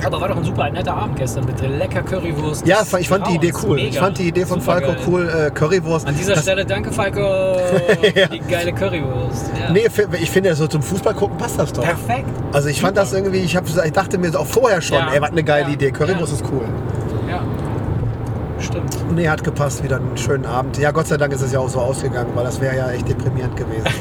Aber 0.06 0.22
war 0.22 0.28
doch 0.30 0.38
ein 0.38 0.44
super 0.44 0.70
netter 0.70 0.94
Abend 0.96 1.16
gestern 1.18 1.46
mit 1.46 1.60
lecker 1.62 2.02
Currywurst. 2.02 2.66
Ja, 2.68 2.80
ich 3.00 3.08
fand 3.10 3.28
die 3.28 3.36
Idee 3.36 3.54
cool. 3.64 3.78
Ich 3.80 3.92
Mega. 3.92 4.02
fand 4.04 4.18
die 4.18 4.28
Idee 4.30 4.46
von 4.46 4.60
Supergeil. 4.62 4.96
Falco 4.96 5.02
cool, 5.12 5.30
äh, 5.30 5.52
Currywurst. 5.52 6.08
An 6.08 6.16
dieser 6.16 6.34
das, 6.36 6.44
Stelle 6.44 6.66
danke 6.66 6.92
Falco 6.92 7.20
Ja. 8.16 8.28
die 8.28 8.40
geile 8.40 8.74
Currywurst. 8.74 9.52
Ja. 9.60 9.72
Nee, 9.72 9.88
ich 10.22 10.32
finde, 10.32 10.56
so 10.56 10.68
zum 10.68 10.82
Fußball 10.82 11.14
gucken 11.14 11.38
passt 11.38 11.60
das 11.60 11.72
doch. 11.74 11.84
Perfekt. 11.84 12.28
Also 12.54 12.70
ich 12.70 12.80
fand 12.82 12.98
das 12.98 13.14
irgendwie, 13.14 13.40
ich, 13.40 13.56
hab, 13.56 13.66
ich 13.68 13.92
dachte 13.94 14.18
mir 14.18 14.38
auch 14.40 14.46
vorher 14.48 14.82
schon, 14.82 14.98
Ja. 14.98 15.14
ey, 15.14 15.22
was 15.22 15.32
eine 15.32 15.44
geile 15.44 15.68
Ja. 15.68 15.74
Idee. 15.74 15.92
Currywurst 15.92 16.34
Ja. 16.34 16.40
ist 16.40 16.44
cool. 16.52 16.66
Ja. 17.30 17.42
Stimmt. 18.60 18.98
Nee, 19.16 19.28
hat 19.30 19.44
gepasst, 19.44 19.84
wieder 19.84 19.98
einen 19.98 20.18
schönen 20.18 20.46
Abend. 20.46 20.78
Ja, 20.78 20.92
Gott 20.92 21.08
sei 21.08 21.16
Dank 21.18 21.32
ist 21.34 21.42
es 21.42 21.52
ja 21.54 21.60
auch 21.60 21.70
so 21.70 21.80
ausgegangen, 21.80 22.32
weil 22.36 22.44
das 22.44 22.60
wäre 22.60 22.76
ja 22.76 22.92
echt 22.92 23.08
deprimierend 23.08 23.56
gewesen. 23.56 23.86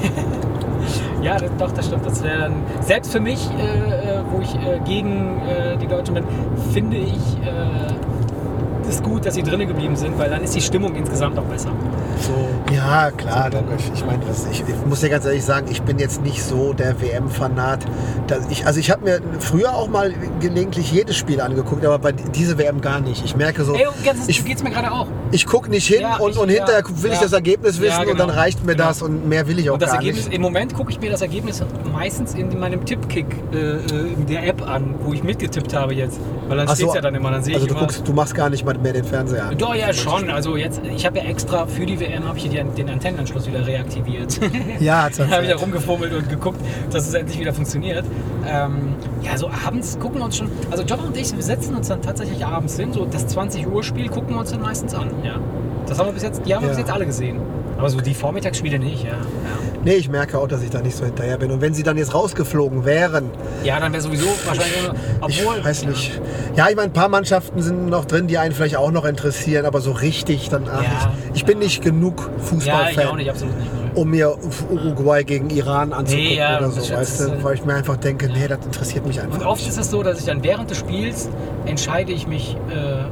Ja, 1.20 1.36
doch, 1.58 1.72
das 1.72 1.86
stimmt. 1.86 2.06
Das 2.06 2.22
wäre 2.22 2.38
dann, 2.42 2.52
selbst 2.80 3.10
für 3.12 3.18
mich, 3.20 3.50
äh, 3.50 4.07
wo 4.30 4.40
ich 4.40 4.54
äh, 4.54 4.80
gegen 4.84 5.40
äh, 5.40 5.76
die 5.76 5.86
Deutschen 5.86 6.14
bin, 6.14 6.24
finde 6.72 6.96
ich 6.96 7.38
es 8.88 9.02
gut, 9.02 9.26
dass 9.26 9.34
sie 9.34 9.42
drinnen 9.42 9.68
geblieben 9.68 9.96
sind, 9.96 10.18
weil 10.18 10.30
dann 10.30 10.42
ist 10.42 10.54
die 10.54 10.60
Stimmung 10.60 10.94
insgesamt 10.94 11.38
auch 11.38 11.44
besser. 11.44 11.70
So. 12.20 12.74
Ja, 12.74 13.10
klar, 13.10 13.50
logisch. 13.50 13.84
Ich 13.94 14.04
meine, 14.04 14.24
das- 14.26 14.46
ich, 14.50 14.60
ich 14.60 14.86
muss 14.86 15.00
dir 15.00 15.08
ganz 15.08 15.24
ehrlich 15.24 15.44
sagen, 15.44 15.66
ich 15.70 15.82
bin 15.82 15.98
jetzt 15.98 16.22
nicht 16.22 16.42
so 16.42 16.72
der 16.72 17.00
WM-Fanat. 17.00 17.80
Ich, 18.50 18.66
also 18.66 18.80
ich 18.80 18.90
habe 18.90 19.04
mir 19.04 19.20
früher 19.38 19.74
auch 19.74 19.88
mal 19.88 20.12
gelegentlich 20.40 20.92
jedes 20.92 21.16
Spiel 21.16 21.40
angeguckt, 21.40 21.84
aber 21.84 21.98
bei 21.98 22.12
diese 22.12 22.58
WM 22.58 22.80
gar 22.80 23.00
nicht. 23.00 23.24
Ich 23.24 23.36
merke 23.36 23.64
so, 23.64 23.74
Ey, 23.74 23.86
ganz, 24.04 24.28
ich, 24.28 24.38
so 24.40 24.44
geht's 24.44 24.62
mir 24.62 24.70
gerade 24.70 24.90
auch. 24.92 25.06
ich 25.30 25.46
gucke 25.46 25.70
nicht 25.70 25.86
hin 25.86 26.00
Ja, 26.02 26.16
und, 26.16 26.32
ich- 26.32 26.38
und 26.38 26.48
ja, 26.50 26.56
hinterher 26.56 26.82
will 26.88 27.10
ich 27.10 27.16
ja. 27.16 27.22
das 27.22 27.32
Ergebnis 27.32 27.76
Ja, 27.78 27.82
wissen 27.84 28.00
und 28.00 28.06
genau. 28.06 28.18
dann 28.26 28.30
reicht 28.30 28.64
mir 28.64 28.72
Genau. 28.74 28.88
das 28.88 29.02
und 29.02 29.28
mehr 29.28 29.46
will 29.48 29.58
ich 29.58 29.70
auch 29.70 29.74
Und 29.74 29.82
das 29.82 29.90
gar 29.90 29.98
Ergebnis, 29.98 30.26
nicht. 30.26 30.34
im 30.34 30.42
Moment 30.42 30.74
gucke 30.74 30.90
ich 30.92 31.00
mir 31.00 31.10
das 31.10 31.22
Ergebnis 31.22 31.62
meistens 31.92 32.34
in 32.34 32.58
meinem 32.58 32.84
Tippkick 32.84 33.26
äh, 33.52 33.56
äh, 33.56 33.78
in 34.14 34.26
der 34.26 34.46
App 34.46 34.68
an, 34.68 34.94
wo 35.04 35.12
ich 35.12 35.22
mitgetippt 35.22 35.74
habe 35.74 35.94
jetzt. 35.94 36.18
Weil 36.48 36.58
dann 36.58 36.68
Ach 36.68 36.74
steht 36.74 36.88
so, 36.88 36.94
ja 36.94 37.00
dann 37.00 37.14
immer, 37.14 37.30
dann 37.30 37.42
sehe 37.42 37.54
also 37.54 37.66
ich 37.66 37.72
du 37.72 37.78
guckst, 37.78 38.02
du 38.06 38.12
machst 38.12 38.34
gar 38.34 38.50
nicht 38.50 38.64
mal 38.64 38.77
mehr 38.82 38.92
den 38.92 39.04
Fernseher 39.04 39.46
an. 39.46 39.58
Doch, 39.58 39.74
ja, 39.74 39.92
schon. 39.92 40.30
Also 40.30 40.56
jetzt, 40.56 40.80
ich 40.84 41.04
habe 41.06 41.18
ja 41.18 41.24
extra 41.24 41.66
für 41.66 41.84
die 41.86 41.98
WM 42.00 42.24
habe 42.26 42.38
ich 42.38 42.44
hier 42.44 42.64
die- 42.64 42.70
den 42.82 42.88
Antennenanschluss 42.90 43.46
wieder 43.46 43.66
reaktiviert. 43.66 44.38
Ja, 44.80 45.02
hat's 45.04 45.16
Dann 45.18 45.30
habe 45.30 45.44
ich 45.44 45.50
da 45.50 45.56
rumgefummelt 45.56 46.12
und 46.12 46.28
geguckt, 46.28 46.60
dass 46.90 47.06
es 47.08 47.14
endlich 47.14 47.38
wieder 47.40 47.52
funktioniert. 47.52 48.04
Ähm, 48.46 48.94
ja, 49.22 49.36
so 49.36 49.50
abends 49.66 49.98
gucken 49.98 50.18
wir 50.20 50.24
uns 50.26 50.36
schon. 50.36 50.50
Also 50.70 50.84
John 50.84 51.00
und 51.00 51.16
ich, 51.16 51.34
wir 51.34 51.42
setzen 51.42 51.74
uns 51.74 51.88
dann 51.88 52.00
tatsächlich 52.02 52.44
abends 52.44 52.76
hin. 52.78 52.92
So 52.92 53.04
das 53.04 53.26
20 53.28 53.66
Uhr 53.66 53.82
Spiel 53.82 54.08
gucken 54.08 54.30
wir 54.34 54.40
uns 54.40 54.50
dann 54.52 54.60
meistens 54.62 54.94
an. 54.94 55.10
Ja. 55.24 55.34
Das 55.86 55.98
haben 55.98 56.06
wir 56.06 56.12
bis 56.12 56.22
jetzt, 56.22 56.42
die 56.46 56.54
haben 56.54 56.62
wir 56.62 56.68
Ja. 56.68 56.74
bis 56.74 56.78
jetzt 56.78 56.90
alle 56.92 57.06
gesehen. 57.06 57.40
Aber 57.78 57.88
so 57.90 58.00
die 58.00 58.12
Vormittagsspiele 58.14 58.78
nicht, 58.78 59.04
ja. 59.04 59.10
Ja, 59.10 59.16
Nee, 59.84 59.94
ich 59.94 60.08
merke 60.10 60.36
auch, 60.38 60.48
dass 60.48 60.62
ich 60.62 60.70
da 60.70 60.80
nicht 60.80 60.96
so 60.96 61.04
hinterher 61.04 61.38
bin. 61.38 61.52
Und 61.52 61.60
wenn 61.60 61.72
sie 61.72 61.84
dann 61.84 61.96
jetzt 61.96 62.12
rausgeflogen 62.12 62.84
wären, 62.84 63.30
ja 63.62 63.78
dann 63.78 63.92
wäre 63.92 64.02
sowieso 64.02 64.26
wahrscheinlich. 64.44 64.82
nur- 64.82 65.28
ich 65.28 65.44
Obwohl, 65.46 65.64
weiß 65.64 65.86
nicht. 65.86 66.20
Ja, 66.56 66.68
ich 66.68 66.74
meine, 66.74 66.88
ein 66.88 66.92
paar 66.92 67.08
Mannschaften 67.08 67.62
sind 67.62 67.88
noch 67.88 68.04
drin, 68.04 68.26
die 68.26 68.36
einen 68.36 68.52
vielleicht 68.52 68.76
auch 68.76 68.90
noch 68.90 69.04
interessieren, 69.04 69.64
aber 69.64 69.80
so 69.80 69.92
richtig 69.92 70.48
dann. 70.50 70.64
Ach, 70.68 70.82
Ja, 70.82 71.12
ich, 71.32 71.36
ich 71.36 71.44
bin 71.44 71.60
nicht 71.60 71.80
genug 71.82 72.28
Fußballfan, 72.38 73.16
nicht, 73.16 73.32
nicht. 73.32 73.44
um 73.94 74.10
mir 74.10 74.36
Uruguay 74.70 75.22
gegen 75.22 75.48
Iran 75.50 75.92
anzugucken 75.92 76.28
Nee, 76.30 76.36
ja, 76.36 76.58
oder 76.58 76.70
so, 76.72 76.80
weißt 76.92 77.20
du? 77.20 77.24
ist- 77.34 77.44
Weil 77.44 77.54
ich 77.54 77.64
mir 77.64 77.74
einfach 77.74 77.96
denke, 77.96 78.26
nee, 78.28 78.48
das 78.48 78.58
interessiert 78.66 79.06
mich 79.06 79.20
einfach. 79.20 79.38
Und 79.38 79.46
oft 79.46 79.66
ist 79.66 79.78
es 79.78 79.88
so, 79.88 80.02
dass 80.02 80.18
ich 80.18 80.24
dann 80.24 80.42
während 80.42 80.68
des 80.70 80.78
Spiels 80.78 81.28
entscheide 81.64 82.10
ich 82.10 82.26
mich, 82.26 82.56
äh, 82.70 83.04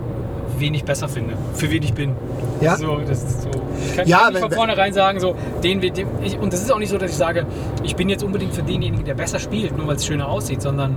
wen 0.59 0.75
ich 0.75 0.85
besser 0.85 1.09
finde, 1.09 1.35
für 1.55 1.71
wen 1.71 1.83
ich 1.83 1.95
bin. 1.95 2.13
Ja? 2.61 2.77
So, 2.77 2.99
das 3.07 3.23
ist 3.23 3.43
so. 3.43 3.49
Ich 3.91 3.97
kann, 3.97 4.07
Ja, 4.09 4.19
kann 4.19 4.33
nicht 4.33 4.43
wenn- 4.43 4.49
von 4.51 4.53
vornherein 4.59 4.93
sagen, 4.93 5.21
so, 5.21 5.35
den, 5.63 5.81
den 5.81 5.93
ich, 6.23 6.39
und 6.39 6.53
das 6.53 6.63
ist 6.63 6.73
auch 6.73 6.79
nicht 6.79 6.91
so, 6.91 6.99
dass 6.99 7.11
ich 7.11 7.17
sage, 7.17 7.47
ich 7.83 7.95
bin 7.97 8.09
jetzt 8.09 8.23
unbedingt 8.25 8.55
für 8.55 8.63
denjenigen, 8.63 9.05
der 9.05 9.15
besser 9.15 9.39
spielt, 9.39 9.77
nur 9.77 9.87
weil 9.87 9.97
es 9.97 10.07
schöner 10.07 10.29
aussieht, 10.29 10.63
sondern 10.63 10.97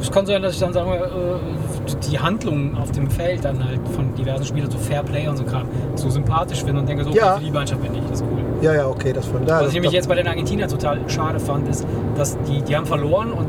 es 0.00 0.10
kann 0.10 0.26
sein, 0.26 0.42
dass 0.42 0.54
ich 0.54 0.60
dann 0.60 0.72
sage, 0.72 0.90
äh, 0.90 2.08
die 2.10 2.18
Handlungen 2.18 2.76
auf 2.76 2.90
dem 2.90 3.08
Feld 3.08 3.44
dann 3.44 3.64
halt 3.64 3.80
von 3.94 4.12
diversen 4.16 4.44
Spielern, 4.44 4.68
so 4.70 4.78
Fairplay 4.78 5.28
und 5.28 5.36
so 5.36 5.44
Kram, 5.44 5.66
so 5.94 6.10
sympathisch 6.10 6.64
finde 6.64 6.80
und 6.80 6.88
denke, 6.88 7.04
so, 7.04 7.10
okay, 7.10 7.18
Ja. 7.20 7.34
für 7.36 7.44
die 7.44 7.50
Mannschaft 7.52 7.80
bin 7.82 7.94
ich, 7.94 8.00
das 8.10 8.20
ist 8.20 8.26
cool. 8.30 8.40
Ja, 8.62 8.74
ja, 8.74 8.86
okay, 8.88 9.12
das 9.12 9.26
von 9.26 9.44
da. 9.46 9.60
Was 9.60 9.68
ich 9.68 9.74
nämlich 9.74 9.92
jetzt 9.92 10.08
bei 10.08 10.14
den 10.16 10.26
Argentiniern 10.26 10.68
total 10.68 10.98
schade 11.08 11.38
fand, 11.38 11.68
ist, 11.68 11.86
dass 12.16 12.36
die, 12.42 12.62
die 12.62 12.76
haben 12.76 12.86
verloren 12.86 13.32
und 13.32 13.46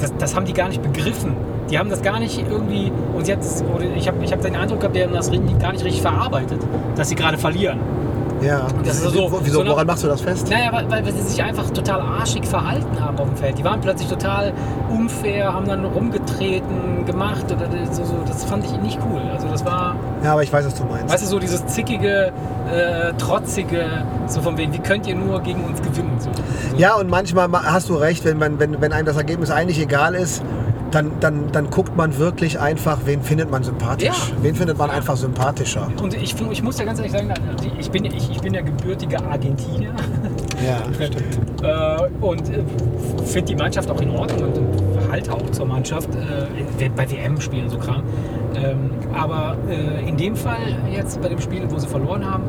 das, 0.00 0.12
das 0.18 0.34
haben 0.36 0.44
die 0.44 0.52
gar 0.52 0.68
nicht 0.68 0.82
begriffen. 0.82 1.34
Die 1.70 1.78
haben 1.78 1.90
das 1.90 2.02
gar 2.02 2.18
nicht 2.18 2.38
irgendwie, 2.50 2.90
und 3.14 3.26
sie 3.26 3.32
hat, 3.32 3.40
oder 3.74 3.84
ich 3.96 4.08
habe 4.08 4.24
ich 4.24 4.32
hab 4.32 4.40
den 4.40 4.56
Eindruck 4.56 4.80
gehabt, 4.80 4.96
die 4.96 5.02
haben 5.02 5.12
das 5.12 5.30
gar 5.30 5.72
nicht 5.72 5.84
richtig 5.84 6.00
verarbeitet, 6.02 6.60
dass 6.96 7.08
sie 7.10 7.14
gerade 7.14 7.36
verlieren. 7.38 7.78
Ja. 8.40 8.68
Das 8.84 8.98
ist 8.98 9.02
so- 9.02 9.32
Wieso, 9.42 9.64
so 9.64 9.68
woran 9.68 9.84
machst 9.86 10.04
du 10.04 10.06
das 10.06 10.20
fest? 10.20 10.48
Naja, 10.48 10.70
weil, 10.72 10.88
weil 11.04 11.12
sie 11.12 11.22
sich 11.22 11.42
einfach 11.42 11.68
total 11.70 12.00
arschig 12.00 12.46
verhalten 12.46 12.98
haben 13.00 13.18
auf 13.18 13.26
dem 13.26 13.36
Feld. 13.36 13.58
Die 13.58 13.64
waren 13.64 13.80
plötzlich 13.80 14.08
total 14.08 14.52
unfair, 14.88 15.52
haben 15.52 15.66
dann 15.66 15.84
rumgetreten, 15.84 17.04
gemacht. 17.04 17.44
Oder 17.46 17.68
so, 17.90 18.04
so. 18.04 18.14
Das 18.26 18.44
fand 18.44 18.64
ich 18.64 18.70
nicht 18.80 18.98
cool. 19.10 19.20
Also 19.34 19.48
das 19.48 19.64
war, 19.64 19.96
Ja, 20.22 20.32
aber 20.34 20.44
ich 20.44 20.52
weiß, 20.52 20.64
was 20.66 20.74
du 20.76 20.84
meinst. 20.84 21.12
weißt 21.12 21.24
du, 21.24 21.26
so 21.26 21.38
dieses 21.40 21.66
zickige, 21.66 22.30
äh, 22.72 23.12
trotzige, 23.18 23.84
so 24.28 24.40
von 24.40 24.56
wegen, 24.56 24.72
wie 24.72 24.78
könnt 24.78 25.08
ihr 25.08 25.16
nur 25.16 25.40
gegen 25.40 25.64
uns 25.64 25.82
gewinnen? 25.82 26.16
So. 26.20 26.30
Ja, 26.76 26.94
und 26.94 27.10
manchmal 27.10 27.48
ma- 27.48 27.64
hast 27.64 27.88
du 27.88 27.94
recht, 27.96 28.24
wenn, 28.24 28.38
man, 28.38 28.60
wenn, 28.60 28.80
wenn 28.80 28.92
einem 28.92 29.06
das 29.06 29.16
Ergebnis 29.16 29.50
eigentlich 29.50 29.80
egal 29.80 30.14
ist, 30.14 30.42
dann, 30.90 31.12
dann, 31.20 31.52
dann 31.52 31.70
guckt 31.70 31.96
man 31.96 32.18
wirklich 32.18 32.58
einfach, 32.58 33.00
wen 33.04 33.22
findet 33.22 33.50
man 33.50 33.62
sympathisch. 33.62 34.06
Ja. 34.06 34.14
Wen 34.42 34.54
findet 34.54 34.78
man 34.78 34.90
einfach 34.90 35.16
sympathischer. 35.16 35.90
Und 36.00 36.14
ich, 36.14 36.34
ich 36.50 36.62
muss 36.62 36.78
ja 36.78 36.84
ganz 36.84 36.98
ehrlich 36.98 37.12
sagen, 37.12 37.32
ich 37.78 37.90
bin, 37.90 38.04
ich, 38.04 38.30
ich 38.30 38.40
bin 38.40 38.54
ja 38.54 38.60
gebürtiger 38.60 39.24
Argentinier. 39.24 39.92
Ja, 40.64 40.82
stimmt. 40.94 41.62
Äh, 41.62 42.24
und 42.24 42.48
äh, 42.48 42.62
finde 43.24 43.46
die 43.46 43.56
Mannschaft 43.56 43.90
auch 43.90 44.00
in 44.00 44.10
Ordnung 44.10 44.52
und, 44.52 44.56
und 44.56 45.10
halt 45.10 45.28
auch 45.30 45.50
zur 45.50 45.66
Mannschaft 45.66 46.08
äh, 46.14 46.88
bei 46.96 47.10
WM-Spielen 47.10 47.68
so 47.68 47.78
Kram. 47.78 48.02
Ähm, 48.54 48.90
aber 49.14 49.56
äh, 49.68 50.08
in 50.08 50.16
dem 50.16 50.36
Fall 50.36 50.76
jetzt 50.92 51.20
bei 51.20 51.28
dem 51.28 51.40
Spiel, 51.40 51.62
wo 51.68 51.78
sie 51.78 51.86
verloren 51.86 52.24
haben, 52.24 52.44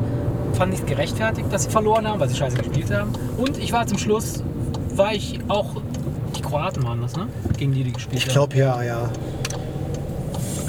fand 0.54 0.74
ich 0.74 0.80
es 0.80 0.86
gerechtfertigt, 0.86 1.52
dass 1.52 1.64
sie 1.64 1.70
verloren 1.70 2.06
haben, 2.08 2.20
weil 2.20 2.28
sie 2.28 2.36
scheiße 2.36 2.56
gespielt 2.56 2.90
haben. 2.92 3.12
Und 3.36 3.58
ich 3.58 3.72
war 3.72 3.86
zum 3.86 3.98
Schluss, 3.98 4.42
war 4.94 5.14
ich 5.14 5.38
auch, 5.48 5.76
Kroaten 6.50 6.82
waren 6.82 7.00
das, 7.00 7.16
ne? 7.16 7.28
Gegen 7.56 7.72
die 7.72 7.84
die 7.84 7.92
gespielt 7.92 8.22
Ich 8.22 8.28
glaube 8.28 8.56
ja, 8.56 8.82
ja. 8.82 8.94
haben. 9.02 9.10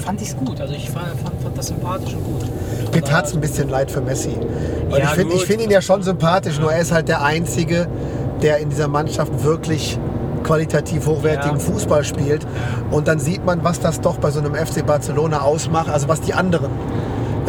Fand 0.04 0.20
ich 0.20 0.28
es 0.28 0.36
gut, 0.36 0.60
also 0.60 0.74
ich 0.74 0.90
fand, 0.90 1.06
fand, 1.22 1.42
fand 1.42 1.58
das 1.58 1.68
sympathisch 1.68 2.14
und 2.14 2.24
gut. 2.24 2.94
Mir 2.94 3.02
tat 3.02 3.26
es 3.26 3.34
ein 3.34 3.40
bisschen 3.40 3.68
leid 3.68 3.90
für 3.90 4.00
Messi. 4.00 4.36
Weil 4.88 5.00
Ja, 5.00 5.06
ich 5.06 5.10
finde 5.12 5.36
find 5.38 5.62
ihn 5.62 5.70
ja 5.70 5.80
schon 5.80 6.02
sympathisch, 6.02 6.58
nur 6.58 6.72
er 6.72 6.80
ist 6.80 6.92
halt 6.92 7.08
der 7.08 7.22
Einzige, 7.22 7.88
der 8.42 8.58
in 8.58 8.70
dieser 8.70 8.88
Mannschaft 8.88 9.44
wirklich 9.44 9.98
qualitativ 10.42 11.06
hochwertigen 11.06 11.58
Ja. 11.58 11.64
Fußball 11.64 12.04
spielt. 12.04 12.46
Und 12.90 13.06
dann 13.06 13.20
sieht 13.20 13.44
man, 13.44 13.62
was 13.62 13.78
das 13.80 14.00
doch 14.00 14.18
bei 14.18 14.30
so 14.30 14.40
einem 14.40 14.54
FC 14.54 14.84
Barcelona 14.84 15.42
ausmacht, 15.42 15.88
also 15.88 16.08
was 16.08 16.20
die 16.20 16.34
anderen 16.34 16.70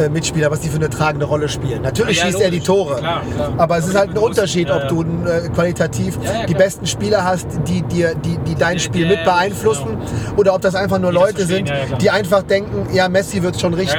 äh, 0.00 0.08
Mitspieler, 0.08 0.50
was 0.50 0.60
die 0.60 0.68
für 0.68 0.76
eine 0.76 0.90
tragende 0.90 1.26
Rolle 1.26 1.48
spielen. 1.48 1.82
Natürlich 1.82 2.18
Ja, 2.18 2.26
schießt 2.26 2.40
er 2.40 2.50
die 2.50 2.56
logisch. 2.58 2.66
Tore, 2.66 2.96
Klar, 2.96 3.22
klar. 3.34 3.52
aber 3.58 3.78
es 3.78 3.86
ist 3.86 3.96
halt 3.96 4.10
ein 4.10 4.18
Unterschied, 4.18 4.70
ob 4.70 4.88
du 4.88 5.02
äh, 5.02 5.48
qualitativ 5.54 6.18
Ja, 6.22 6.46
die 6.46 6.54
besten 6.54 6.86
Spieler 6.86 7.24
hast, 7.24 7.46
die, 7.66 7.82
dir, 7.82 8.14
die, 8.14 8.38
die 8.38 8.54
dein 8.54 8.78
Spiel 8.78 9.06
mit 9.08 9.24
beeinflussen, 9.24 9.86
genau. 9.98 10.36
oder 10.40 10.54
ob 10.54 10.60
das 10.62 10.74
einfach 10.74 10.98
nur 10.98 11.10
Die 11.10 11.16
Leute 11.16 11.46
sind, 11.46 11.72
die 12.00 12.10
einfach 12.10 12.42
denken, 12.42 12.86
ja, 12.94 13.08
Messi 13.08 13.42
wird 13.42 13.60
schon 13.60 13.74
richten. 13.74 13.98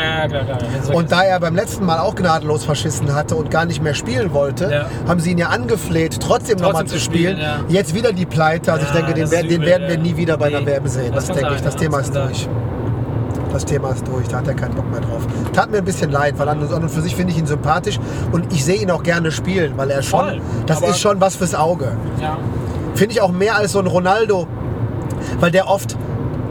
Und 0.93 1.11
da 1.11 1.23
er 1.23 1.39
beim 1.39 1.55
letzten 1.55 1.85
Mal 1.85 1.99
auch 1.99 2.15
gnadenlos 2.15 2.63
verschissen 2.65 3.13
hatte 3.13 3.35
und 3.35 3.51
gar 3.51 3.65
nicht 3.65 3.81
mehr 3.81 3.93
spielen 3.93 4.33
wollte, 4.33 4.85
haben 5.07 5.19
sie 5.19 5.31
ihn 5.31 5.37
ja 5.37 5.49
angefleht, 5.49 6.19
trotzdem, 6.19 6.57
nochmal 6.57 6.83
Trotzdem 6.83 6.87
zu 6.87 6.95
zu 6.95 6.99
spielen. 7.11 7.37
spielen. 7.37 7.65
Jetzt 7.69 7.93
wieder 7.93 8.11
die 8.13 8.25
Pleite. 8.25 8.71
Also 8.73 8.85
ich 8.85 8.91
denke, 8.91 9.13
den, 9.13 9.29
den 9.29 9.61
werden 9.61 9.87
wir 9.87 9.97
nie 9.97 10.15
wieder 10.17 10.37
bei 10.37 10.47
einer 10.47 10.65
WM 10.65 10.87
sehen. 10.87 11.11
das 11.13 11.27
denke 11.27 11.53
ich. 11.55 11.61
Das 11.61 11.75
Thema 11.75 11.99
ist 11.99 12.13
durch. 12.15 12.47
Das 13.51 13.65
Thema 13.65 13.89
ist 13.91 14.07
durch. 14.07 14.27
Da 14.27 14.37
hat 14.37 14.47
er 14.47 14.53
keinen 14.53 14.75
Bock 14.75 14.89
mehr 14.91 15.01
drauf. 15.01 15.21
Tat 15.53 15.71
mir 15.71 15.77
ein 15.77 15.85
bisschen 15.85 16.11
leid, 16.11 16.37
weil 16.37 16.49
an 16.49 16.59
und 16.61 16.89
für 16.89 17.01
sich 17.01 17.15
finde 17.15 17.31
ich 17.31 17.39
ihn 17.39 17.45
sympathisch 17.47 17.99
und 18.31 18.51
ich 18.51 18.63
sehe 18.65 18.77
ihn 18.81 18.91
auch 18.91 19.03
gerne 19.03 19.31
spielen, 19.31 19.73
weil 19.77 19.89
er 19.91 20.01
schon, 20.01 20.19
Voll. 20.19 20.41
das 20.65 20.81
ist 20.81 20.99
schon 20.99 21.21
was 21.21 21.35
fürs 21.35 21.55
Auge. 21.55 21.95
ja. 22.21 22.37
Finde 22.95 23.13
ich 23.13 23.21
auch 23.21 23.31
mehr 23.33 23.57
als 23.57 23.73
so 23.73 23.79
ein 23.79 23.87
Ronaldo, 23.87 24.47
weil 25.41 25.51
der 25.51 25.67
oft 25.67 25.97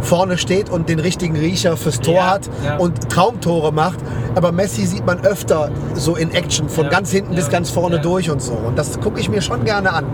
vorne 0.02 0.37
steht 0.37 0.68
und 0.68 0.90
den 0.90 0.98
richtigen 0.98 1.37
Riecher 1.37 1.78
fürs 1.78 2.00
Tor 2.00 2.16
Ja, 2.16 2.26
hat 2.33 2.50
ja. 2.62 2.76
und 2.76 3.09
Traumtore 3.09 3.72
macht. 3.72 3.98
Aber 4.35 4.52
Messi 4.52 4.85
sieht 4.85 5.07
man 5.07 5.20
öfter 5.24 5.70
so 5.94 6.16
in 6.16 6.30
Action, 6.33 6.68
von 6.68 6.85
Ja, 6.85 6.90
ganz 6.90 7.11
hinten 7.11 7.35
bis 7.35 7.48
ganz 7.48 7.70
vorne 7.70 8.00
durch 8.00 8.30
und 8.30 8.42
so. 8.42 8.52
Und 8.52 8.76
das 8.76 9.00
gucke 9.00 9.20
ich 9.20 9.30
mir 9.30 9.40
schon 9.40 9.64
gerne 9.64 9.94
an. 9.94 10.04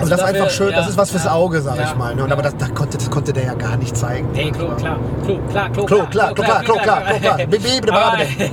Also, 0.00 0.10
das 0.10 0.20
ist 0.20 0.26
einfach 0.26 0.50
schön, 0.50 0.72
das 0.72 0.84
ja, 0.84 0.90
ist 0.90 0.96
was 0.98 1.10
fürs 1.10 1.26
Auge, 1.26 1.60
sag 1.60 1.76
ich 1.82 1.94
mal. 1.96 2.14
ne? 2.14 2.24
Und. 2.24 2.32
Aber 2.32 2.42
das, 2.42 2.56
das, 2.56 2.74
konnte, 2.74 2.98
das 2.98 3.10
konnte 3.10 3.32
der 3.32 3.44
ja 3.44 3.54
gar 3.54 3.76
nicht 3.76 3.96
zeigen. 3.96 4.28
Nee, 4.32 4.50
Klo, 4.50 4.68
klar. 4.76 4.98
Klar, 5.50 5.70
klar, 5.70 6.34
klar, 6.34 6.62
klar, 6.62 6.62
klar. 7.20 7.36
Bi- 7.46 7.58
bi- 7.58 7.90
Aber 7.90 8.16
bi- 8.18 8.50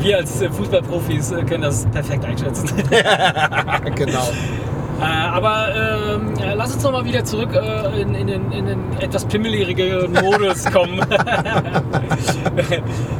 Wir 0.00 0.16
als 0.18 0.40
äh, 0.40 0.48
Fußballprofis 0.50 1.32
äh, 1.32 1.42
können 1.42 1.62
das 1.62 1.86
perfekt 1.86 2.24
einschätzen. 2.24 2.68
genau. 3.94 4.28
Äh, 5.00 5.04
aber 5.04 5.68
ähm, 6.16 6.34
lass 6.56 6.74
uns 6.74 6.82
noch 6.82 6.90
mal 6.90 7.04
wieder 7.04 7.24
zurück 7.24 7.50
äh, 7.54 8.00
in, 8.00 8.14
in, 8.16 8.26
den, 8.26 8.50
in 8.50 8.66
den 8.66 8.80
etwas 9.00 9.24
pimmeligeren 9.26 10.12
Modus 10.12 10.64
kommen. 10.72 11.00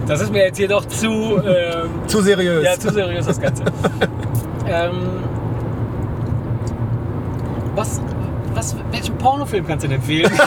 das 0.06 0.20
ist 0.20 0.32
mir 0.32 0.44
jetzt 0.46 0.56
hier 0.56 0.68
doch 0.68 0.84
zu, 0.86 1.36
ähm, 1.44 1.90
Zu 2.06 2.22
seriös. 2.22 2.64
ja, 2.64 2.72
zu 2.78 2.90
seriös 2.92 3.26
das 3.26 3.40
Ganze. 3.40 3.62
ähm, 4.68 4.92
was, 7.78 8.00
was, 8.54 8.74
welchen 8.90 9.16
Pornofilm 9.18 9.66
kannst 9.66 9.84
du 9.84 9.88
denn 9.88 9.98
empfehlen? 9.98 10.32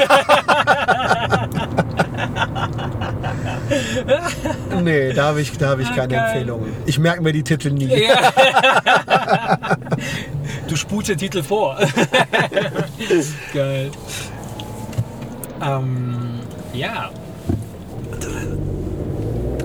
Nee, 4.83 5.13
da 5.13 5.27
habe 5.27 5.41
ich, 5.41 5.57
da 5.57 5.69
hab 5.69 5.79
ich 5.79 5.87
Ah, 5.87 5.95
keine 5.95 6.07
geil. 6.09 6.25
Empfehlungen. 6.27 6.73
Ich 6.85 6.99
merke 6.99 7.21
mir 7.21 7.31
die 7.31 7.43
Titel 7.43 7.71
nie. 7.71 7.85
Ja. 7.87 8.31
Du 10.67 10.75
spulst 10.77 11.09
den 11.09 11.17
Titel 11.17 11.43
vor. 11.43 11.77
Geil. 13.53 13.91
Ähm, 15.61 16.39
ja. 16.71 17.09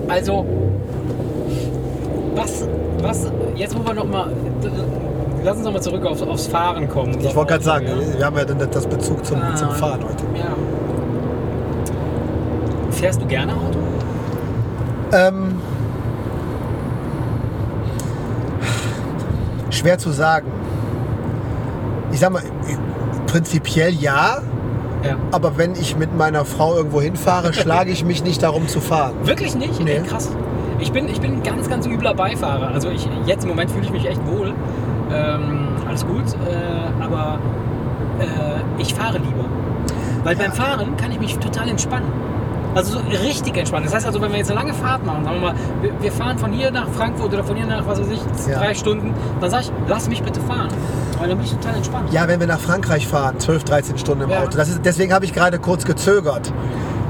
Also, 0.09 0.45
was, 2.35 2.67
was, 2.99 3.31
jetzt 3.55 3.77
wo 3.77 3.85
wir 3.85 3.93
nochmal, 3.93 4.33
lass 5.43 5.55
uns 5.57 5.65
nochmal 5.65 5.81
zurück 5.81 6.05
auf, 6.05 6.21
aufs 6.21 6.47
Fahren 6.47 6.87
kommen. 6.89 7.19
Ich 7.19 7.35
wollte 7.35 7.51
gerade 7.53 7.63
sagen, 7.63 7.85
Ja. 7.87 8.17
wir 8.19 8.25
haben 8.25 8.37
ja 8.37 8.45
dann 8.45 8.59
das 8.71 8.85
Bezug 8.87 9.25
zum, 9.25 9.41
Ah. 9.41 9.55
zum 9.55 9.71
Fahren 9.71 10.01
heute. 10.03 10.23
Ja. 10.35 10.45
Fährst 12.91 13.21
du 13.21 13.25
gerne 13.27 13.53
Auto? 13.53 13.77
Ähm, 15.13 15.55
schwer 19.69 19.97
zu 19.97 20.11
sagen. 20.11 20.47
Ich 22.11 22.19
sag 22.19 22.31
mal, 22.31 22.41
prinzipiell 23.27 23.93
ja, 23.93 24.39
Ja. 25.03 25.15
aber 25.31 25.57
wenn 25.57 25.73
ich 25.73 25.97
mit 25.97 26.15
meiner 26.17 26.45
Frau 26.45 26.75
irgendwo 26.75 27.01
hinfahre, 27.01 27.53
schlage 27.53 27.91
ich 27.91 28.03
mich 28.05 28.23
nicht 28.23 28.41
darum 28.41 28.67
zu 28.67 28.79
fahren. 28.81 29.13
Wirklich 29.23 29.55
nicht? 29.55 29.79
Nee. 29.83 29.97
Ey, 29.97 30.03
krass. 30.03 30.29
Ich 30.79 30.91
bin, 30.91 31.07
ich 31.09 31.19
bin 31.19 31.33
ein 31.33 31.43
ganz, 31.43 31.69
ganz 31.69 31.85
übler 31.87 32.13
Beifahrer. 32.13 32.69
Also 32.69 32.89
ich, 32.89 33.07
jetzt 33.25 33.43
im 33.43 33.49
Moment 33.49 33.71
fühle 33.71 33.83
ich 33.83 33.91
mich 33.91 34.07
echt 34.07 34.25
wohl. 34.27 34.53
Ähm, 35.11 35.67
alles 35.87 36.05
gut. 36.05 36.23
Äh, 36.33 37.03
aber 37.03 37.39
äh, 38.19 38.81
ich 38.81 38.93
fahre 38.93 39.17
lieber. 39.17 39.45
Weil 40.23 40.35
beim 40.35 40.51
Fahren 40.51 40.97
kann 40.97 41.11
ich 41.11 41.19
mich 41.19 41.37
total 41.37 41.69
entspannen. 41.69 42.07
Also 42.75 42.99
so 42.99 43.05
richtig 43.23 43.57
entspannen. 43.57 43.85
Das 43.85 43.95
heißt 43.95 44.05
also, 44.05 44.21
wenn 44.21 44.29
wir 44.31 44.37
jetzt 44.37 44.51
eine 44.51 44.59
lange 44.59 44.73
Fahrt 44.73 45.03
machen, 45.03 45.23
sagen 45.23 45.37
wir 45.41 45.47
mal, 45.47 45.55
wir, 45.81 45.91
wir 45.99 46.11
fahren 46.11 46.37
von 46.37 46.51
hier 46.51 46.69
nach 46.69 46.87
Frankfurt 46.89 47.33
oder 47.33 47.43
von 47.43 47.55
hier 47.55 47.65
nach, 47.65 47.87
was 47.87 47.99
weiß 47.99 48.07
ich, 48.09 48.47
Ja. 48.47 48.59
drei 48.59 48.73
Stunden, 48.75 49.13
dann 49.41 49.49
sage 49.49 49.63
ich, 49.63 49.71
lass 49.87 50.07
mich 50.09 50.21
bitte 50.21 50.39
fahren. 50.41 50.67
Weil 51.17 51.29
dann 51.29 51.37
bin 51.37 51.47
ich 51.47 51.53
total 51.53 51.75
entspannt. 51.75 52.11
Ja, 52.13 52.27
wenn 52.27 52.39
wir 52.39 52.45
nach 52.47 52.59
Frankreich 52.59 53.07
fahren, 53.07 53.39
12, 53.39 53.63
13 53.63 53.97
Stunden 53.97 54.25
im 54.25 54.29
Ja. 54.29 54.41
Auto. 54.43 54.59
Ist, 54.59 54.81
deswegen 54.83 55.11
habe 55.13 55.25
ich 55.25 55.33
gerade 55.33 55.57
kurz 55.57 55.85
gezögert. 55.85 56.53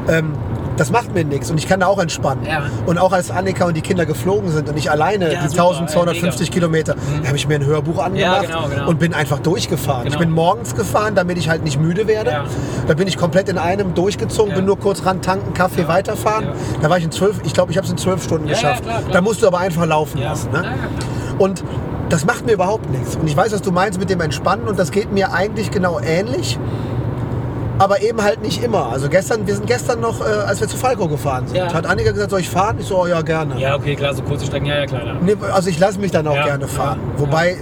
Ähm, 0.08 0.34
das 0.78 0.92
macht 0.92 1.14
mir 1.14 1.26
nichts 1.26 1.52
und 1.52 1.58
ich 1.58 1.68
kann 1.68 1.80
da 1.80 1.88
auch 1.88 2.00
entspannen. 2.00 2.46
Ja. 2.46 2.64
Und 2.86 2.98
auch 2.98 3.12
als 3.12 3.32
Annika 3.32 3.66
und 3.66 3.76
die 3.76 3.82
Kinder 3.82 4.06
geflogen 4.06 4.52
sind 4.52 4.70
und 4.70 4.78
ich 4.78 4.90
alleine 4.92 5.34
Ja, 5.34 5.42
die 5.42 5.50
super, 5.50 5.70
1250 5.70 6.48
ja, 6.48 6.54
Kilometer, 6.54 6.96
habe 7.26 7.36
ich 7.36 7.48
mir 7.48 7.56
ein 7.56 7.66
Hörbuch 7.66 7.98
angemacht 8.04 8.48
genau, 8.48 8.68
genau. 8.68 8.88
und 8.88 9.00
bin 9.00 9.14
einfach 9.14 9.40
durchgefahren. 9.40 10.08
Ich 10.08 10.14
Genau. 10.14 10.20
bin 10.20 10.32
morgens 10.32 10.76
gefahren, 10.76 11.16
damit 11.16 11.38
ich 11.38 11.50
halt 11.50 11.64
nicht 11.64 11.80
müde 11.80 12.08
werde. 12.08 12.44
Da 12.88 12.94
bin 12.94 13.08
ich 13.08 13.18
komplett 13.18 13.50
in 13.50 13.58
einem 13.58 13.94
durchgezogen, 13.94 14.54
bin 14.54 14.66
nur 14.66 14.80
kurz 14.80 15.06
ran 15.06 15.22
tanken, 15.22 15.54
Kaffee 15.54 15.88
weiterfahren. 15.88 16.48
Da 16.82 16.90
war 16.90 16.98
ich 16.98 17.04
in 17.04 17.12
zwölf, 17.12 17.42
ich 17.44 17.54
glaube, 17.54 17.72
ich 17.72 17.78
habe 17.78 17.86
es 17.86 17.92
in 17.92 17.98
zwölf 17.98 18.24
Stunden 18.24 18.48
geschafft. 18.48 18.84
klar, 18.84 19.00
klar. 19.00 19.12
Da 19.12 19.22
musst 19.22 19.42
du 19.42 19.48
aber 19.48 19.60
einfach 19.60 19.86
laufen 19.86 20.22
lassen. 20.22 20.52
Ne? 20.52 20.64
Und 21.40 21.64
das 22.10 22.26
macht 22.26 22.46
mir 22.46 22.54
überhaupt 22.54 22.90
nichts. 22.90 23.16
Und 23.16 23.28
ich 23.28 23.36
weiß, 23.36 23.52
was 23.52 23.62
du 23.62 23.72
meinst 23.72 24.00
mit 24.00 24.10
dem 24.10 24.22
Entspannen 24.22 24.68
und 24.68 24.80
das 24.80 24.92
geht 24.92 25.12
mir 25.12 25.34
eigentlich 25.34 25.72
genau 25.72 26.00
ähnlich. 26.00 26.58
Aber 27.80 28.02
eben 28.02 28.22
halt 28.24 28.42
nicht 28.42 28.64
immer. 28.64 28.88
Also 28.92 29.08
gestern, 29.10 29.46
wir 29.46 29.56
sind 29.56 29.68
gestern 29.68 30.00
noch, 30.00 30.20
äh, 30.22 30.24
als 30.24 30.60
wir 30.62 30.68
zu 30.68 30.78
Falco 30.78 31.08
gefahren 31.08 31.48
sind, 31.48 31.58
Ja. 31.58 31.74
hat 31.74 31.86
Annika 31.86 32.12
gesagt, 32.12 32.32
soll 32.32 32.40
ich 32.40 32.50
fahren? 32.50 32.78
Ich 32.80 32.88
so, 32.88 32.98
oh 33.04 33.06
ja, 33.08 33.22
gerne. 33.22 33.60
Ja, 33.60 33.76
okay, 33.76 33.96
klar, 33.96 34.14
so 34.16 34.24
kurze 34.24 34.46
Strecken, 34.48 34.66
ja, 34.66 34.80
ja, 34.80 34.86
klar. 34.86 35.02
Nee, 35.22 35.36
also 35.54 35.70
ich 35.70 35.78
lasse 35.80 36.00
mich 36.00 36.12
dann 36.12 36.28
auch 36.28 36.36
Ja, 36.36 36.46
gerne 36.46 36.68
fahren. 36.68 37.00
ja, 37.16 37.22
Wobei, 37.22 37.58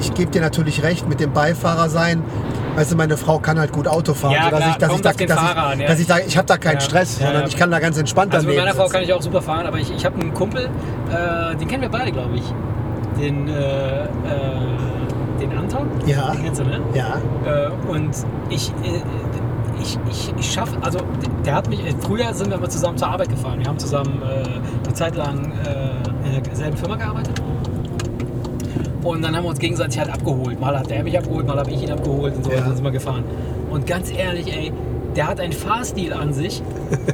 ich 0.00 0.14
gebe 0.14 0.30
dir 0.30 0.40
natürlich 0.40 0.82
recht, 0.82 1.08
mit 1.08 1.20
dem 1.20 1.32
Beifahrer 1.32 1.88
sein. 1.90 2.22
Weißt 2.76 2.92
du, 2.92 2.96
meine 2.96 3.16
Frau 3.16 3.40
kann 3.40 3.58
halt 3.58 3.72
gut 3.72 3.88
Auto 3.88 4.14
fahren. 4.14 4.32
Ja, 4.32 4.44
sodass 4.44 4.60
klar, 4.60 4.70
ich, 4.70 4.76
dass 4.78 4.88
ich 4.88 4.92
kommt 4.94 5.04
da, 5.04 5.10
auf 5.10 5.16
den 5.16 5.28
dass 5.28 5.38
Fahrer 5.38 5.50
ich, 5.66 5.72
an, 5.72 5.80
ja. 5.80 5.86
dass 5.88 5.98
ich 5.98 6.06
da, 6.06 6.18
ich 6.18 6.36
habe 6.38 6.46
da 6.46 6.56
keinen 6.58 6.74
Ja, 6.74 6.80
Stress, 6.80 7.18
ja, 7.18 7.26
sondern 7.26 7.42
ja. 7.42 7.48
ich 7.48 7.56
kann 7.56 7.70
da 7.70 7.78
ganz 7.80 7.98
entspannt 7.98 8.32
Also 8.34 8.46
mit 8.46 8.56
daneben 8.56 8.66
meiner 8.66 8.76
Frau 8.76 8.84
sitzen. 8.86 8.94
kann 8.94 9.02
ich 9.02 9.12
auch 9.12 9.22
super 9.22 9.42
fahren, 9.42 9.66
aber 9.66 9.78
ich, 9.78 9.92
ich 9.94 10.04
habe 10.06 10.20
einen 10.20 10.32
Kumpel, 10.32 10.66
äh, 11.10 11.56
den 11.56 11.66
kennen 11.68 11.82
wir 11.82 11.88
beide, 11.90 12.12
glaube 12.12 12.36
ich. 12.36 12.44
Den, 13.20 13.48
äh, 13.48 14.02
äh, 14.04 14.06
den 15.40 15.58
Anton. 15.58 15.88
Ja. 16.06 16.30
Den 16.30 16.44
kennst 16.44 16.60
du, 16.60 16.64
ne? 16.64 16.80
Ja, 16.94 17.16
Äh, 17.44 17.70
und 17.90 18.10
ich, 18.48 18.68
äh, 18.84 19.02
ich, 19.80 19.98
ich, 20.10 20.32
ich 20.38 20.52
schaffe, 20.52 20.76
also 20.82 20.98
der 21.44 21.54
hat 21.54 21.68
mich, 21.68 21.80
früher 22.00 22.32
sind 22.34 22.50
wir 22.50 22.56
immer 22.58 22.68
zusammen 22.68 22.98
zur 22.98 23.08
Arbeit 23.08 23.28
gefahren. 23.28 23.58
Wir 23.60 23.66
haben 23.66 23.78
zusammen 23.78 24.22
äh, 24.22 24.86
eine 24.86 24.94
Zeit 24.94 25.16
lang 25.16 25.52
äh, 25.64 26.36
in 26.36 26.42
derselben 26.42 26.76
Firma 26.76 26.96
gearbeitet. 26.96 27.40
Und 29.02 29.22
dann 29.22 29.34
haben 29.36 29.44
wir 29.44 29.50
uns 29.50 29.58
gegenseitig 29.58 29.98
halt 29.98 30.10
abgeholt. 30.10 30.60
Mal 30.60 30.78
hat 30.78 30.90
er 30.90 31.02
mich 31.02 31.16
abgeholt, 31.16 31.46
mal 31.46 31.58
habe 31.58 31.70
ich 31.70 31.82
ihn 31.82 31.90
abgeholt 31.90 32.36
und 32.36 32.44
so, 32.44 32.50
Ja. 32.50 32.60
dann 32.60 32.74
sind 32.74 32.84
wir 32.84 32.90
gefahren. 32.90 33.24
Und 33.70 33.86
ganz 33.86 34.10
ehrlich, 34.12 34.52
ey, 34.54 34.72
der 35.16 35.28
hat 35.28 35.40
einen 35.40 35.52
Fahrstil 35.52 36.12
an 36.12 36.32
sich. 36.32 36.62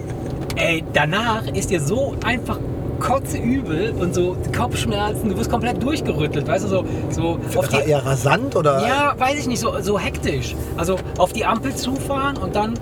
ey, 0.57 0.83
danach 0.93 1.47
ist 1.47 1.71
dir 1.71 1.81
so 1.81 2.15
einfach 2.25 2.59
kotzeübel 3.05 3.93
und 4.01 4.15
so 4.15 4.37
Kopfschmerzen, 4.57 5.29
du 5.29 5.37
wirst 5.37 5.51
komplett 5.51 5.83
durchgerüttelt, 5.83 6.47
weißt 6.49 6.65
du, 6.65 6.69
so, 6.69 6.85
so 7.11 7.39
auf 7.57 7.69
die, 7.69 7.77
eher 7.89 8.05
rasant 8.05 8.57
oder? 8.57 8.87
ja, 8.87 9.15
weiß 9.19 9.39
ich 9.41 9.47
nicht, 9.47 9.61
so, 9.61 9.79
so 9.81 9.99
hektisch. 9.99 10.55
Also 10.77 10.97
auf 11.19 11.33
die 11.33 11.45
Ampel 11.45 11.75
zufahren 11.75 12.37
und 12.39 12.57
dann, 12.57 12.75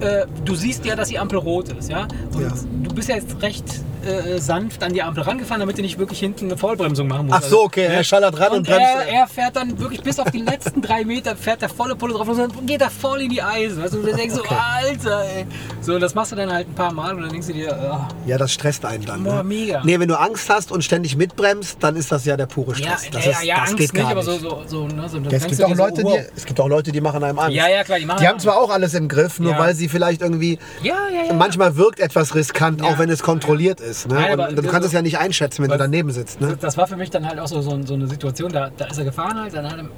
äh, 0.00 0.26
du 0.44 0.54
siehst 0.54 0.84
ja, 0.84 0.94
dass 0.94 1.08
die 1.08 1.18
Ampel 1.18 1.38
rot 1.38 1.70
ist, 1.70 1.90
ja? 1.90 2.06
Und 2.34 2.42
Ja. 2.42 2.48
du 2.84 2.94
bist 2.94 3.08
ja 3.08 3.16
jetzt 3.16 3.42
recht 3.42 3.64
äh, 4.06 4.38
sanft 4.38 4.82
an 4.82 4.92
die 4.92 5.02
Ampel 5.02 5.22
rangefahren, 5.22 5.60
damit 5.60 5.78
du 5.78 5.82
nicht 5.82 5.98
wirklich 5.98 6.20
hinten 6.20 6.46
eine 6.46 6.56
Vollbremsung 6.56 7.08
machen 7.08 7.26
musst. 7.26 7.38
Ach 7.44 7.48
so, 7.48 7.62
okay, 7.62 7.84
er 7.84 8.04
schallert 8.04 8.38
ran 8.38 8.52
und, 8.52 8.58
und 8.58 8.66
bremst. 8.66 8.80
er, 8.80 9.08
er 9.20 9.26
fährt 9.26 9.56
dann 9.56 9.78
wirklich 9.78 10.02
bis 10.02 10.18
auf 10.18 10.30
die 10.30 10.40
letzten 10.40 10.82
drei 10.82 11.04
Meter, 11.04 11.36
fährt 11.36 11.62
der 11.62 11.68
volle 11.68 11.96
Pulle 11.96 12.14
drauf 12.14 12.28
und 12.28 12.66
geht 12.66 12.80
er 12.80 12.90
voll 12.90 13.22
in 13.22 13.30
die 13.30 13.42
Eisen. 13.42 13.82
Weißt 13.82 13.94
du, 13.94 13.98
und 13.98 14.06
du 14.06 14.14
denkst 14.14 14.34
so, 14.34 14.42
Alter, 14.42 15.24
ey. 15.24 15.46
So, 15.80 15.98
das 15.98 16.14
machst 16.14 16.32
du 16.32 16.36
dann 16.36 16.52
halt 16.52 16.68
ein 16.68 16.74
paar 16.74 16.92
Mal 16.92 17.14
und 17.14 17.22
dann 17.22 17.30
denkst 17.30 17.46
du 17.48 17.52
dir, 17.52 17.74
ah, 17.76 18.08
ja, 18.26 18.36
das 18.38 18.52
stresst 18.52 18.84
einen 18.84 19.04
dann. 19.04 19.24
Boah, 19.24 19.36
ne? 19.36 19.44
mega. 19.44 19.82
Nee, 19.84 19.98
wenn 19.98 20.08
du 20.08 20.18
Angst 20.18 20.50
hast 20.50 20.72
und 20.72 20.82
ständig 20.84 21.16
mitbremst, 21.16 21.78
dann 21.80 21.96
ist 21.96 22.12
das 22.12 22.24
ja 22.24 22.36
der 22.36 22.46
pure 22.46 22.72
ja, 22.78 22.96
Stress. 22.98 23.10
das 23.10 23.24
ja, 23.24 23.30
ist, 23.32 23.42
ja, 23.44 23.54
das 23.56 23.70
Angst 23.70 23.78
geht 23.78 23.94
gar 23.94 24.02
nicht, 24.02 24.12
aber 24.12 24.22
so, 24.22 24.38
so, 24.38 24.62
so, 24.66 24.86
ne, 24.86 25.08
so 25.08 25.18
Ja, 25.18 25.30
es, 25.30 25.46
gibt 25.46 25.62
auch 25.62 25.68
so, 25.68 25.74
Leute, 25.74 26.02
wow. 26.04 26.18
die, 26.18 26.36
es 26.36 26.44
gibt 26.44 26.60
auch 26.60 26.68
Leute, 26.68 26.92
die 26.92 27.00
machen 27.00 27.22
einem 27.24 27.38
Angst. 27.38 27.54
Ja, 27.56 27.68
ja, 27.68 27.84
klar, 27.84 27.98
die 27.98 28.06
machen 28.06 28.20
Die 28.20 28.28
haben 28.28 28.38
zwar 28.38 28.56
auch 28.58 28.70
alles 28.70 28.94
im 28.94 29.08
Griff, 29.08 29.40
nur 29.40 29.52
Ja. 29.52 29.58
weil 29.58 29.74
sie 29.74 29.88
vielleicht 29.88 30.20
irgendwie. 30.20 30.58
Ja, 30.82 30.94
ja, 31.12 31.24
ja. 31.28 31.32
Manchmal 31.32 31.76
wirkt 31.76 32.00
etwas 32.00 32.34
riskant, 32.34 32.80
Ja. 32.80 32.88
auch 32.88 32.98
wenn 32.98 33.10
es 33.10 33.22
kontrolliert 33.22 33.80
ist. 33.80 33.87
Ne? 34.06 34.14
Nein, 34.14 34.40
und, 34.40 34.58
du 34.58 34.62
kannst 34.62 34.86
es 34.86 34.92
ja 34.92 35.02
nicht 35.02 35.18
einschätzen, 35.18 35.62
wenn 35.62 35.70
du 35.70 35.78
daneben 35.78 36.10
sitzt. 36.10 36.40
Ne? 36.40 36.56
Das 36.60 36.76
war 36.76 36.86
für 36.86 36.96
mich 36.96 37.10
dann 37.10 37.26
halt 37.26 37.38
auch 37.38 37.48
so, 37.48 37.60
so, 37.60 37.80
so 37.84 37.94
eine 37.94 38.06
Situation, 38.06 38.52
da, 38.52 38.70
da 38.76 38.86
ist 38.86 38.98
er 38.98 39.04
gefahren 39.04 39.40
halt, 39.40 39.54
dann 39.54 39.64
hat 39.70 39.78
er, 39.78 39.88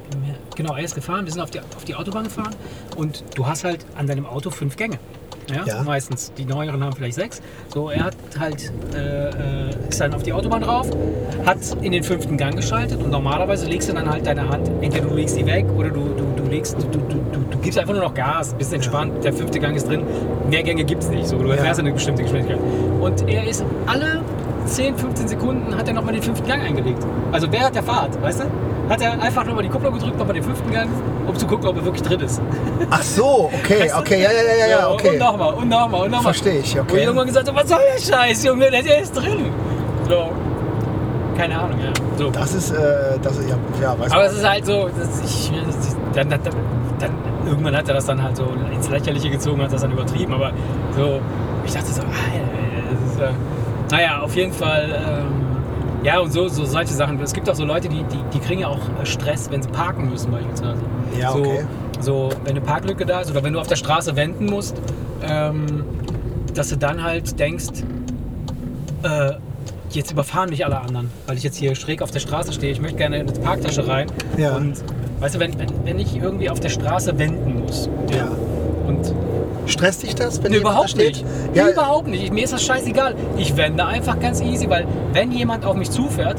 genau, 0.57 0.75
er 0.77 0.85
ist 0.85 0.95
gefahren, 0.95 1.25
wir 1.25 1.33
sind 1.33 1.41
auf 1.41 1.51
die, 1.51 1.61
auf 1.61 1.85
die 1.87 1.95
Autobahn 1.95 2.25
gefahren 2.25 2.55
und 2.97 3.25
du 3.35 3.47
hast 3.47 3.65
halt 3.65 3.85
an 3.97 4.07
deinem 4.07 4.27
Auto 4.27 4.51
fünf 4.51 4.77
Gänge. 4.77 4.99
Ja, 5.51 5.65
Ja. 5.65 5.83
meistens. 5.83 6.33
Die 6.39 6.45
neueren 6.45 6.83
haben 6.83 6.93
vielleicht 6.95 7.17
sechs. 7.17 7.43
So, 7.75 7.91
er 7.91 8.05
hat 8.05 8.15
halt, 8.39 8.73
äh, 8.95 9.31
äh, 9.31 9.89
ist 9.89 10.01
dann 10.01 10.15
auf 10.15 10.23
die 10.23 10.33
Autobahn 10.33 10.63
drauf, 10.63 10.89
hat 11.45 11.59
in 11.81 11.93
den 11.93 12.05
fünften 12.05 12.37
Gang 12.37 12.55
geschaltet 12.55 13.03
und 13.03 13.11
normalerweise 13.11 13.67
legst 13.67 13.89
du 13.89 13.93
dann 13.95 14.09
halt 14.09 14.27
deine 14.27 14.49
Hand, 14.49 14.69
entweder 14.81 15.07
du 15.07 15.15
legst 15.15 15.35
sie 15.35 15.47
weg 15.47 15.67
oder 15.77 15.91
du, 15.91 16.01
du 16.17 16.30
legst, 16.51 16.77
du, 16.79 16.87
du, 16.89 16.99
du, 16.99 17.39
du 17.51 17.59
gibst 17.59 17.79
einfach 17.79 17.95
nur 17.95 18.03
noch 18.03 18.15
Gas, 18.15 18.55
bist 18.59 18.73
entspannt, 18.73 19.25
der 19.25 19.33
fünfte 19.33 19.59
Gang 19.61 19.77
ist 19.77 19.89
drin, 19.89 20.03
mehr 20.49 20.63
Gänge 20.63 20.85
gibt 20.85 21.03
es 21.03 21.09
nicht, 21.09 21.27
so, 21.27 21.39
du 21.39 21.49
Ja. 21.49 21.57
fährst 21.57 21.81
eine 21.81 21.93
bestimmte 21.93 22.23
Geschwindigkeit. 22.23 22.59
Und 23.01 23.29
er 23.29 23.47
ist 23.49 23.65
alle 23.87 24.23
10, 24.67 24.97
15 24.97 25.29
Sekunden 25.29 25.77
hat 25.77 25.89
er 25.89 25.95
nochmal 25.95 26.13
den 26.15 26.23
fünften 26.23 26.47
Gang 26.47 26.63
eingelegt. 26.63 27.03
Also 27.33 27.51
während 27.51 27.75
der 27.75 27.83
Fahrt, 27.83 28.21
weißt 28.23 28.41
du? 28.41 28.45
Hat 28.91 29.01
er 29.01 29.13
einfach 29.23 29.45
nochmal 29.47 29.63
die 29.63 29.69
Kupplung 29.69 29.95
gedrückt, 29.95 30.19
nochmal 30.19 30.35
den 30.35 30.43
fünften 30.43 30.71
Gang, 30.73 30.89
um 31.27 31.37
zu 31.37 31.47
gucken, 31.47 31.69
ob 31.69 31.77
er 31.77 31.85
wirklich 31.85 32.03
drin 32.03 32.21
ist. 32.21 32.41
Ach 32.91 33.03
so, 33.03 33.51
okay, 33.53 33.83
Weißt 33.85 33.95
du? 33.95 33.99
okay, 34.01 34.23
ja, 34.23 34.31
ja, 34.33 34.43
ja, 34.43 34.67
ja, 34.67 34.79
ja, 34.81 34.87
Und 34.89 34.95
okay. 34.95 35.17
nochmal, 35.17 35.55
und 35.55 35.69
nochmal, 35.69 36.01
und 36.03 36.11
nochmal. 36.11 36.35
Verstehe 36.35 36.59
ich, 36.59 36.79
okay. 36.79 36.97
ich 36.99 37.03
irgendwann 37.05 37.27
gesagt 37.29 37.51
was 37.55 37.69
soll 37.69 37.79
der 37.97 38.01
Scheiß, 38.01 38.45
Junge, 38.45 38.71
der, 38.71 39.01
ist 39.01 39.13
drin. 39.13 39.47
So. 40.09 40.31
Keine 41.37 41.59
Ahnung, 41.59 41.79
ja. 41.81 41.93
So. 42.19 42.31
Das 42.31 42.53
ist, 42.53 42.71
äh, 42.73 43.19
das 43.23 43.39
ja, 43.49 43.57
ja, 43.81 43.99
weiß 43.99 44.13
Aber 44.13 44.25
es 44.27 44.33
ist 44.35 44.49
halt 44.49 44.67
so, 44.67 44.89
dass 44.89 45.21
ich, 45.25 45.53
dann, 46.15 46.31
dann, 46.31 46.41
dann, 46.99 47.11
irgendwann 47.47 47.77
hat 47.77 47.89
er 47.89 47.95
das 47.95 48.07
dann 48.07 48.23
halt 48.23 48.37
so 48.37 48.47
ins 48.73 48.89
Lächerliche 48.89 49.31
gezogen, 49.31 49.63
hat 49.63 49.73
das 49.73 49.83
dann 49.83 49.93
übertrieben, 49.93 50.33
aber 50.35 50.53
so, 50.97 51.21
ich 51.65 51.73
dachte 51.73 51.93
so, 51.93 52.03
ist, 52.03 53.21
äh, 53.21 53.33
naja, 53.91 54.21
auf 54.21 54.35
jeden 54.37 54.53
Fall, 54.53 54.89
ähm, 54.91 56.05
ja, 56.05 56.19
und 56.21 56.33
so, 56.33 56.49
so 56.49 56.65
solche 56.65 56.95
Sachen. 56.95 57.21
Es 57.21 57.33
gibt 57.33 57.49
auch 57.51 57.55
so 57.55 57.65
Leute, 57.65 57.89
die, 57.89 58.03
die, 58.05 58.19
die 58.33 58.39
kriegen 58.39 58.61
ja 58.63 58.69
auch 58.69 58.79
äh, 58.79 59.07
Stress, 59.07 59.51
wenn 59.51 59.63
sie 59.63 59.69
parken 59.69 60.09
müssen 60.09 60.31
beispielsweise. 60.31 60.81
Ja, 61.19 61.33
so, 61.33 61.39
okay. 61.41 61.65
so, 62.01 62.29
wenn 62.45 62.53
eine 62.53 62.61
Parklücke 62.61 63.05
da 63.05 63.21
ist 63.21 63.31
oder 63.31 63.43
wenn 63.43 63.53
du 63.53 63.61
auf 63.61 63.67
der 63.67 63.77
Straße 63.77 64.17
wenden 64.17 64.47
musst, 64.47 64.81
ähm, 65.23 65.85
dass 66.55 66.71
du 66.71 66.77
dann 66.77 67.03
halt 67.03 67.39
denkst, 67.39 67.85
äh, 69.03 69.33
jetzt 69.91 70.13
überfahren 70.13 70.51
mich 70.51 70.65
alle 70.65 70.81
anderen, 70.81 71.11
weil 71.27 71.37
ich 71.37 71.43
jetzt 71.43 71.57
hier 71.57 71.75
schräg 71.75 72.01
auf 72.01 72.11
der 72.11 72.21
Straße 72.21 72.53
stehe. 72.53 72.73
Ich 72.73 72.81
möchte 72.81 72.97
gerne 72.97 73.19
in 73.19 73.27
die 73.27 73.41
Parktasche 73.41 73.87
rein. 73.87 74.07
Ja. 74.37 74.57
Und 74.57 74.83
weißt 75.21 75.37
du, 75.37 75.39
wenn, 75.41 75.59
wenn, 75.59 75.69
wenn 75.85 75.99
ich 75.99 76.17
irgendwie 76.17 76.51
auf 76.51 76.61
der 76.61 76.71
Straße 76.71 77.19
wenden 77.19 77.61
muss. 77.61 77.89
Ja. 78.13 78.29
Und 78.87 79.15
Stresst 79.67 80.03
dich 80.03 80.15
das, 80.15 80.43
wenn 80.43 80.51
Nee, 80.51 80.59
überhaupt 80.59 80.95
da 80.99 81.03
nicht. 81.03 81.25
Ja, 81.55 81.69
Überhaupt 81.69 82.09
nicht. 82.09 82.33
Mir 82.33 82.45
ist 82.45 82.53
das 82.53 82.63
scheißegal. 82.65 83.15
Ich 83.37 83.57
wende 83.57 83.87
einfach 83.87 84.19
ganz 84.19 84.41
easy, 84.41 84.69
weil 84.69 84.87
wenn 85.13 85.31
jemand 85.31 85.65
auf 85.65 85.77
mich 85.77 85.91
zufährt, 85.91 86.39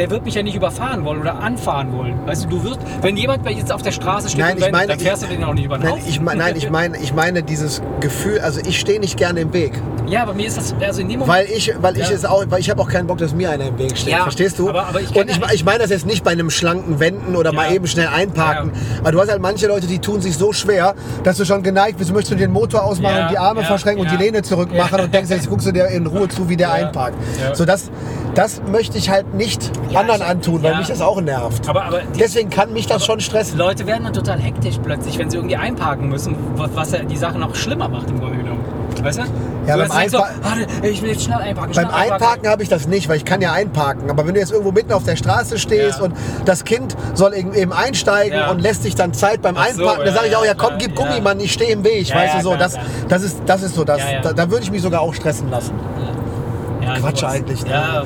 der 0.00 0.08
wird 0.10 0.24
mich 0.24 0.34
ja 0.34 0.42
nicht 0.42 0.54
überfahren 0.56 1.04
wollen 1.04 1.20
oder 1.20 1.40
anfahren 1.40 1.92
wollen. 1.92 2.14
Weißt 2.26 2.44
du, 2.44 2.48
du 2.48 2.64
wirst, 2.64 2.78
wenn 3.02 3.18
jemand 3.18 3.46
jetzt 3.50 3.70
auf 3.70 3.82
der 3.82 3.92
Straße 3.92 4.30
steht 4.30 4.40
Nein, 4.40 4.52
und 4.52 4.58
ich 4.60 4.64
wendet, 4.64 4.72
meine, 4.80 4.88
dann 4.88 4.98
fährst 4.98 5.22
du 5.24 5.26
den 5.26 5.44
auch 5.44 5.52
nicht 5.52 5.66
über 5.66 5.76
den 5.76 5.82
Nein, 5.84 5.92
Haufen. 5.92 6.08
ich, 6.08 6.20
nein, 6.20 6.54
ich 6.56 6.70
meine, 6.70 6.96
ich 6.96 7.12
meine 7.14 7.42
dieses 7.42 7.82
Gefühl, 8.00 8.40
also 8.40 8.60
ich 8.66 8.80
stehe 8.80 8.98
nicht 8.98 9.18
gerne 9.18 9.40
im 9.40 9.52
Weg, 9.52 9.74
Ja, 10.08 10.22
aber 10.22 10.32
mir 10.32 10.46
ist 10.46 10.56
das, 10.56 10.74
also 10.80 11.02
in 11.02 11.08
dem 11.10 11.18
Moment... 11.20 11.38
weil 11.38 11.46
ich, 11.54 11.74
weil 11.82 11.98
ich 11.98 12.08
Ja. 12.08 12.14
es 12.14 12.24
auch, 12.24 12.42
weil 12.48 12.60
ich 12.60 12.70
habe 12.70 12.80
auch 12.80 12.88
keinen 12.88 13.06
Bock, 13.08 13.18
dass 13.18 13.34
mir 13.34 13.50
einer 13.50 13.66
im 13.66 13.78
Weg 13.78 13.94
steht. 13.98 14.14
Ja, 14.14 14.22
Verstehst 14.22 14.58
du? 14.58 14.70
aber- 14.70 14.86
aber 14.86 15.02
ich 15.02 15.14
Und 15.14 15.30
ich, 15.30 15.38
ich 15.52 15.64
meine 15.66 15.80
das 15.80 15.90
jetzt 15.90 16.06
nicht 16.06 16.24
bei 16.24 16.30
einem 16.30 16.48
schlanken 16.48 16.98
Wenden 16.98 17.36
oder 17.36 17.52
mal 17.52 17.68
Ja. 17.68 17.74
eben 17.74 17.86
schnell 17.86 18.08
einparken. 18.08 18.72
Aber 19.00 19.12
du 19.12 19.20
hast 19.20 19.30
halt 19.30 19.42
manche 19.42 19.66
Leute, 19.66 19.86
die 19.86 19.98
tun 19.98 20.22
sich 20.22 20.34
so 20.38 20.54
schwer, 20.54 20.94
dass 21.24 21.36
du 21.36 21.44
schon 21.44 21.62
geneigt 21.62 21.98
bist, 21.98 22.08
du 22.08 22.14
möchtest 22.14 22.32
du 22.32 22.36
den 22.36 22.52
Motor 22.52 22.84
ausmachen, 22.84 23.16
Ja, 23.16 23.28
die 23.28 23.38
Arme 23.38 23.62
verschränken 23.64 24.02
und 24.06 24.10
die 24.10 24.16
Lehne 24.16 24.40
zurück 24.40 24.74
machen 24.74 24.96
Ja. 24.98 25.04
und 25.04 25.12
denkst, 25.14 25.28
jetzt 25.30 25.50
guckst 25.50 25.66
du 25.66 25.72
dir 25.72 25.88
in 25.88 26.06
Ruhe 26.06 26.26
zu, 26.28 26.48
wie 26.48 26.56
der 26.56 26.72
einparkt. 26.72 27.16
So 27.52 27.66
das, 27.66 27.90
das 28.40 28.62
möchte 28.70 28.96
ich 28.96 29.10
halt 29.10 29.34
nicht 29.34 29.70
Ja, 29.90 30.00
anderen 30.00 30.22
ich- 30.22 30.26
antun, 30.26 30.62
weil 30.62 30.72
ja. 30.72 30.78
mich 30.78 30.86
das 30.86 31.02
auch 31.02 31.20
nervt. 31.20 31.68
aber, 31.68 31.84
aber 31.84 32.00
die, 32.00 32.18
Deswegen 32.20 32.48
kann 32.48 32.72
mich 32.72 32.86
das 32.86 33.04
schon 33.04 33.20
stressen. 33.20 33.58
Leute 33.58 33.86
werden 33.86 34.04
dann 34.04 34.14
total 34.14 34.38
hektisch 34.40 34.76
plötzlich, 34.82 35.18
wenn 35.18 35.28
sie 35.28 35.36
irgendwie 35.36 35.56
einparken 35.56 36.08
müssen, 36.08 36.34
was, 36.56 36.92
ja 36.92 37.00
die 37.00 37.16
Sache 37.18 37.38
noch 37.38 37.54
schlimmer 37.54 37.88
macht 37.88 38.08
im 38.08 38.18
Grunde 38.18 38.38
genommen. 38.38 38.64
Weißt 39.02 39.18
du? 39.18 39.22
Ja, 39.66 39.76
du 39.76 39.86
beim 39.86 40.08
so, 40.08 40.18
Einpa- 40.18 40.28
warte, 40.42 40.66
ich 40.86 41.02
will 41.02 41.10
jetzt 41.10 41.24
schnell 41.24 41.38
einparken. 41.38 41.74
Beim 41.74 41.88
schnell 41.90 42.12
Einparken 42.12 42.48
habe 42.48 42.62
ich 42.62 42.68
das 42.70 42.88
nicht, 42.88 43.08
weil 43.10 43.18
ich 43.18 43.24
kann 43.26 43.40
ja 43.42 43.52
einparken. 43.52 44.10
Aber 44.10 44.26
wenn 44.26 44.32
du 44.34 44.40
jetzt 44.40 44.52
irgendwo 44.52 44.72
mitten 44.72 44.92
auf 44.92 45.04
der 45.04 45.16
Straße 45.16 45.58
stehst 45.58 45.98
Ja. 45.98 46.04
und 46.04 46.14
das 46.46 46.64
Kind 46.64 46.96
soll 47.14 47.34
eben 47.34 47.72
einsteigen 47.74 48.38
Ja. 48.38 48.50
und 48.50 48.60
lässt 48.60 48.82
sich 48.82 48.94
dann 48.94 49.12
Zeit 49.12 49.42
beim 49.42 49.56
Ach 49.58 49.66
so, 49.68 49.82
Einparken, 49.82 50.04
dann 50.06 50.14
sage 50.14 50.28
ich 50.28 50.36
auch, 50.36 50.44
ja 50.46 50.54
komm, 50.54 50.74
gib. 50.78 50.96
Gummi, 50.96 51.20
Mann, 51.20 51.38
ich 51.40 51.52
stehe 51.52 51.72
im 51.72 51.84
Weg. 51.84 52.12
Weißt 52.14 52.36
du 52.36 52.40
so, 52.40 52.48
klar, 52.50 52.58
das, 52.58 52.72
klar. 52.72 52.84
das, 53.08 53.22
ist, 53.22 53.36
das 53.46 53.62
ist 53.62 53.74
so, 53.74 53.84
das. 53.84 54.00
Da, 54.22 54.32
da 54.32 54.50
würde 54.50 54.64
ich 54.64 54.70
mich 54.70 54.80
sogar 54.82 55.02
auch 55.02 55.12
stressen 55.14 55.50
lassen. 55.50 55.72
Ja, 56.82 56.94
Quatsch 56.98 57.18
sowas. 57.20 57.34
eigentlich, 57.34 57.64
ne? 57.64 57.70
Ja, 57.70 58.02
ja. 58.02 58.04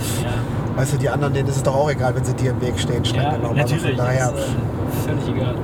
Weißt 0.76 0.92
du, 0.94 0.96
die 0.96 1.08
anderen, 1.08 1.32
denen 1.34 1.48
ist 1.48 1.56
es 1.56 1.62
doch 1.62 1.74
auch 1.76 1.90
egal, 1.90 2.14
wenn 2.16 2.24
sie 2.24 2.34
dir 2.34 2.50
im 2.50 2.60
Weg 2.60 2.78
stehen. 2.78 3.04
Schreck 3.04 3.22
ja. 3.22 3.30
Also 3.30 3.52
natürlich. 3.54 3.82
Von 3.82 3.96
daher. 3.96 4.26
Ist, 4.30 4.34
äh, 4.34 5.08
völlig 5.08 5.36
egal. 5.36 5.54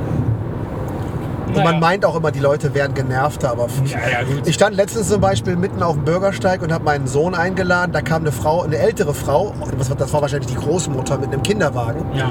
Und 1.52 1.64
man 1.64 1.80
meint 1.80 2.04
auch 2.04 2.14
immer, 2.14 2.30
die 2.30 2.38
Leute 2.38 2.72
wären 2.74 2.94
genervter, 2.94 3.50
aber 3.50 3.66
Ja, 3.84 3.98
ja, 3.98 4.18
ich 4.44 4.54
stand 4.54 4.76
letztens 4.76 5.08
zum 5.08 5.20
Beispiel 5.20 5.56
mitten 5.56 5.82
auf 5.82 5.94
dem 5.96 6.04
Bürgersteig 6.04 6.62
und 6.62 6.72
habe 6.72 6.84
meinen 6.84 7.08
Sohn 7.08 7.34
eingeladen. 7.34 7.90
Da 7.90 8.02
kam 8.02 8.22
eine 8.22 8.30
Frau, 8.30 8.62
eine 8.62 8.76
ältere 8.78 9.12
Frau, 9.14 9.52
das 9.76 9.90
war- 9.90 9.96
das 9.96 10.12
war 10.12 10.22
wahrscheinlich 10.22 10.46
die 10.48 10.54
Großmutter 10.56 11.18
mit 11.18 11.32
einem 11.32 11.42
Kinderwagen. 11.42 12.04
Ja. 12.14 12.30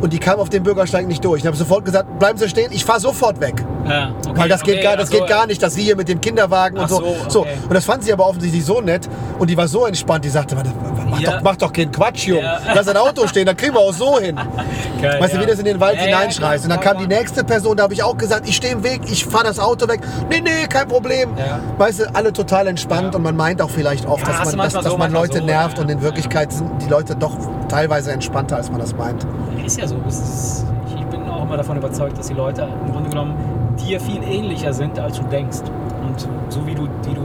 Und 0.00 0.12
die 0.12 0.18
kam 0.18 0.38
auf 0.38 0.50
dem 0.50 0.62
Bürgersteig 0.62 1.06
nicht 1.06 1.24
durch. 1.24 1.40
Ich 1.40 1.46
habe 1.46 1.56
sofort 1.56 1.84
gesagt, 1.84 2.18
bleiben 2.18 2.38
Sie 2.38 2.48
stehen, 2.48 2.70
ich 2.70 2.84
fahre 2.84 3.00
sofort 3.00 3.40
weg. 3.40 3.64
Ja, 3.88 4.12
okay, 4.28 4.38
Weil 4.40 4.48
das 4.48 4.62
geht, 4.62 4.74
okay, 4.74 4.82
gar, 4.82 4.96
das 4.96 5.08
so, 5.10 5.18
geht 5.18 5.26
gar 5.28 5.46
nicht, 5.46 5.62
dass 5.62 5.74
Sie 5.74 5.82
hier 5.82 5.96
mit 5.96 6.08
dem 6.08 6.20
Kinderwagen 6.20 6.76
und 6.76 6.84
Ach 6.84 6.88
so. 6.88 6.96
so, 7.00 7.16
so. 7.28 7.40
okay. 7.40 7.56
Und 7.68 7.74
das 7.74 7.84
fand 7.84 8.04
sie 8.04 8.12
aber 8.12 8.26
offensichtlich 8.26 8.64
so 8.64 8.80
nett. 8.80 9.08
Und 9.38 9.48
die 9.48 9.56
war 9.56 9.68
so 9.68 9.86
entspannt, 9.86 10.24
die 10.24 10.28
sagte, 10.28 10.56
"Warte, 10.56 10.70
mach, 11.10 11.20
Ja. 11.20 11.32
doch, 11.32 11.42
mach 11.42 11.56
doch 11.56 11.72
keinen 11.72 11.92
Quatsch, 11.92 12.26
Junge. 12.26 12.42
Ja. 12.42 12.58
Lass 12.74 12.88
ein 12.88 12.96
Auto 12.96 13.26
stehen, 13.26 13.46
dann 13.46 13.56
kriegen 13.56 13.74
wir 13.74 13.80
auch 13.80 13.92
so 13.92 14.18
hin. 14.18 14.36
Geil, 15.00 15.20
Weißt 15.20 15.34
du, 15.34 15.40
wie 15.40 15.46
das 15.46 15.58
in 15.58 15.64
den 15.64 15.80
Wald 15.80 15.98
hineinschreist. 15.98 16.64
Und 16.64 16.70
dann 16.70 16.80
kam 16.80 16.98
die 16.98 17.06
nächste 17.06 17.44
Person, 17.44 17.76
da 17.76 17.84
habe 17.84 17.94
ich 17.94 18.02
auch 18.02 18.16
gesagt, 18.16 18.48
ich 18.48 18.56
stehe 18.56 18.72
im 18.72 18.82
Weg, 18.84 19.00
ich 19.10 19.24
fahre 19.24 19.44
das 19.44 19.58
Auto 19.58 19.88
weg. 19.88 20.00
Nee, 20.30 20.40
nee, 20.40 20.66
kein 20.68 20.88
Problem. 20.88 21.30
Weißt 21.78 22.00
du, 22.00 22.14
alle 22.14 22.32
total 22.32 22.66
entspannt 22.68 23.14
und 23.14 23.22
man 23.22 23.36
meint 23.36 23.60
auch 23.60 23.70
vielleicht 23.70 24.06
oft, 24.06 24.22
dass 24.26 24.36
man, 24.36 24.44
dass, 24.44 24.56
manchmal 24.56 24.82
dass 24.82 24.92
so, 24.92 24.98
man 24.98 25.12
Leute 25.12 25.38
so, 25.38 25.44
nervt 25.44 25.78
und 25.78 25.90
in. 25.90 25.96
Wirklichkeit 26.06 26.52
sind 26.52 26.70
die 26.82 26.88
Leute 26.88 27.16
doch 27.16 27.36
teilweise 27.68 28.12
entspannter, 28.12 28.56
als 28.56 28.70
man 28.70 28.80
das 28.80 28.94
meint. 28.94 29.26
Ist 29.64 29.78
ja 29.80 29.86
so. 29.88 29.96
Ist, 30.06 30.64
ich 30.94 31.04
bin 31.06 31.28
auch 31.28 31.42
immer 31.42 31.56
davon 31.56 31.76
überzeugt, 31.78 32.16
dass 32.18 32.28
die 32.28 32.34
Leute 32.34 32.68
im 32.84 32.92
Grunde 32.92 33.10
genommen 33.10 33.34
dir 33.84 34.00
viel 34.00 34.22
ähnlicher 34.22 34.72
sind, 34.72 34.98
als 34.98 35.18
du 35.18 35.24
denkst. 35.24 35.58
Und 36.06 36.28
so 36.48 36.66
wie 36.66 36.74
du, 36.74 36.82
wie 37.04 37.14
du 37.14 37.22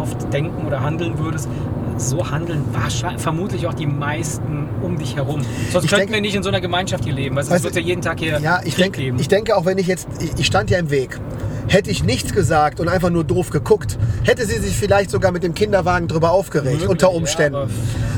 oft 0.00 0.32
denken 0.32 0.66
oder 0.66 0.80
handeln 0.80 1.18
würdest, 1.18 1.48
so 1.96 2.30
handeln 2.30 2.62
wahrscheinlich, 2.72 3.22
vermutlich 3.22 3.66
auch 3.66 3.74
die 3.74 3.86
meisten 3.86 4.68
um 4.82 4.98
dich 4.98 5.16
herum. 5.16 5.40
Sonst 5.72 5.84
Ich 5.84 5.90
könnten 5.90 6.06
denke- 6.06 6.12
wir 6.14 6.20
nicht 6.20 6.34
in 6.34 6.42
so 6.42 6.48
einer 6.48 6.60
Gemeinschaft 6.60 7.04
hier 7.04 7.14
leben. 7.14 7.36
Weißt, 7.36 7.50
es 7.50 7.62
wird 7.62 7.74
ja 7.76 7.80
jeden 7.82 8.02
Tag 8.02 8.18
hier 8.20 8.38
Ja, 8.40 8.58
ich 8.64 8.74
Krieg 8.74 8.84
denke, 8.84 9.00
geben. 9.02 9.18
ich 9.20 9.28
denke 9.28 9.56
auch, 9.56 9.64
wenn 9.64 9.78
ich 9.78 9.86
jetzt, 9.86 10.08
ich, 10.20 10.32
ich 10.38 10.46
stand 10.46 10.70
ja 10.70 10.78
im 10.78 10.90
Weg. 10.90 11.18
Hätte 11.66 11.90
ich 11.90 12.04
nichts 12.04 12.32
gesagt 12.34 12.78
und 12.78 12.88
einfach 12.88 13.08
nur 13.08 13.24
doof 13.24 13.48
geguckt, 13.50 13.98
hätte 14.22 14.44
sie 14.44 14.58
sich 14.58 14.76
vielleicht 14.76 15.10
sogar 15.10 15.32
mit 15.32 15.42
dem 15.42 15.54
Kinderwagen 15.54 16.08
drüber 16.08 16.30
aufgeregt, 16.32 16.72
Möglich, 16.72 16.88
unter 16.90 17.08
ja, 17.10 17.14
Umständen. 17.14 17.54
aber- 17.56 17.70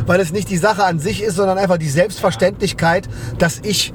Weil 0.06 0.20
es 0.20 0.32
nicht 0.32 0.50
die 0.50 0.56
Sache 0.56 0.82
an 0.84 0.98
sich 0.98 1.22
ist, 1.22 1.36
sondern 1.36 1.56
einfach 1.58 1.78
die 1.78 1.88
Selbstverständlichkeit, 1.88 3.08
dass 3.38 3.60
ich, 3.62 3.92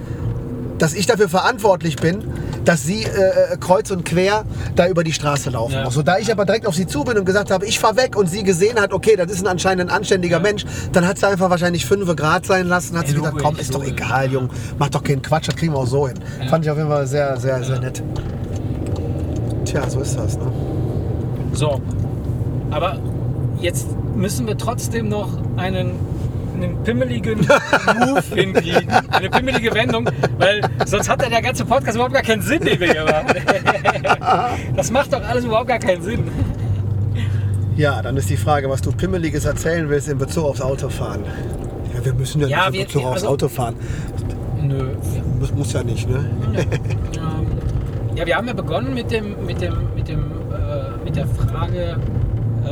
dass 0.82 0.96
ich 0.96 1.06
dafür 1.06 1.30
verantwortlich 1.30 1.96
bin, 1.98 2.24
dass 2.66 2.84
sie 2.84 3.04
äh, 3.04 3.56
kreuz 3.60 3.92
und 3.92 4.04
quer 4.04 4.46
da 4.76 4.88
über 4.88 5.04
die 5.04 5.14
Straße 5.14 5.52
laufen. 5.52 5.74
Ja. 5.74 5.84
muss. 5.84 5.94
So, 5.94 6.02
da 6.02 6.18
ich 6.18 6.32
aber 6.32 6.46
direkt 6.46 6.66
auf 6.66 6.74
sie 6.74 6.88
zu 6.88 7.04
bin 7.04 7.20
und 7.20 7.26
gesagt 7.26 7.52
habe, 7.52 7.68
ich 7.68 7.80
fahr 7.80 7.96
weg 7.98 8.18
und 8.18 8.28
sie 8.28 8.42
gesehen 8.42 8.80
hat, 8.80 8.92
okay, 8.92 9.16
das 9.16 9.32
ist 9.32 9.42
ein 9.42 9.48
anscheinend 9.48 9.92
ein 9.92 9.96
anständiger 9.96 10.40
Mensch, 10.40 10.66
dann 10.92 11.08
hat 11.08 11.20
sie 11.20 11.28
einfach 11.28 11.52
wahrscheinlich 11.52 11.86
5 11.86 12.16
Grad 12.16 12.48
sein 12.48 12.68
lassen, 12.68 12.98
hat 12.98 13.04
Ja, 13.04 13.10
sie 13.10 13.16
gesagt, 13.16 13.38
komm, 13.40 13.58
ist 13.58 13.76
doch 13.76 13.84
egal, 13.84 14.32
Jung, 14.32 14.50
mach 14.80 14.90
doch 14.90 15.04
keinen 15.04 15.22
Quatsch, 15.22 15.50
das 15.50 15.56
kriegen 15.56 15.74
wir 15.74 15.80
auch 15.80 15.88
so 15.88 16.08
hin. 16.08 16.18
Fand 16.50 16.66
ich 16.66 16.72
auf 16.72 16.78
jeden 16.78 16.90
Fall 16.90 17.06
sehr, 17.06 17.38
sehr, 17.38 17.64
sehr 17.64 17.80
nett. 17.80 18.02
Tja, 19.66 19.88
so 19.88 20.00
ist 20.00 20.18
das, 20.18 20.38
ne? 20.40 20.52
So, 21.54 21.80
aber 22.72 22.98
jetzt 23.60 23.88
müssen 24.16 24.48
wir 24.48 24.58
trotzdem 24.58 25.10
noch 25.10 25.30
einen, 25.58 25.92
einen 26.64 26.84
pimmeligen 26.84 27.40
Move 27.40 28.24
hinkriegen, 28.36 28.90
eine 29.10 29.30
pimmelige 29.30 29.74
Wendung, 29.74 30.10
weil 30.38 30.62
sonst 30.86 31.10
hat 31.10 31.22
der 31.22 31.42
ganze 31.42 31.66
Podcast 31.66 31.96
überhaupt 31.96 32.14
gar 32.14 32.24
keinen 32.24 32.42
Sinn, 32.42 32.62
den 32.62 32.80
wir 32.80 32.92
hier 32.92 33.06
machen. 33.06 33.36
Das 34.76 34.92
macht 34.92 35.14
doch 35.14 35.22
alles 35.28 35.46
überhaupt 35.46 35.68
gar 35.68 35.80
keinen 35.80 36.02
Sinn. 36.02 36.24
Ja, 37.76 38.02
dann 38.02 38.18
ist 38.18 38.30
die 38.30 38.38
Frage, 38.38 38.70
was 38.70 38.82
du 38.82 38.92
Pimmeliges 38.92 39.46
erzählen 39.46 39.90
willst 39.90 40.08
in 40.10 40.18
Bezug 40.18 40.46
aufs 40.46 40.62
Autofahren. 40.62 41.24
Ja, 41.96 42.06
wir 42.06 42.14
müssen 42.14 42.42
ja, 42.42 42.48
Ja, 42.48 42.70
nicht 42.70 42.80
in 42.82 42.86
Bezug 42.88 43.04
aufs 43.06 43.14
also- 43.22 43.30
Auto 43.30 43.48
fahren. 43.50 43.76
Nö. 44.62 44.90
Muss, 45.40 45.52
muss 45.54 45.74
ja 45.74 45.84
nicht, 45.84 46.08
ne? 46.10 46.30
Ähm, 46.56 47.48
ja, 48.16 48.26
wir 48.26 48.36
haben 48.36 48.48
ja 48.48 48.54
begonnen 48.54 48.94
mit 48.94 49.10
dem, 49.12 49.46
mit 49.46 49.60
dem, 49.62 49.74
mit 49.96 50.08
dem, 50.08 50.20
äh, 50.52 51.04
mit 51.04 51.16
der 51.16 51.26
Frage, 51.28 51.98
äh, 52.66 52.70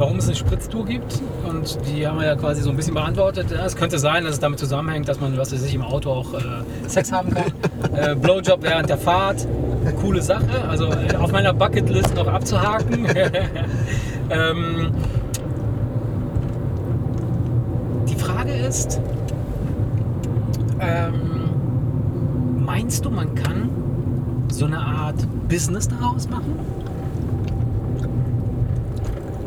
warum 0.00 0.16
es 0.16 0.26
eine 0.26 0.34
Spritztour 0.34 0.86
gibt. 0.86 1.20
Und 1.46 1.78
die 1.86 2.06
haben 2.06 2.18
wir 2.18 2.26
ja 2.26 2.34
quasi 2.34 2.62
so 2.62 2.70
ein 2.70 2.76
bisschen 2.76 2.94
beantwortet. 2.94 3.50
Ja, 3.50 3.66
es 3.66 3.76
könnte 3.76 3.98
sein, 3.98 4.24
dass 4.24 4.34
es 4.34 4.40
damit 4.40 4.58
zusammenhängt, 4.58 5.06
dass 5.06 5.20
man, 5.20 5.36
was 5.36 5.52
weiß 5.52 5.62
ich, 5.62 5.74
im 5.74 5.82
Auto 5.82 6.10
auch 6.10 6.32
äh, 6.32 6.88
Sex 6.88 7.12
haben 7.12 7.32
kann. 7.32 7.52
äh, 7.94 8.14
Blowjob 8.16 8.62
während 8.62 8.88
der 8.88 8.96
Fahrt, 8.96 9.46
eine 9.82 9.92
coole 9.94 10.22
Sache. 10.22 10.64
Also 10.68 10.86
äh, 10.86 11.14
auf 11.16 11.32
meiner 11.32 11.52
Bucketlist 11.52 12.14
noch 12.14 12.26
abzuhaken. 12.26 13.06
ähm, 14.30 14.92
die 18.08 18.16
Frage 18.16 18.52
ist, 18.52 19.02
ähm, 20.80 22.64
meinst 22.64 23.04
du, 23.04 23.10
man 23.10 23.34
kann 23.34 23.68
so 24.48 24.64
eine 24.64 24.78
Art 24.78 25.26
Business 25.46 25.88
daraus 25.88 26.26
machen? 26.30 26.79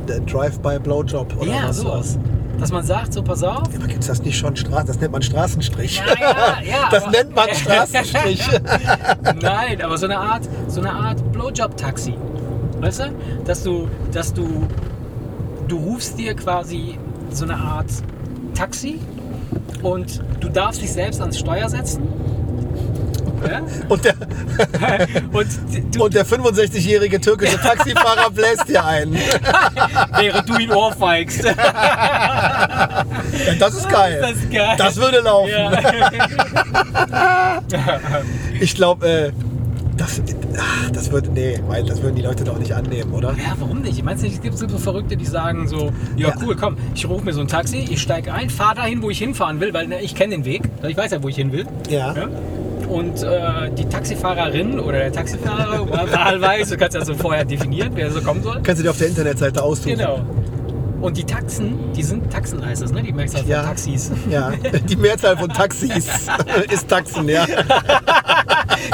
Drive-by-Blowjob 0.08 1.36
oder 1.38 1.52
ja, 1.52 1.68
was? 1.68 1.78
sowas. 1.78 2.18
Dass 2.60 2.72
man 2.72 2.84
sagt, 2.84 3.14
so 3.14 3.24
pass 3.24 3.44
auf. 3.44 3.64
Aber 3.76 3.88
gibt's 3.88 4.08
das 4.08 4.22
nicht 4.22 4.38
schon 4.38 4.56
Straßen? 4.56 4.88
Das 4.88 5.00
nennt 5.00 5.12
man 5.12 5.22
Straßenstrich. 5.22 5.98
Ja, 5.98 6.06
ja, 6.20 6.36
ja, 6.64 6.88
das 6.92 7.04
aber- 7.04 7.12
nennt 7.12 7.36
man 7.36 7.50
Straßenstrich. 7.54 8.48
Nein, 9.42 9.82
aber 9.82 9.98
so 9.98 10.06
eine 10.06 10.18
Art, 10.18 10.44
so 10.68 10.80
eine 10.80 10.92
Art 10.92 11.32
Blowjob-Taxi. 11.32 12.14
Weißt 12.80 13.00
du? 13.02 13.12
Dass 13.46 13.64
du, 13.64 13.88
dass 14.12 14.34
du, 14.34 14.68
du 15.68 15.78
rufst 15.78 16.18
dir 16.20 16.36
quasi 16.36 17.00
so 17.32 17.46
eine 17.46 17.56
Art 17.56 17.88
Taxi 18.54 19.00
und 19.82 20.22
du 20.40 20.50
darfst 20.50 20.82
dich 20.82 20.92
selbst 20.92 21.22
ans 21.22 21.40
Steuer 21.40 21.68
setzen. 21.70 22.04
Ja? 23.50 23.62
Und 23.90 24.06
der, 24.06 24.14
Und 25.32 25.48
und 26.00 26.14
der 26.14 26.26
65-jährige 26.26 27.20
türkische 27.22 27.58
Taxifahrer 27.60 28.30
bläst 28.30 28.68
dir 28.68 28.86
ein. 28.86 29.14
während 30.20 30.50
du 30.50 30.58
ihn 30.58 30.72
ohrfeigst. 30.72 31.44
Ja, 31.44 33.06
das 33.60 33.74
ist 33.76 33.90
geil. 33.90 34.20
Das 34.22 34.32
ist 34.32 34.52
geil. 34.52 34.76
Das 34.78 34.96
würde 34.98 35.20
laufen. 35.20 35.50
Ja. 35.50 35.72
Ich 38.60 38.76
glaube, 38.76 39.08
äh, 39.08 39.32
das, 39.98 40.22
ach, 40.58 40.90
das 40.92 41.12
würde, 41.12 41.30
nee, 41.32 41.60
weil 41.68 41.84
das 41.84 42.02
würden 42.02 42.16
die 42.16 42.22
Leute 42.22 42.44
doch 42.44 42.58
nicht 42.58 42.74
annehmen, 42.74 43.14
oder? 43.14 43.30
Ja, 43.32 43.54
warum 43.60 43.82
nicht? 43.82 43.98
Ich 43.98 44.04
meine, 44.04 44.26
es 44.26 44.42
gibt 44.42 44.58
so 44.58 44.68
Verrückte, 44.78 45.18
die 45.18 45.26
sagen 45.26 45.68
so, 45.68 45.92
ja, 46.16 46.30
Ja. 46.30 46.36
cool, 46.42 46.56
komm, 46.56 46.78
ich 46.96 47.08
rufe 47.08 47.26
mir 47.26 47.34
so 47.34 47.42
ein 47.42 47.48
Taxi, 47.48 47.86
ich 47.90 48.02
steige 48.02 48.34
ein, 48.34 48.50
fahre 48.50 48.76
dahin, 48.76 49.02
wo 49.02 49.10
ich 49.10 49.20
hinfahren 49.20 49.60
will, 49.60 49.74
weil 49.74 49.88
ne, 49.88 50.02
ich 50.02 50.16
kenne 50.16 50.36
den 50.36 50.46
Weg, 50.46 50.64
ich 50.88 50.98
weiß 50.98 51.12
ja, 51.12 51.22
wo 51.22 51.28
ich 51.30 51.36
hin 51.36 51.52
will. 51.52 51.66
Ja. 51.90 52.14
Ja? 52.14 52.28
Und 52.88 53.24
äh, 53.24 53.70
die 53.78 53.86
Taxifahrerin 53.86 54.80
oder 54.80 55.00
der 55.00 55.12
Taxifahrer, 55.12 55.90
wahlweise, 56.12 56.76
du 56.76 56.78
kannst 56.78 56.96
ja 56.96 57.06
so 57.06 57.14
vorher 57.16 57.46
definieren, 57.46 57.92
wer 57.96 58.12
so 58.12 58.22
kommen 58.22 58.44
soll. 58.44 58.62
Kannst 58.64 58.80
du 58.80 58.84
dir 58.84 58.90
auf 58.92 58.98
der 58.98 59.08
Internetseite 59.08 59.64
aussuchen. 59.64 59.98
Genau. 59.98 60.20
Und 61.02 61.18
die 61.18 61.26
Taxen, 61.26 61.92
die 61.94 62.04
sind 62.04 62.32
Taxen 62.32 62.66
heißt 62.66 62.82
das, 62.82 62.94
ne? 62.94 63.04
Die 63.04 63.12
merkst 63.12 63.34
du 63.36 63.40
halt 63.40 63.48
Ja. 63.50 63.60
von 63.60 63.68
Taxis. 63.68 64.12
Ja, 64.30 64.52
die 64.90 64.96
Mehrzahl 64.96 65.36
von 65.38 65.50
Taxis 65.50 66.08
ist 66.72 66.88
Taxen, 66.88 67.28
ja. 67.28 67.46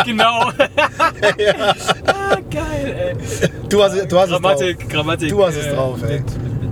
genau. 0.05 0.49
ah, 2.07 2.35
geil, 2.49 3.15
ey. 3.15 3.49
Du 3.69 3.83
hast, 3.83 4.11
du 4.11 4.17
hast 4.19 4.29
Grammatik, 4.29 4.81
es 4.81 4.89
Grammatik. 4.89 5.29
Du 5.29 5.45
hast 5.45 5.55
es 5.57 5.67
äh, 5.67 5.75
drauf, 5.75 5.99
ey. 6.01 6.19
Mit, 6.19 6.25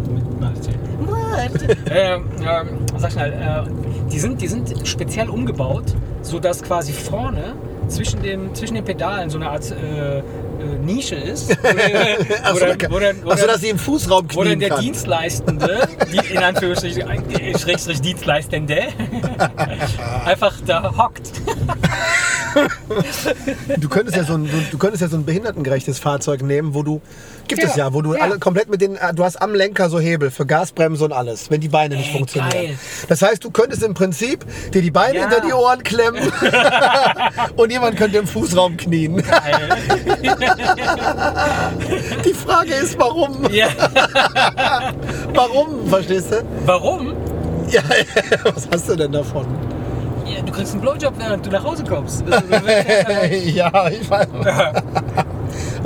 mit, 0.10 1.70
mit, 1.70 1.78
ähm, 1.92 2.26
ähm, 2.42 2.68
sag 2.98 3.12
schnell, 3.12 3.32
äh, 3.34 4.10
die, 4.12 4.20
sind, 4.20 4.42
die 4.42 4.48
sind 4.48 4.88
speziell 4.88 5.30
umgebaut, 5.30 5.86
sodass 6.28 6.62
quasi 6.62 6.94
vorne 6.94 7.54
zwischen, 7.88 8.22
dem, 8.22 8.54
zwischen 8.54 8.76
den 8.76 8.84
Pedalen 8.84 9.30
so 9.30 9.38
eine 9.38 9.50
Art 9.50 9.72
äh, 9.72 10.18
äh, 10.20 10.22
Nische 10.84 11.16
ist. 11.16 11.50
Wo 11.50 11.56
der, 11.74 12.18
Ach 12.44 12.54
wo 12.54 12.58
so, 12.60 12.66
der, 12.66 12.76
da- 12.76 12.92
wo 12.92 13.00
der, 13.00 13.16
wo 13.24 13.30
ach 13.32 13.38
so, 13.38 13.46
der- 13.46 13.54
dass 13.54 13.62
sie 13.62 13.70
im 13.70 13.80
Fußraum 13.80 14.28
knien 14.28 14.60
der 14.60 14.70
kann. 14.70 14.82
Dienstleistende, 14.82 15.88
die 16.12 16.34
in 16.34 16.44
Anführungsstrichen, 16.44 17.04
äh, 17.32 17.58
Schrägstrich 17.58 18.02
Dienstleistende, 18.02 18.78
einfach 20.26 20.54
da 20.66 20.94
hockt. 20.98 21.32
Du 23.78 23.88
könntest 23.90 24.18
ja 24.18 24.24
so 24.24 24.34
ein, 24.34 24.46
du, 24.46 24.58
du 24.72 24.78
könntest 24.78 25.02
ja 25.02 25.08
so 25.08 25.18
ein 25.18 25.26
behindertengerechtes 25.26 26.00
Fahrzeug 26.00 26.42
nehmen, 26.42 26.74
wo 26.74 26.84
du 26.84 27.02
gibt 27.48 27.64
es 27.64 27.76
Ja, 27.76 27.86
ja, 27.88 27.94
wo 27.94 28.02
du 28.02 28.16
ja. 28.16 28.22
alle 28.22 28.40
komplett 28.40 28.70
mit 28.70 28.82
den 28.82 28.96
äh, 28.98 29.14
du 29.14 29.24
hast 29.24 29.38
am 29.42 29.54
Lenker 29.56 29.90
so 29.90 30.00
Hebel 30.00 30.32
für 30.32 30.46
Gasbremse 30.46 31.06
und 31.06 31.14
alles, 31.14 31.50
wenn 31.50 31.62
die 31.62 31.70
Beine 31.70 31.96
nicht 31.96 32.12
Ey, 32.12 32.18
funktionieren. 32.18 32.52
geil. 32.52 32.78
Das 33.08 33.22
heißt, 33.22 33.44
du 33.44 33.52
könntest 33.52 33.84
im 33.84 33.94
Prinzip 33.94 34.46
dir 34.74 34.82
die 34.82 34.92
Beine 34.92 35.20
Ja. 35.20 35.30
hinter 35.30 35.46
die 35.46 35.54
Ohren 35.54 35.84
klemmen 35.84 36.22
und 37.56 37.72
jemand 37.72 37.98
könnte 37.98 38.18
im 38.18 38.28
Fußraum 38.28 38.78
knien. 38.78 39.24
Die 42.26 42.34
Frage 42.34 42.74
ist, 42.74 42.98
warum? 43.00 43.38
Ja. 43.52 43.68
Warum, 45.34 45.88
verstehst 45.90 46.32
du? 46.32 46.44
Warum? 46.66 47.14
Ja, 47.70 47.82
was 48.44 48.68
hast 48.72 48.90
du 48.90 48.96
denn 48.96 49.12
davon? 49.12 49.46
Ja, 50.26 50.42
du 50.42 50.52
kriegst 50.52 50.74
einen 50.74 50.82
Blowjob, 50.82 51.14
während 51.18 51.46
du 51.46 51.50
nach 51.52 51.64
Hause 51.64 51.84
kommst. 51.84 52.24
Also, 52.30 52.48
ja- 52.68 53.26
ja, 53.26 53.90
ich 53.90 54.10
weiß. 54.10 54.28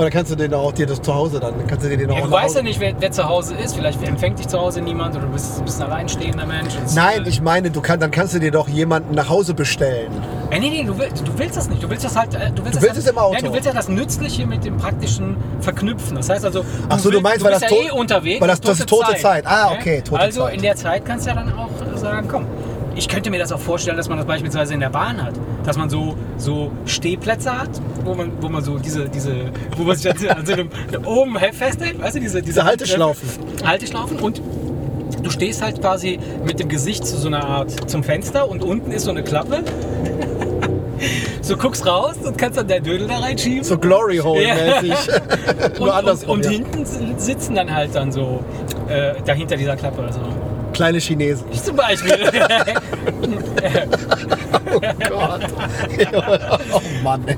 Dann 0.02 0.10
kannst 0.10 0.32
du 0.32 0.36
den 0.36 0.52
auch 0.56 0.72
dir 0.72 0.88
das 0.88 1.00
zu 1.00 1.14
Hause 1.14 1.40
dann, 1.40 1.54
kannst 1.68 1.86
du 1.86 1.90
dir 1.90 1.96
den 1.98 2.10
auch 2.10 2.16
Ja, 2.18 2.22
du 2.26 2.32
weißt 2.32 2.56
ja 2.56 2.64
nicht, 2.64 2.80
wer, 2.80 2.94
wer 3.00 3.12
zu 3.12 3.24
Hause 3.30 3.54
ist. 3.54 3.76
Vielleicht 3.76 4.02
empfängt 4.02 4.40
dich 4.40 4.48
zu 4.48 4.60
Hause 4.60 4.82
niemand 4.82 5.16
oder 5.16 5.28
du 5.28 5.32
bist, 5.34 5.62
ein 5.80 5.84
alleinstehender 5.84 6.48
Mensch. 6.48 6.74
Nein, 6.96 7.24
äh, 7.26 7.30
ich 7.30 7.40
meine, 7.40 7.70
du 7.70 7.82
kann, 7.82 8.00
dann 8.00 8.10
kannst 8.10 8.34
du 8.34 8.40
dir 8.40 8.50
doch 8.50 8.68
jemanden 8.68 9.14
nach 9.14 9.30
Hause 9.30 9.54
bestellen. 9.54 10.12
Äh, 10.50 10.60
nee, 10.60 10.70
nee, 10.72 10.84
du 10.86 10.98
willst, 10.98 11.22
du 11.28 11.38
willst 11.38 11.56
das 11.56 11.70
nicht. 11.70 11.84
Du 11.84 11.90
willst 11.90 12.04
das 12.04 12.16
halt. 12.16 12.34
äh, 12.34 12.50
Du 12.50 12.66
willst, 12.66 12.78
Du 12.78 12.80
das 12.80 12.82
willst 12.82 12.96
halt, 12.96 12.98
es 12.98 13.08
im 13.12 13.18
Auto. 13.20 13.36
Ja, 13.36 13.42
du 13.42 13.54
willst 13.54 13.66
ja 13.68 13.74
das 13.74 13.90
Nützliche 13.90 14.48
mit 14.48 14.66
dem 14.66 14.78
Praktischen 14.78 15.38
verknüpfen. 15.60 16.16
Das 16.18 16.30
heißt 16.30 16.46
also. 16.46 16.66
Ach 16.90 16.98
so, 16.98 17.12
du 17.12 17.22
meinst, 17.22 17.44
weil 17.46 17.52
das 17.52 17.62
ja 17.62 17.68
tot- 17.68 17.78
eh 17.86 17.92
unterwegs. 17.92 18.42
weil 18.42 18.48
das- 18.48 18.60
das 18.62 18.80
ist 18.80 18.90
tote 18.90 19.16
Zeit. 19.18 19.46
Ah, 19.46 19.72
Ja? 19.72 19.78
okay, 19.80 20.02
tote 20.02 20.20
also 20.20 20.46
Zeit. 20.46 20.56
in 20.56 20.62
der 20.64 20.76
Zeit 20.76 21.06
kannst 21.06 21.28
du 21.28 21.30
ja 21.30 21.36
dann 21.36 21.54
auch 21.54 21.70
sagen, 21.98 22.28
komm. 22.28 22.48
Ich 22.96 23.08
könnte 23.08 23.30
mir 23.30 23.40
das 23.40 23.52
auch 23.52 23.60
vorstellen, 23.60 23.98
dass 23.98 24.10
man 24.10 24.18
das 24.18 24.28
beispielsweise 24.28 24.74
in 24.74 24.80
der 24.80 24.90
Bahn 24.90 25.22
hat. 25.22 25.34
Dass 25.66 25.78
man 25.78 25.90
so, 25.90 26.16
so 26.38 26.72
Stehplätze 26.86 27.58
hat, 27.58 27.70
wo 28.04 28.14
man, 28.16 28.32
wo 28.42 28.50
man 28.50 28.64
so 28.64 28.78
diese, 28.80 29.08
diese, 29.10 29.34
wo 29.78 29.84
man 29.84 29.96
sich 29.96 30.12
an 30.12 30.18
so- 30.18 30.28
so 30.46 30.54
einem, 30.54 30.70
oben 31.06 31.38
festhält, 31.54 32.02
weißt 32.02 32.16
du, 32.16 32.20
diese, 32.20 32.42
Diese 32.42 32.64
Halteschlaufen. 32.66 33.28
Halteschlaufen 33.66 34.20
und 34.20 34.42
du 35.24 35.30
stehst 35.30 35.62
halt 35.62 35.80
quasi 35.82 36.20
mit 36.46 36.60
dem 36.60 36.68
Gesicht 36.68 37.06
zu 37.06 37.18
so 37.18 37.28
einer 37.28 37.46
Art 37.46 37.90
zum 37.90 38.04
Fenster 38.04 38.50
und 38.50 38.64
unten 38.64 38.92
ist 38.92 39.04
so 39.04 39.12
eine 39.12 39.24
Klappe. 39.24 39.64
So 41.42 41.58
guckst 41.58 41.86
raus 41.88 42.14
und 42.24 42.38
kannst 42.38 42.60
dann 42.60 42.68
dein 42.68 42.84
Dödel 42.84 43.08
da 43.08 43.18
reinschieben. 43.18 43.64
So 43.64 43.76
Glory 43.76 44.18
Hole 44.18 44.46
mäßig. 44.46 44.94
und, 45.64 45.80
Nur 45.80 45.98
und, 45.98 46.28
und 46.28 46.46
ja. 46.46 46.52
hinten 46.52 46.86
sitzen 47.18 47.56
dann 47.56 47.74
halt 47.74 47.96
dann 47.96 48.12
so 48.12 48.44
äh, 48.88 49.14
dahinter 49.26 49.58
dieser 49.58 49.76
Klappe. 49.76 50.04
Also. 50.04 50.20
Kleine 50.74 51.00
Chinesen. 51.00 51.46
Ich 51.52 51.62
zum 51.64 51.76
Beispiel. 51.76 52.18
Oh 54.74 54.80
Gott. 54.80 55.42
oh 56.74 57.04
Mann. 57.04 57.24
ey. 57.28 57.36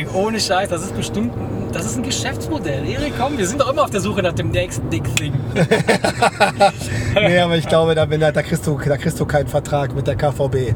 Ey, 0.00 0.06
ohne 0.12 0.40
Scheiß, 0.40 0.68
das 0.68 0.82
ist 0.82 0.96
bestimmt 0.96 1.32
das 1.72 1.84
ist 1.86 1.96
ein 1.96 2.02
Geschäftsmodell. 2.02 2.88
Erik, 2.88 3.12
komm, 3.18 3.36
wir 3.38 3.46
sind 3.46 3.60
doch 3.60 3.70
immer 3.70 3.84
auf 3.84 3.90
der 3.90 4.00
Suche 4.00 4.22
nach 4.22 4.32
dem 4.32 4.50
nächsten 4.50 4.88
Dick 4.90 5.04
Thing. 5.16 5.34
Nee, 7.14 7.38
aber 7.40 7.56
ich 7.56 7.66
glaube, 7.68 7.94
da, 7.94 8.04
bin- 8.06 8.20
da, 8.20 8.30
kriegst 8.32 8.66
du, 8.66 8.78
da 8.84 8.96
kriegst 8.96 9.18
du 9.20 9.26
keinen 9.26 9.48
Vertrag 9.48 9.94
mit 9.94 10.06
der 10.06 10.16
KVB 10.16 10.74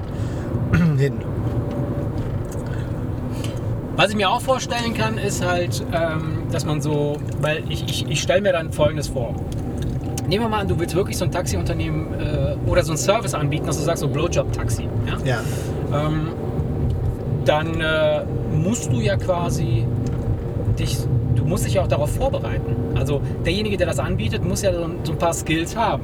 hin. 0.99 1.15
Was 3.97 4.11
ich 4.11 4.17
mir 4.17 4.29
auch 4.31 4.41
vorstellen 4.41 4.95
kann, 4.95 5.19
ist 5.19 5.45
halt, 5.45 5.85
ähm, 5.93 6.45
dass 6.51 6.65
man 6.65 6.81
so, 6.81 7.17
weil 7.41 7.63
ich, 7.69 7.85
ich, 7.89 8.07
ich 8.09 8.21
stelle 8.23 8.41
mir 8.41 8.53
dann 8.53 8.73
Folgendes 8.73 9.09
vor. 9.09 9.35
Nehmen 10.33 10.45
wir 10.47 10.49
mal 10.49 10.61
an, 10.61 10.69
du 10.69 10.79
willst 10.81 10.95
wirklich 10.95 11.19
so 11.19 11.27
ein 11.27 11.31
Taxiunternehmen 11.31 12.07
äh, 12.19 12.57
oder 12.67 12.83
so 12.83 12.93
einen 12.93 12.97
Service 12.97 13.35
anbieten, 13.35 13.67
dass 13.67 13.77
du 13.77 13.83
sagst, 13.83 14.01
so 14.01 14.09
Blowjob-Taxi. 14.09 14.89
Ja? 15.07 15.19
Ja. 15.93 16.07
Ähm, 16.07 16.29
dann 17.45 17.79
äh, 17.79 18.25
musst 18.51 18.91
du 18.91 18.99
ja 19.03 19.17
quasi 19.19 19.87
dich, 20.79 20.97
du 21.37 21.45
musst 21.45 21.67
dich 21.67 21.75
ja 21.75 21.83
auch 21.83 21.87
darauf 21.87 22.13
vorbereiten. 22.17 22.75
Also 22.95 23.21
derjenige, 23.45 23.77
der 23.77 23.89
das 23.89 23.99
anbietet, 23.99 24.43
muss 24.43 24.63
ja 24.63 24.73
so, 24.73 24.85
ein- 24.85 25.01
so 25.03 25.13
ein 25.13 25.19
paar 25.19 25.35
Skills 25.35 25.77
haben. 25.77 26.01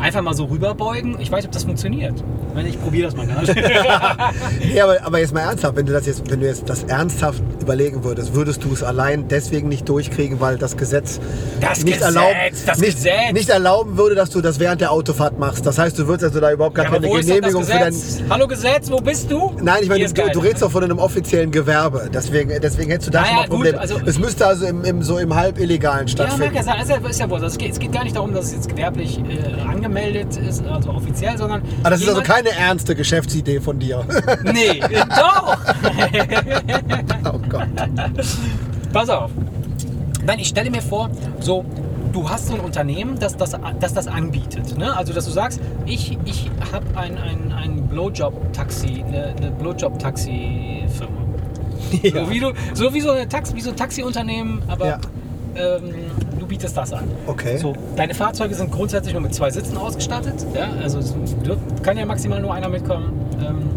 Einfach 0.00 0.22
mal 0.22 0.34
so 0.34 0.44
rüberbeugen. 0.46 1.16
Ich 1.20 1.30
weiß, 1.30 1.38
nicht, 1.38 1.46
ob 1.46 1.52
das 1.52 1.64
funktioniert. 1.64 2.14
Wenn 2.54 2.66
ich 2.66 2.80
probiere 2.82 3.06
das 3.06 3.16
mal 3.16 3.26
gerade. 3.26 3.54
Nee, 4.72 4.80
aber, 4.80 4.96
aber 5.04 5.18
jetzt 5.20 5.32
mal 5.34 5.40
ernsthaft, 5.40 5.76
wenn 5.76 5.86
du 5.86 5.92
das 5.92 6.06
jetzt, 6.06 6.28
wenn 6.30 6.40
du 6.40 6.46
jetzt 6.46 6.68
das 6.68 6.84
ernsthaft 6.84 7.42
überlegen 7.60 8.02
würdest, 8.04 8.34
würdest 8.34 8.64
du 8.64 8.72
es 8.72 8.82
allein 8.82 9.28
deswegen 9.28 9.68
nicht 9.68 9.88
durchkriegen, 9.88 10.40
weil 10.40 10.56
das 10.58 10.76
Gesetz 10.76 11.20
Das 11.60 11.84
nicht, 11.84 11.98
Gesetz, 11.98 12.14
erlauben, 12.14 12.36
das 12.66 12.78
nicht, 12.78 12.96
Gesetz. 12.96 13.32
nicht 13.32 13.48
erlauben 13.48 13.96
würde, 13.96 14.14
dass 14.14 14.30
du 14.30 14.40
das 14.40 14.58
während 14.58 14.80
der 14.80 14.90
Autofahrt 14.92 15.38
machst. 15.38 15.64
Das 15.66 15.78
heißt, 15.78 15.98
du 15.98 16.06
würdest 16.06 16.24
also 16.24 16.40
da 16.40 16.52
überhaupt 16.52 16.74
gar 16.74 16.84
Ja, 16.86 16.90
keine 16.92 17.08
Genehmigung 17.08 17.64
für 17.64 17.72
dein. 17.78 17.94
Hallo 18.30 18.48
Gesetz, 18.48 18.90
wo 18.90 18.96
bist 18.98 19.30
du? 19.30 19.52
Nein, 19.62 19.78
ich 19.82 19.88
meine, 19.88 20.04
du, 20.06 20.12
du 20.32 20.38
redest 20.40 20.62
doch 20.62 20.70
von 20.70 20.84
einem 20.84 20.98
offiziellen 20.98 21.50
Gewerbe. 21.50 22.10
Deswegen, 22.12 22.50
deswegen 22.60 22.90
hättest 22.90 23.08
du 23.08 23.12
da 23.12 23.20
Naja, 23.22 23.28
schon 23.30 23.36
mal 23.36 23.42
gut, 23.48 23.56
Probleme. 23.56 23.80
also- 23.80 24.00
es 24.04 24.18
müsste 24.18 24.46
also 24.46 24.66
im, 24.66 24.84
im, 24.84 25.02
so 25.02 25.18
im 25.18 25.34
halb 25.34 25.58
illegalen 25.58 26.06
Ja, 26.08 26.16
mag 26.24 26.28
stattfinden. 26.30 26.54
ja 26.56 26.62
sein. 26.62 26.74
Also, 26.78 26.94
ist 27.08 27.20
ja 27.20 27.28
wohl. 27.30 27.34
Also, 27.36 27.46
es, 27.46 27.58
geht, 27.58 27.72
es 27.72 27.78
geht 27.78 27.92
gar 27.92 28.04
nicht 28.04 28.16
darum, 28.16 28.32
dass 28.34 28.46
es 28.46 28.52
jetzt 28.52 28.68
gewerblich 28.68 29.18
äh, 29.20 29.60
angemeldet 29.82 30.36
ist, 30.36 30.64
also 30.66 30.90
offiziell, 30.90 31.36
sondern. 31.36 31.62
aber 31.80 31.90
das 31.90 32.00
ist 32.02 32.08
also 32.08 32.22
keine 32.22 32.50
ernste 32.50 32.94
Geschäftsidee 32.94 33.60
von 33.60 33.78
dir. 33.78 34.04
Nee, 34.44 34.80
doch! 35.08 35.56
oh 37.32 37.38
Gott. 37.48 37.68
Pass 38.92 39.08
auf. 39.08 39.30
Nein, 40.24 40.38
ich 40.38 40.48
stelle 40.48 40.70
mir 40.70 40.82
vor, 40.82 41.10
so, 41.40 41.64
du 42.12 42.28
hast 42.28 42.48
so 42.48 42.54
ein 42.54 42.60
Unternehmen, 42.60 43.18
das 43.18 43.36
das, 43.36 43.56
das, 43.80 43.94
das 43.94 44.06
anbietet. 44.06 44.76
Ne? 44.78 44.96
Also, 44.96 45.12
dass 45.12 45.24
du 45.26 45.30
sagst, 45.30 45.60
ich, 45.86 46.18
ich 46.24 46.50
habe 46.72 46.86
ein, 46.96 47.18
ein, 47.18 47.52
ein 47.52 47.88
Blowjob-Taxi, 47.88 49.04
eine, 49.06 49.34
eine 49.36 49.50
Blowjob-Taxi-Firma. 49.52 51.22
So, 51.92 52.30
wie 52.30 52.40
du, 52.40 52.52
so 52.74 52.94
wie 52.94 53.00
so, 53.00 53.10
eine 53.10 53.28
Taxi, 53.28 53.54
wie 53.54 53.60
so 53.60 53.70
ein 53.70 53.76
Taxiunternehmen, 53.76 54.62
aber 54.68 54.86
Ja. 54.86 54.98
ähm, 55.56 55.94
bietest 56.52 56.76
das 56.76 56.92
an. 56.92 57.04
Okay. 57.26 57.56
So, 57.56 57.72
deine 57.96 58.12
Fahrzeuge 58.14 58.54
sind 58.54 58.70
grundsätzlich 58.70 59.14
nur 59.14 59.22
mit 59.22 59.34
zwei 59.34 59.50
Sitzen 59.50 59.78
ausgestattet. 59.78 60.34
Ja? 60.54 60.68
Also 60.82 60.98
kann 61.82 61.96
ja 61.96 62.04
maximal 62.04 62.40
nur 62.42 62.52
einer 62.52 62.68
mitkommen. 62.68 63.12
Ähm, 63.40 63.70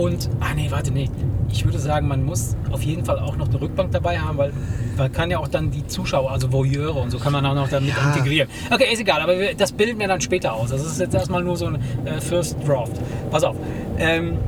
und, 0.00 0.30
ah 0.38 0.54
nee, 0.54 0.68
warte, 0.70 0.92
nee. 0.92 1.10
Ich 1.50 1.64
würde 1.64 1.78
sagen, 1.80 2.06
man 2.06 2.24
muss 2.24 2.54
auf 2.70 2.82
jeden 2.82 3.04
Fall 3.04 3.18
auch 3.18 3.36
noch 3.36 3.48
eine 3.48 3.60
Rückbank 3.60 3.90
dabei 3.90 4.18
haben, 4.18 4.38
weil 4.38 4.52
man 4.96 5.10
kann 5.10 5.30
ja 5.30 5.38
auch 5.38 5.48
dann 5.48 5.70
die 5.72 5.84
Zuschauer, 5.86 6.30
also 6.30 6.52
Voyeure 6.52 6.98
und 7.00 7.10
so 7.10 7.18
kann 7.18 7.32
man 7.32 7.44
auch 7.44 7.54
noch 7.54 7.68
damit 7.68 7.90
Ja. 7.96 8.08
integrieren. 8.14 8.48
Okay, 8.70 8.92
ist 8.92 9.00
egal, 9.00 9.20
aber 9.20 9.36
wir- 9.38 9.54
das 9.54 9.72
bilden 9.72 9.98
wir 9.98 10.06
dann 10.06 10.20
später 10.20 10.52
aus. 10.52 10.70
Das 10.70 10.84
ist 10.84 11.00
jetzt 11.00 11.14
erstmal 11.14 11.42
nur 11.42 11.56
so 11.56 11.66
ein 11.66 11.76
äh, 12.04 12.20
First 12.20 12.56
Draft. 12.66 12.92
Pass 13.32 13.42
auf. 13.42 13.56
Ähm, 13.98 14.38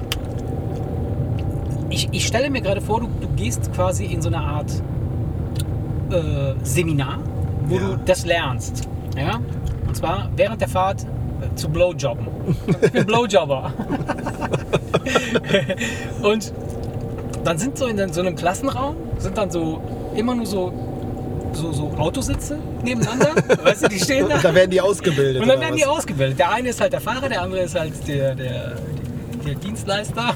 ich, 1.90 2.08
ich 2.12 2.26
stelle 2.26 2.50
mir 2.50 2.60
gerade 2.60 2.80
vor, 2.80 3.00
du, 3.00 3.08
du 3.20 3.28
gehst 3.34 3.72
quasi 3.72 4.04
in 4.04 4.20
so 4.22 4.28
eine 4.28 4.38
Art 4.38 4.70
äh, 6.12 6.54
Seminar, 6.62 7.18
wo 7.66 7.76
Ja. 7.76 7.80
du 7.80 7.98
das 8.04 8.26
lernst. 8.26 8.88
Ja? 9.16 9.40
Und 9.86 9.96
zwar 9.96 10.28
während 10.36 10.60
der 10.60 10.68
Fahrt 10.68 11.02
äh, 11.02 11.54
zu 11.54 11.68
Blowjobben. 11.68 12.26
Ich 12.82 12.92
bin 12.92 13.06
Blowjobber. 13.06 13.72
Und 16.22 16.52
dann 17.44 17.58
sind 17.58 17.78
so 17.78 17.86
in 17.86 18.12
so 18.12 18.20
einem 18.20 18.36
Klassenraum, 18.36 18.96
sind 19.18 19.36
dann 19.38 19.50
so 19.50 19.80
immer 20.14 20.34
nur 20.34 20.46
so, 20.46 20.72
so, 21.52 21.72
so 21.72 21.90
Autositze 21.96 22.58
nebeneinander. 22.82 23.30
weißt 23.64 23.84
du, 23.84 23.88
die 23.88 23.98
stehen 23.98 24.28
da. 24.28 24.36
Und 24.36 24.44
da 24.44 24.54
werden 24.54 24.70
die 24.70 24.80
ausgebildet. 24.80 25.42
Und 25.42 25.48
dann 25.48 25.60
werden 25.60 25.72
was? 25.74 25.80
die 25.80 25.86
ausgebildet. 25.86 26.38
Der 26.38 26.52
eine 26.52 26.68
ist 26.70 26.80
halt 26.80 26.92
der 26.92 27.00
Fahrer, 27.00 27.28
der 27.28 27.42
andere 27.42 27.62
ist 27.62 27.78
halt 27.78 27.92
der, 28.06 28.34
der, 28.34 28.76
der 29.46 29.54
Dienstleister. 29.54 30.34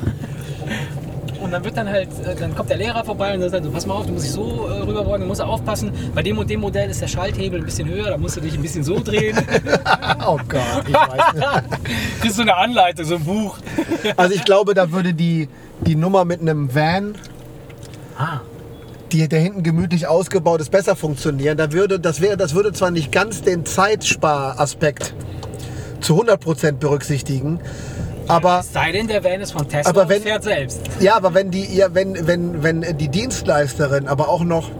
Dann 1.53 1.65
wird 1.65 1.77
dann 1.77 1.89
halt, 1.89 2.09
äh, 2.25 2.35
dann 2.35 2.55
kommt 2.55 2.71
der 2.71 2.79
Lehrer 2.79 3.05
vorbei 3.05 3.35
und 3.35 3.49
sagt 3.49 3.65
so, 3.65 3.71
pass 3.71 3.87
mal 3.87 3.95
auf, 3.95 4.07
du 4.07 4.13
musst 4.13 4.25
dich 4.25 4.33
so 4.33 4.67
äh, 4.69 4.81
rüberbeugen, 4.81 5.21
du 5.21 5.27
musst 5.27 5.43
aufpassen. 5.43 5.93
Bei 6.15 6.23
dem 6.23 6.39
und 6.39 6.49
dem 6.49 6.61
Modell 6.61 6.89
ist 6.89 7.03
der 7.03 7.09
Schalthebel 7.09 7.61
ein 7.61 7.65
bisschen 7.65 7.89
höher, 7.89 8.09
da 8.09 8.17
musst 8.17 8.37
du 8.37 8.41
dich 8.41 8.55
ein 8.55 8.63
bisschen 8.63 8.85
so 8.85 8.99
drehen. 8.99 9.37
Oh 10.25 10.39
Gott, 10.49 10.85
ich 10.87 10.95
weiß 10.95 11.35
nicht. 11.35 11.81
Kriegst 12.21 12.39
du 12.39 12.43
eine 12.43 12.57
Anleitung, 12.57 13.05
so 13.05 13.17
ein 13.17 13.25
Buch. 13.25 13.59
Also 14.17 14.35
ich 14.35 14.45
glaube, 14.45 14.73
da 14.73 14.93
würde 14.93 15.15
die, 15.15 15.49
die 15.81 15.97
Nummer 15.97 16.25
mit 16.25 16.41
einem 16.41 16.73
Van, 16.73 17.17
Ah, 18.17 18.41
die 19.11 19.29
der 19.29 19.41
hinten 19.41 19.63
gemütlich 19.63 20.07
ausgebaut 20.07 20.61
ist, 20.61 20.71
besser 20.71 20.97
funktionieren. 20.97 21.59
Da 21.59 21.73
würde, 21.73 21.99
das, 22.01 22.21
wäre, 22.21 22.37
das 22.37 22.55
würde 22.55 22.73
zwar 22.73 22.91
nicht 22.91 23.11
ganz 23.13 23.43
den 23.43 23.67
Zeitsparaspekt 23.67 25.15
zu 26.01 26.23
100% 26.23 26.73
berücksichtigen, 26.73 27.61
aber 28.29 28.63
sei 28.63 28.93
denn, 28.93 29.09
der 29.09 29.23
Van 29.25 29.41
ist 29.41 29.53
von 29.53 29.69
Tesla 29.69 29.91
Aber 29.91 30.03
und 30.03 30.09
wenn- 30.09 30.23
fährt 30.23 30.43
selbst. 30.45 30.81
Ja, 31.01 31.17
aber 31.17 31.35
wenn 31.35 31.51
die, 31.51 31.75
ja, 31.75 31.95
wenn, 31.95 32.27
wenn, 32.27 32.63
wenn 32.63 32.97
die 32.99 33.09
Dienstleisterin 33.09 34.09
aber 34.09 34.29
auch 34.29 34.45
noch 34.45 34.71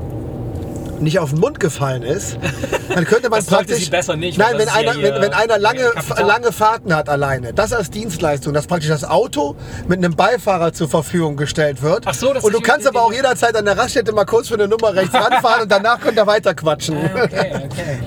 nicht 1.01 1.19
auf 1.19 1.31
den 1.31 1.41
Mund 1.41 1.59
gefallen 1.59 2.03
ist, 2.05 2.39
dann 2.95 3.05
könnte 3.05 3.29
man 3.29 3.41
Das 3.41 3.47
praktisch. 3.49 3.85
sie 3.87 3.91
besser 3.91 4.15
nicht, 4.15 4.39
Nein, 4.39 4.57
wenn 4.57 4.69
ja 4.69 4.75
einer, 4.75 4.95
wenn, 5.03 5.21
wenn 5.21 5.33
einer 5.33 5.59
lange, 5.59 5.91
lange 6.25 6.53
Fahrten 6.53 6.95
hat 6.95 7.09
alleine, 7.09 7.53
das 7.53 7.73
als 7.73 7.91
Dienstleistung, 7.91 8.55
dass 8.55 8.69
praktisch 8.69 8.89
das 8.89 9.03
Auto 9.03 9.57
mit 9.89 9.99
einem 9.99 10.15
Beifahrer 10.15 10.73
zur 10.73 10.89
Verfügung 10.89 11.37
gestellt 11.37 11.83
wird. 11.83 12.05
Ach 12.07 12.15
so, 12.15 12.33
das 12.33 12.45
und 12.45 12.55
du 12.55 12.61
kannst 12.61 12.87
aber 12.87 13.03
auch 13.03 13.13
jederzeit 13.13 13.57
an 13.57 13.65
der 13.65 13.77
Raststätte 13.77 14.13
mal 14.13 14.27
kurz 14.27 14.47
für 14.47 14.55
eine 14.55 14.69
Nummer 14.69 14.95
rechts 14.95 15.13
ranfahren 15.13 15.63
und 15.63 15.73
danach 15.73 16.01
könnt 16.03 16.17
ihr 16.19 16.27
weiter 16.29 16.55
quatschen. 16.55 16.97
Okay, 16.99 17.53
okay. 17.65 17.99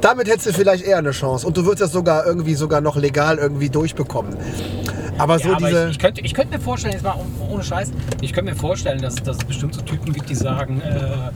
Damit 0.00 0.28
hättest 0.28 0.46
du 0.46 0.52
vielleicht 0.52 0.84
eher 0.84 0.98
eine 0.98 1.10
Chance. 1.10 1.46
Und 1.46 1.56
du 1.56 1.64
würdest 1.64 1.82
das 1.82 1.92
sogar 1.92 2.26
irgendwie 2.26 2.54
sogar 2.54 2.80
noch 2.80 2.96
legal 2.96 3.38
irgendwie 3.38 3.70
durchbekommen. 3.70 4.36
Aber 5.18 5.38
so 5.38 5.48
ja, 5.48 5.56
aber 5.56 5.68
diese. 5.68 5.84
ich, 5.84 5.90
ich, 5.92 5.98
könnte, 5.98 6.20
ich 6.20 6.34
könnte 6.34 6.56
mir 6.56 6.62
vorstellen, 6.62 6.92
jetzt 6.92 7.02
mal 7.02 7.14
oh- 7.16 7.54
ohne 7.54 7.64
Scheiß, 7.64 7.90
ich 8.20 8.32
könnte 8.32 8.52
mir 8.52 8.58
vorstellen, 8.58 9.00
dass, 9.00 9.14
dass 9.16 9.38
es 9.38 9.44
bestimmt 9.44 9.74
so 9.74 9.80
Typen 9.80 10.12
gibt, 10.12 10.28
die 10.28 10.34
sagen, 10.34 10.80
äh, 10.82 11.30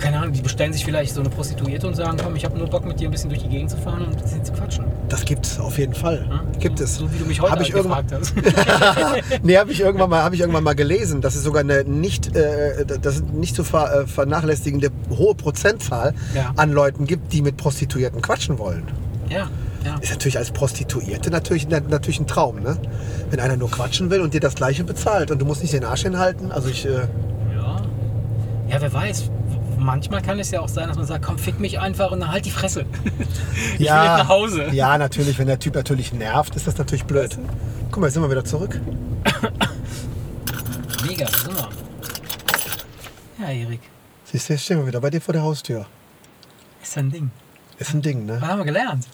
keine 0.00 0.18
Ahnung, 0.18 0.32
die 0.32 0.42
bestellen 0.42 0.72
sich 0.72 0.84
vielleicht 0.84 1.14
so 1.14 1.20
eine 1.20 1.30
Prostituierte 1.30 1.86
und 1.86 1.94
sagen, 1.94 2.18
komm, 2.22 2.36
ich 2.36 2.44
habe 2.44 2.58
nur 2.58 2.68
Bock 2.68 2.84
mit 2.84 3.00
dir 3.00 3.08
ein 3.08 3.10
bisschen 3.10 3.30
durch 3.30 3.42
die 3.42 3.48
Gegend 3.48 3.70
zu 3.70 3.76
fahren 3.76 4.02
und 4.06 4.14
mit 4.16 4.28
sie 4.28 4.42
zu 4.42 4.52
quatschen. 4.52 4.84
Das 5.08 5.24
gibt's 5.24 5.58
auf 5.58 5.78
jeden 5.78 5.94
Fall. 5.94 6.26
Ja? 6.28 6.42
Gibt 6.58 6.78
so, 6.78 6.84
es. 6.84 6.96
So 6.96 7.12
wie 7.12 7.18
du 7.18 7.24
mich 7.24 7.40
heute 7.40 7.52
Hab 7.52 7.60
ich 7.60 7.72
halt 7.74 7.84
irgendwann- 7.84 8.06
gefragt 8.06 9.16
hast. 9.26 9.42
nee, 9.42 9.56
habe 9.56 9.72
ich 9.72 9.80
irgendwann 9.80 10.10
mal, 10.10 10.22
habe 10.22 10.34
ich 10.34 10.40
irgendwann 10.40 10.64
mal 10.64 10.74
gelesen. 10.74 11.20
Das 11.20 11.34
ist 11.36 11.44
sogar 11.44 11.60
eine 11.60 11.84
nicht, 11.84 12.34
äh, 12.36 12.84
das 12.84 13.22
nicht 13.22 13.54
zu 13.56 13.64
ver, 13.64 14.02
äh, 14.02 14.06
vernachlässigende 14.06 14.90
hohe 15.10 15.34
Prozentzahl 15.34 16.14
Ja. 16.34 16.52
an 16.56 16.72
Leuten 16.72 17.06
gibt, 17.06 17.32
die 17.32 17.42
mit 17.42 17.56
Prostituierten 17.56 18.20
quatschen 18.22 18.58
wollen. 18.58 18.84
ja, 19.28 19.48
ja. 19.84 19.96
Ist 20.00 20.10
natürlich 20.12 20.38
als 20.38 20.52
Prostituierte 20.52 21.30
natürlich, 21.30 21.66
na- 21.68 21.80
natürlich 21.80 22.20
ein 22.20 22.28
Traum, 22.28 22.60
ne? 22.60 22.76
Wenn 23.30 23.40
einer 23.40 23.56
nur 23.56 23.68
quatschen 23.68 24.10
will 24.10 24.20
und 24.20 24.32
dir 24.32 24.38
das 24.40 24.54
Gleiche 24.54 24.84
bezahlt 24.84 25.32
und 25.32 25.40
du 25.40 25.44
musst 25.44 25.60
nicht 25.60 25.72
den 25.74 25.82
Arsch 25.84 26.02
hinhalten. 26.02 26.52
Also 26.52 26.68
ich, 26.68 26.86
äh, 26.86 26.90
Ja. 27.56 27.82
Ja, 28.68 28.76
wer 28.80 28.92
weiß. 28.92 29.24
Manchmal 29.82 30.22
kann 30.22 30.38
es 30.38 30.50
ja 30.52 30.60
auch 30.60 30.68
sein, 30.68 30.86
dass 30.88 30.96
man 30.96 31.06
sagt, 31.06 31.24
komm, 31.24 31.38
fick 31.38 31.58
mich 31.58 31.80
einfach 31.80 32.12
und 32.12 32.20
dann 32.20 32.30
halt 32.30 32.44
die 32.46 32.50
Fresse. 32.50 32.86
Ich 33.74 33.80
will 33.80 33.86
jetzt 33.86 33.90
nach 33.90 34.28
Hause. 34.28 34.68
Ja, 34.72 34.96
natürlich. 34.96 35.38
Wenn 35.38 35.46
der 35.48 35.58
Typ 35.58 35.74
natürlich 35.74 36.12
nervt, 36.12 36.54
ist 36.56 36.66
das 36.66 36.78
natürlich 36.78 37.04
blöd. 37.04 37.36
Guck 37.90 38.00
mal, 38.00 38.06
jetzt 38.06 38.14
sind 38.14 38.22
wir 38.22 38.30
wieder 38.30 38.44
zurück. 38.44 38.80
Mega, 41.06 41.26
da 41.26 41.38
sind 41.38 41.54
wir. 41.56 41.68
Ja, 43.40 43.50
Erik, 43.52 43.80
Siehst 44.24 44.48
du, 44.48 44.52
jetzt 44.54 44.64
stehen 44.64 44.78
wir 44.78 44.86
wieder 44.86 45.00
bei 45.00 45.10
dir 45.10 45.20
vor 45.20 45.32
der 45.32 45.42
Haustür. 45.42 45.86
ist 46.82 46.96
ein 46.96 47.10
Ding. 47.10 47.30
Ist 47.78 47.92
ein 47.92 48.02
Ding, 48.02 48.24
ne? 48.24 48.38
Was 48.40 48.48
haben 48.48 48.58
wir 48.58 48.64
gelernt? 48.64 49.06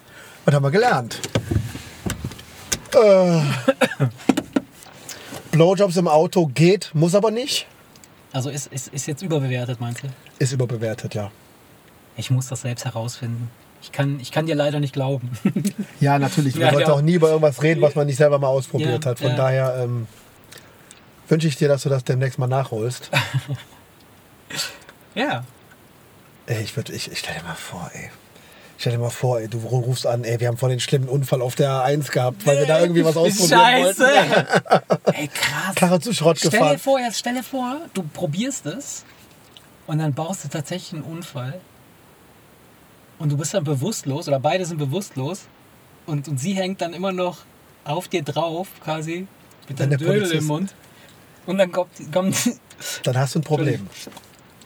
Was 0.44 0.54
haben 0.54 0.62
wir 0.64 0.70
gelernt? 0.70 1.20
Äh, 2.94 3.40
Blowjobs 5.50 5.96
im 5.96 6.08
Auto 6.08 6.46
geht, 6.46 6.90
muss 6.94 7.14
aber 7.14 7.30
nicht. 7.30 7.66
Also 8.32 8.50
ist, 8.50 8.66
ist, 8.68 8.88
ist 8.88 9.06
jetzt 9.06 9.22
überbewertet, 9.22 9.80
meinst 9.80 10.02
du? 10.02 10.08
Ist 10.38 10.52
überbewertet, 10.52 11.14
ja. 11.14 11.30
Ich 12.16 12.30
muss 12.30 12.48
das 12.48 12.62
selbst 12.62 12.84
herausfinden. 12.84 13.50
Ich 13.80 13.92
kann, 13.92 14.18
ich 14.20 14.32
kann 14.32 14.46
dir 14.46 14.54
leider 14.56 14.80
nicht 14.80 14.92
glauben. 14.92 15.30
Ja, 16.00 16.18
natürlich. 16.18 16.54
Man 16.54 16.62
Ja, 16.62 16.72
sollte 16.72 16.90
ja. 16.90 16.94
auch 16.96 17.00
nie 17.00 17.14
über 17.14 17.28
irgendwas 17.28 17.62
reden, 17.62 17.80
was 17.80 17.94
man 17.94 18.06
nicht 18.06 18.16
selber 18.16 18.38
mal 18.38 18.48
ausprobiert 18.48 19.04
Ja, 19.04 19.10
hat. 19.10 19.18
Von 19.20 19.34
daher 19.36 19.76
ähm, 19.82 20.06
wünsche 21.28 21.48
ich 21.48 21.56
dir, 21.56 21.68
dass 21.68 21.82
du 21.82 21.88
das 21.88 22.04
demnächst 22.04 22.38
mal 22.38 22.46
nachholst. 22.46 23.10
ja. 25.14 25.44
ey, 26.46 26.62
ich, 26.62 26.76
würd, 26.76 26.90
ich, 26.90 27.10
ich 27.10 27.18
stell 27.18 27.34
dir 27.34 27.42
mal 27.44 27.54
vor, 27.54 27.90
ey. 27.94 28.10
Stell 28.80 28.92
dir 28.92 28.98
mal 28.98 29.10
vor, 29.10 29.40
ey, 29.40 29.48
du 29.48 29.58
rufst 29.58 30.06
an, 30.06 30.22
ey, 30.22 30.38
wir 30.38 30.46
haben 30.46 30.56
voll 30.56 30.70
den 30.70 30.78
schlimmen 30.78 31.08
Unfall 31.08 31.42
auf 31.42 31.56
der 31.56 31.70
A1 31.70 32.12
gehabt, 32.12 32.46
weil 32.46 32.60
wir 32.60 32.66
da 32.66 32.80
irgendwie 32.80 33.04
was 33.04 33.16
ausprobieren 33.16 33.58
Scheiße. 33.60 34.02
wollten. 34.04 35.04
Ey, 35.14 35.28
krass. 35.28 35.74
Karre 35.74 36.00
zu 36.00 36.12
Schrott 36.14 36.38
Stell 36.38 36.50
dir 36.52 36.58
gefahren. 36.58 36.78
vor, 36.78 37.00
jetzt 37.00 37.18
stell 37.18 37.34
dir 37.34 37.42
vor, 37.42 37.80
du 37.92 38.04
probierst 38.04 38.66
es 38.66 39.04
und 39.88 39.98
dann 39.98 40.14
baust 40.14 40.44
du 40.44 40.48
tatsächlich 40.48 40.92
einen 40.92 41.02
Unfall 41.02 41.60
und 43.18 43.32
du 43.32 43.36
bist 43.36 43.52
dann 43.52 43.64
bewusstlos 43.64 44.28
oder 44.28 44.38
beide 44.38 44.64
sind 44.64 44.78
bewusstlos 44.78 45.42
und, 46.06 46.28
und 46.28 46.38
sie 46.38 46.52
hängt 46.54 46.80
dann 46.80 46.94
immer 46.94 47.10
noch 47.10 47.38
auf 47.84 48.06
dir 48.06 48.22
drauf, 48.22 48.68
quasi, 48.84 49.26
mit 49.68 49.80
der 49.80 49.88
Dödel 49.88 50.30
im 50.30 50.44
Mund. 50.46 50.72
Und 51.46 51.58
dann 51.58 51.72
kommt, 51.72 51.90
kommt 52.12 52.36
Dann 53.02 53.18
hast 53.18 53.34
du 53.34 53.40
ein 53.40 53.42
Problem. 53.42 53.88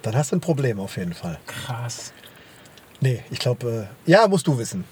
Dann 0.03 0.15
hast 0.17 0.33
du 0.33 0.37
ein 0.37 0.41
Problem 0.41 0.81
auf 0.81 0.99
jeden 0.99 1.15
Fall. 1.15 1.39
krass. 1.47 2.13
Nee, 3.03 3.21
ich 3.33 3.41
glaube, 3.41 3.89
äh, 4.07 4.11
ja, 4.11 4.29
musst 4.29 4.47
du 4.47 4.57
wissen. 4.57 4.85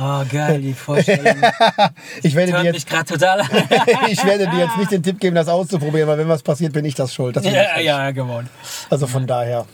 Oh, 0.00 0.22
geil, 0.32 0.62
die 0.62 0.72
Vorstellung. 0.72 1.36
Ich 2.22 2.34
werde, 2.34 2.52
dir 2.52 2.64
jetzt, 2.64 2.88
gerade 2.88 3.04
total 3.04 3.40
ich 4.08 4.24
werde 4.24 4.48
dir 4.48 4.60
jetzt 4.60 4.78
nicht 4.78 4.90
den 4.90 5.02
Tipp 5.02 5.20
geben, 5.20 5.36
das 5.36 5.46
auszuprobieren, 5.46 6.08
weil 6.08 6.16
wenn 6.16 6.28
was 6.28 6.42
passiert, 6.42 6.72
bin 6.72 6.86
ich 6.86 6.94
das 6.94 7.12
schuld. 7.12 7.36
Das 7.36 7.44
ja, 7.44 7.78
ja, 7.78 8.10
gewonnen. 8.12 8.48
Also 8.88 9.06
von 9.06 9.26
daher. 9.26 9.66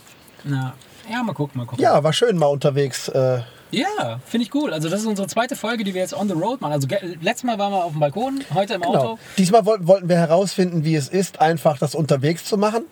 Na, 0.43 0.73
ja, 1.09 1.23
mal 1.23 1.31
gucken, 1.31 1.59
mal 1.59 1.65
gucken. 1.65 1.81
Ja, 1.81 2.03
war 2.03 2.11
schön 2.11 2.37
mal 2.37 2.47
unterwegs. 2.47 3.07
Äh, 3.07 3.39
Ja, 3.71 4.19
finde 4.25 4.45
ich 4.45 4.53
cool. 4.53 4.73
Also 4.73 4.89
das 4.89 4.99
ist 4.99 5.07
unsere 5.07 5.29
zweite 5.29 5.55
Folge, 5.55 5.85
die 5.85 5.93
wir 5.93 6.01
jetzt 6.01 6.13
on 6.13 6.27
the 6.27 6.33
road 6.33 6.59
machen. 6.59 6.73
Also 6.73 6.89
letztes 7.21 7.43
Mal 7.45 7.57
waren 7.57 7.71
wir 7.71 7.85
auf 7.85 7.91
dem 7.91 8.01
Balkon, 8.01 8.43
heute 8.53 8.73
im 8.73 8.81
genau. 8.81 8.95
Auto. 8.95 9.19
Diesmal 9.37 9.65
wollten 9.65 10.09
wir 10.09 10.17
herausfinden, 10.17 10.83
wie 10.83 10.95
es 10.95 11.07
ist, 11.07 11.39
einfach 11.39 11.77
das 11.77 11.95
unterwegs 11.95 12.43
zu 12.43 12.57
machen. 12.57 12.83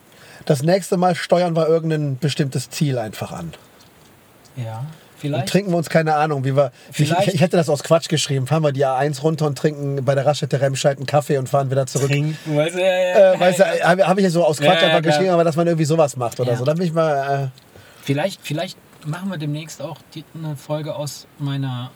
Das 0.45 0.63
nächste 0.63 0.95
Mal 0.95 1.15
steuern 1.15 1.53
wir 1.57 1.67
irgendein 1.67 2.17
bestimmtes 2.17 2.69
Ziel 2.69 2.97
einfach 2.97 3.33
an. 3.33 3.51
Ja, 4.63 4.79
Und 4.79 4.85
vielleicht. 5.19 5.49
trinken 5.49 5.71
wir 5.71 5.77
uns 5.77 5.89
keine 5.89 6.15
Ahnung, 6.15 6.43
wie 6.45 6.55
wir. 6.55 6.71
Ich, 6.93 7.11
ich, 7.11 7.41
hätte 7.41 7.57
das 7.57 7.69
aus 7.69 7.83
Quatsch 7.83 8.07
geschrieben. 8.09 8.47
Fahren 8.47 8.63
wir 8.63 8.71
die 8.71 8.85
A1 8.85 9.21
runter 9.21 9.45
und 9.47 9.57
trinken 9.57 10.03
bei 10.05 10.15
der 10.15 10.25
Raststätte 10.25 10.59
Remscheid 10.61 10.97
einen 10.97 11.05
Kaffee 11.05 11.37
und 11.37 11.49
fahren 11.49 11.69
wieder 11.71 11.85
zurück. 11.87 12.07
Trinken, 12.09 12.37
weißt 12.55 12.75
du, 12.75 12.79
ja, 12.79 12.85
ja, 12.87 13.33
Äh, 13.33 13.39
weißt 13.39 13.59
du, 13.59 13.63
habe 13.83 14.07
hab 14.07 14.17
ich 14.17 14.23
ja 14.23 14.29
so 14.29 14.45
aus 14.45 14.57
Quatsch 14.59 14.81
Ja, 14.81 14.87
ja, 14.87 14.95
einfach 14.95 15.01
geschrieben, 15.09 15.29
aber 15.31 15.43
dass 15.43 15.55
man 15.55 15.67
irgendwie 15.67 15.85
sowas 15.85 16.15
macht 16.15 16.39
oder 16.39 16.51
Ja. 16.51 16.57
so. 16.57 16.65
Da 16.65 16.73
bin 16.73 16.85
ich 16.85 16.93
mal. 16.93 17.51
Vielleicht, 18.03 18.39
vielleicht 18.43 18.77
machen 19.05 19.29
wir 19.29 19.37
demnächst 19.37 19.81
auch 19.81 19.97
die, 20.13 20.23
eine 20.35 20.55
Folge 20.55 20.95
aus 20.95 21.27
meiner 21.37 21.91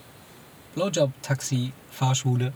Blowjob-Taxi-Fahrschule. 1.94 2.52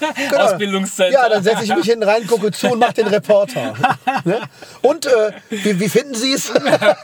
Äh, 0.00 0.36
Ausbildungszentrum. 0.36 1.22
ja, 1.22 1.28
dann 1.28 1.42
setze 1.42 1.64
ich 1.64 1.74
mich 1.74 1.86
hinten 1.86 2.04
rein, 2.04 2.26
gucke 2.26 2.50
zu 2.50 2.70
und 2.72 2.78
mache 2.78 2.94
den 2.94 3.06
Reporter. 3.08 3.74
ne? 4.24 4.40
Und 4.82 5.06
äh, 5.06 5.32
wie, 5.50 5.78
wie 5.78 5.88
finden 5.88 6.14
Sie 6.14 6.32
es? 6.32 6.48
ja, 6.64 6.96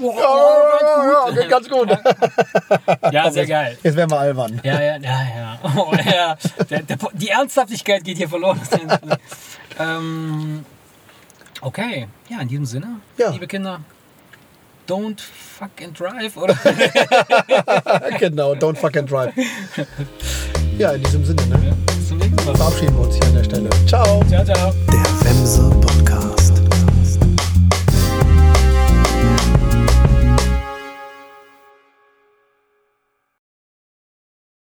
ja, 0.00 1.30
ja, 1.34 1.48
ganz 1.48 1.68
gut. 1.68 1.88
Ja, 3.12 3.30
sehr 3.30 3.46
geil. 3.46 3.78
Jetzt 3.82 3.96
werden 3.96 4.10
wir 4.10 4.18
albern. 4.18 4.60
Ja, 4.62 4.80
ja, 4.80 4.96
ja, 4.96 5.22
ja. 5.36 5.58
Oh, 5.76 5.92
ja. 5.94 6.36
Der, 6.68 6.82
der, 6.82 6.98
die 7.12 7.28
Ernsthaftigkeit 7.28 8.04
geht 8.04 8.16
hier 8.16 8.28
verloren. 8.28 8.60
ähm, 9.78 10.64
okay, 11.60 12.08
ja, 12.28 12.40
in 12.40 12.48
diesem 12.48 12.66
Sinne, 12.66 13.00
Ja. 13.16 13.30
liebe 13.30 13.46
Kinder, 13.46 13.80
don't 14.90 15.20
fuck 15.20 15.80
and 15.80 15.94
drive, 15.94 16.36
oder? 16.36 16.54
genau, 18.18 18.56
don't 18.56 18.76
fuck 18.76 18.96
and 18.96 19.08
drive. 19.08 19.32
Ja, 20.78 20.90
in 20.90 21.02
diesem 21.04 21.24
Sinne, 21.24 21.46
ne? 21.46 21.76
Bis 21.86 22.08
zum 22.08 22.18
nächsten 22.18 22.44
Mal. 22.44 22.56
verabschieden 22.56 22.96
wir 22.96 23.06
uns 23.06 23.14
hier 23.14 23.26
an 23.26 23.34
der 23.34 23.44
Stelle. 23.44 23.70
Ciao. 23.86 24.20
Ciao, 24.28 24.44
ciao. 24.44 24.72
Der 24.88 25.30
Wemse 25.30 25.99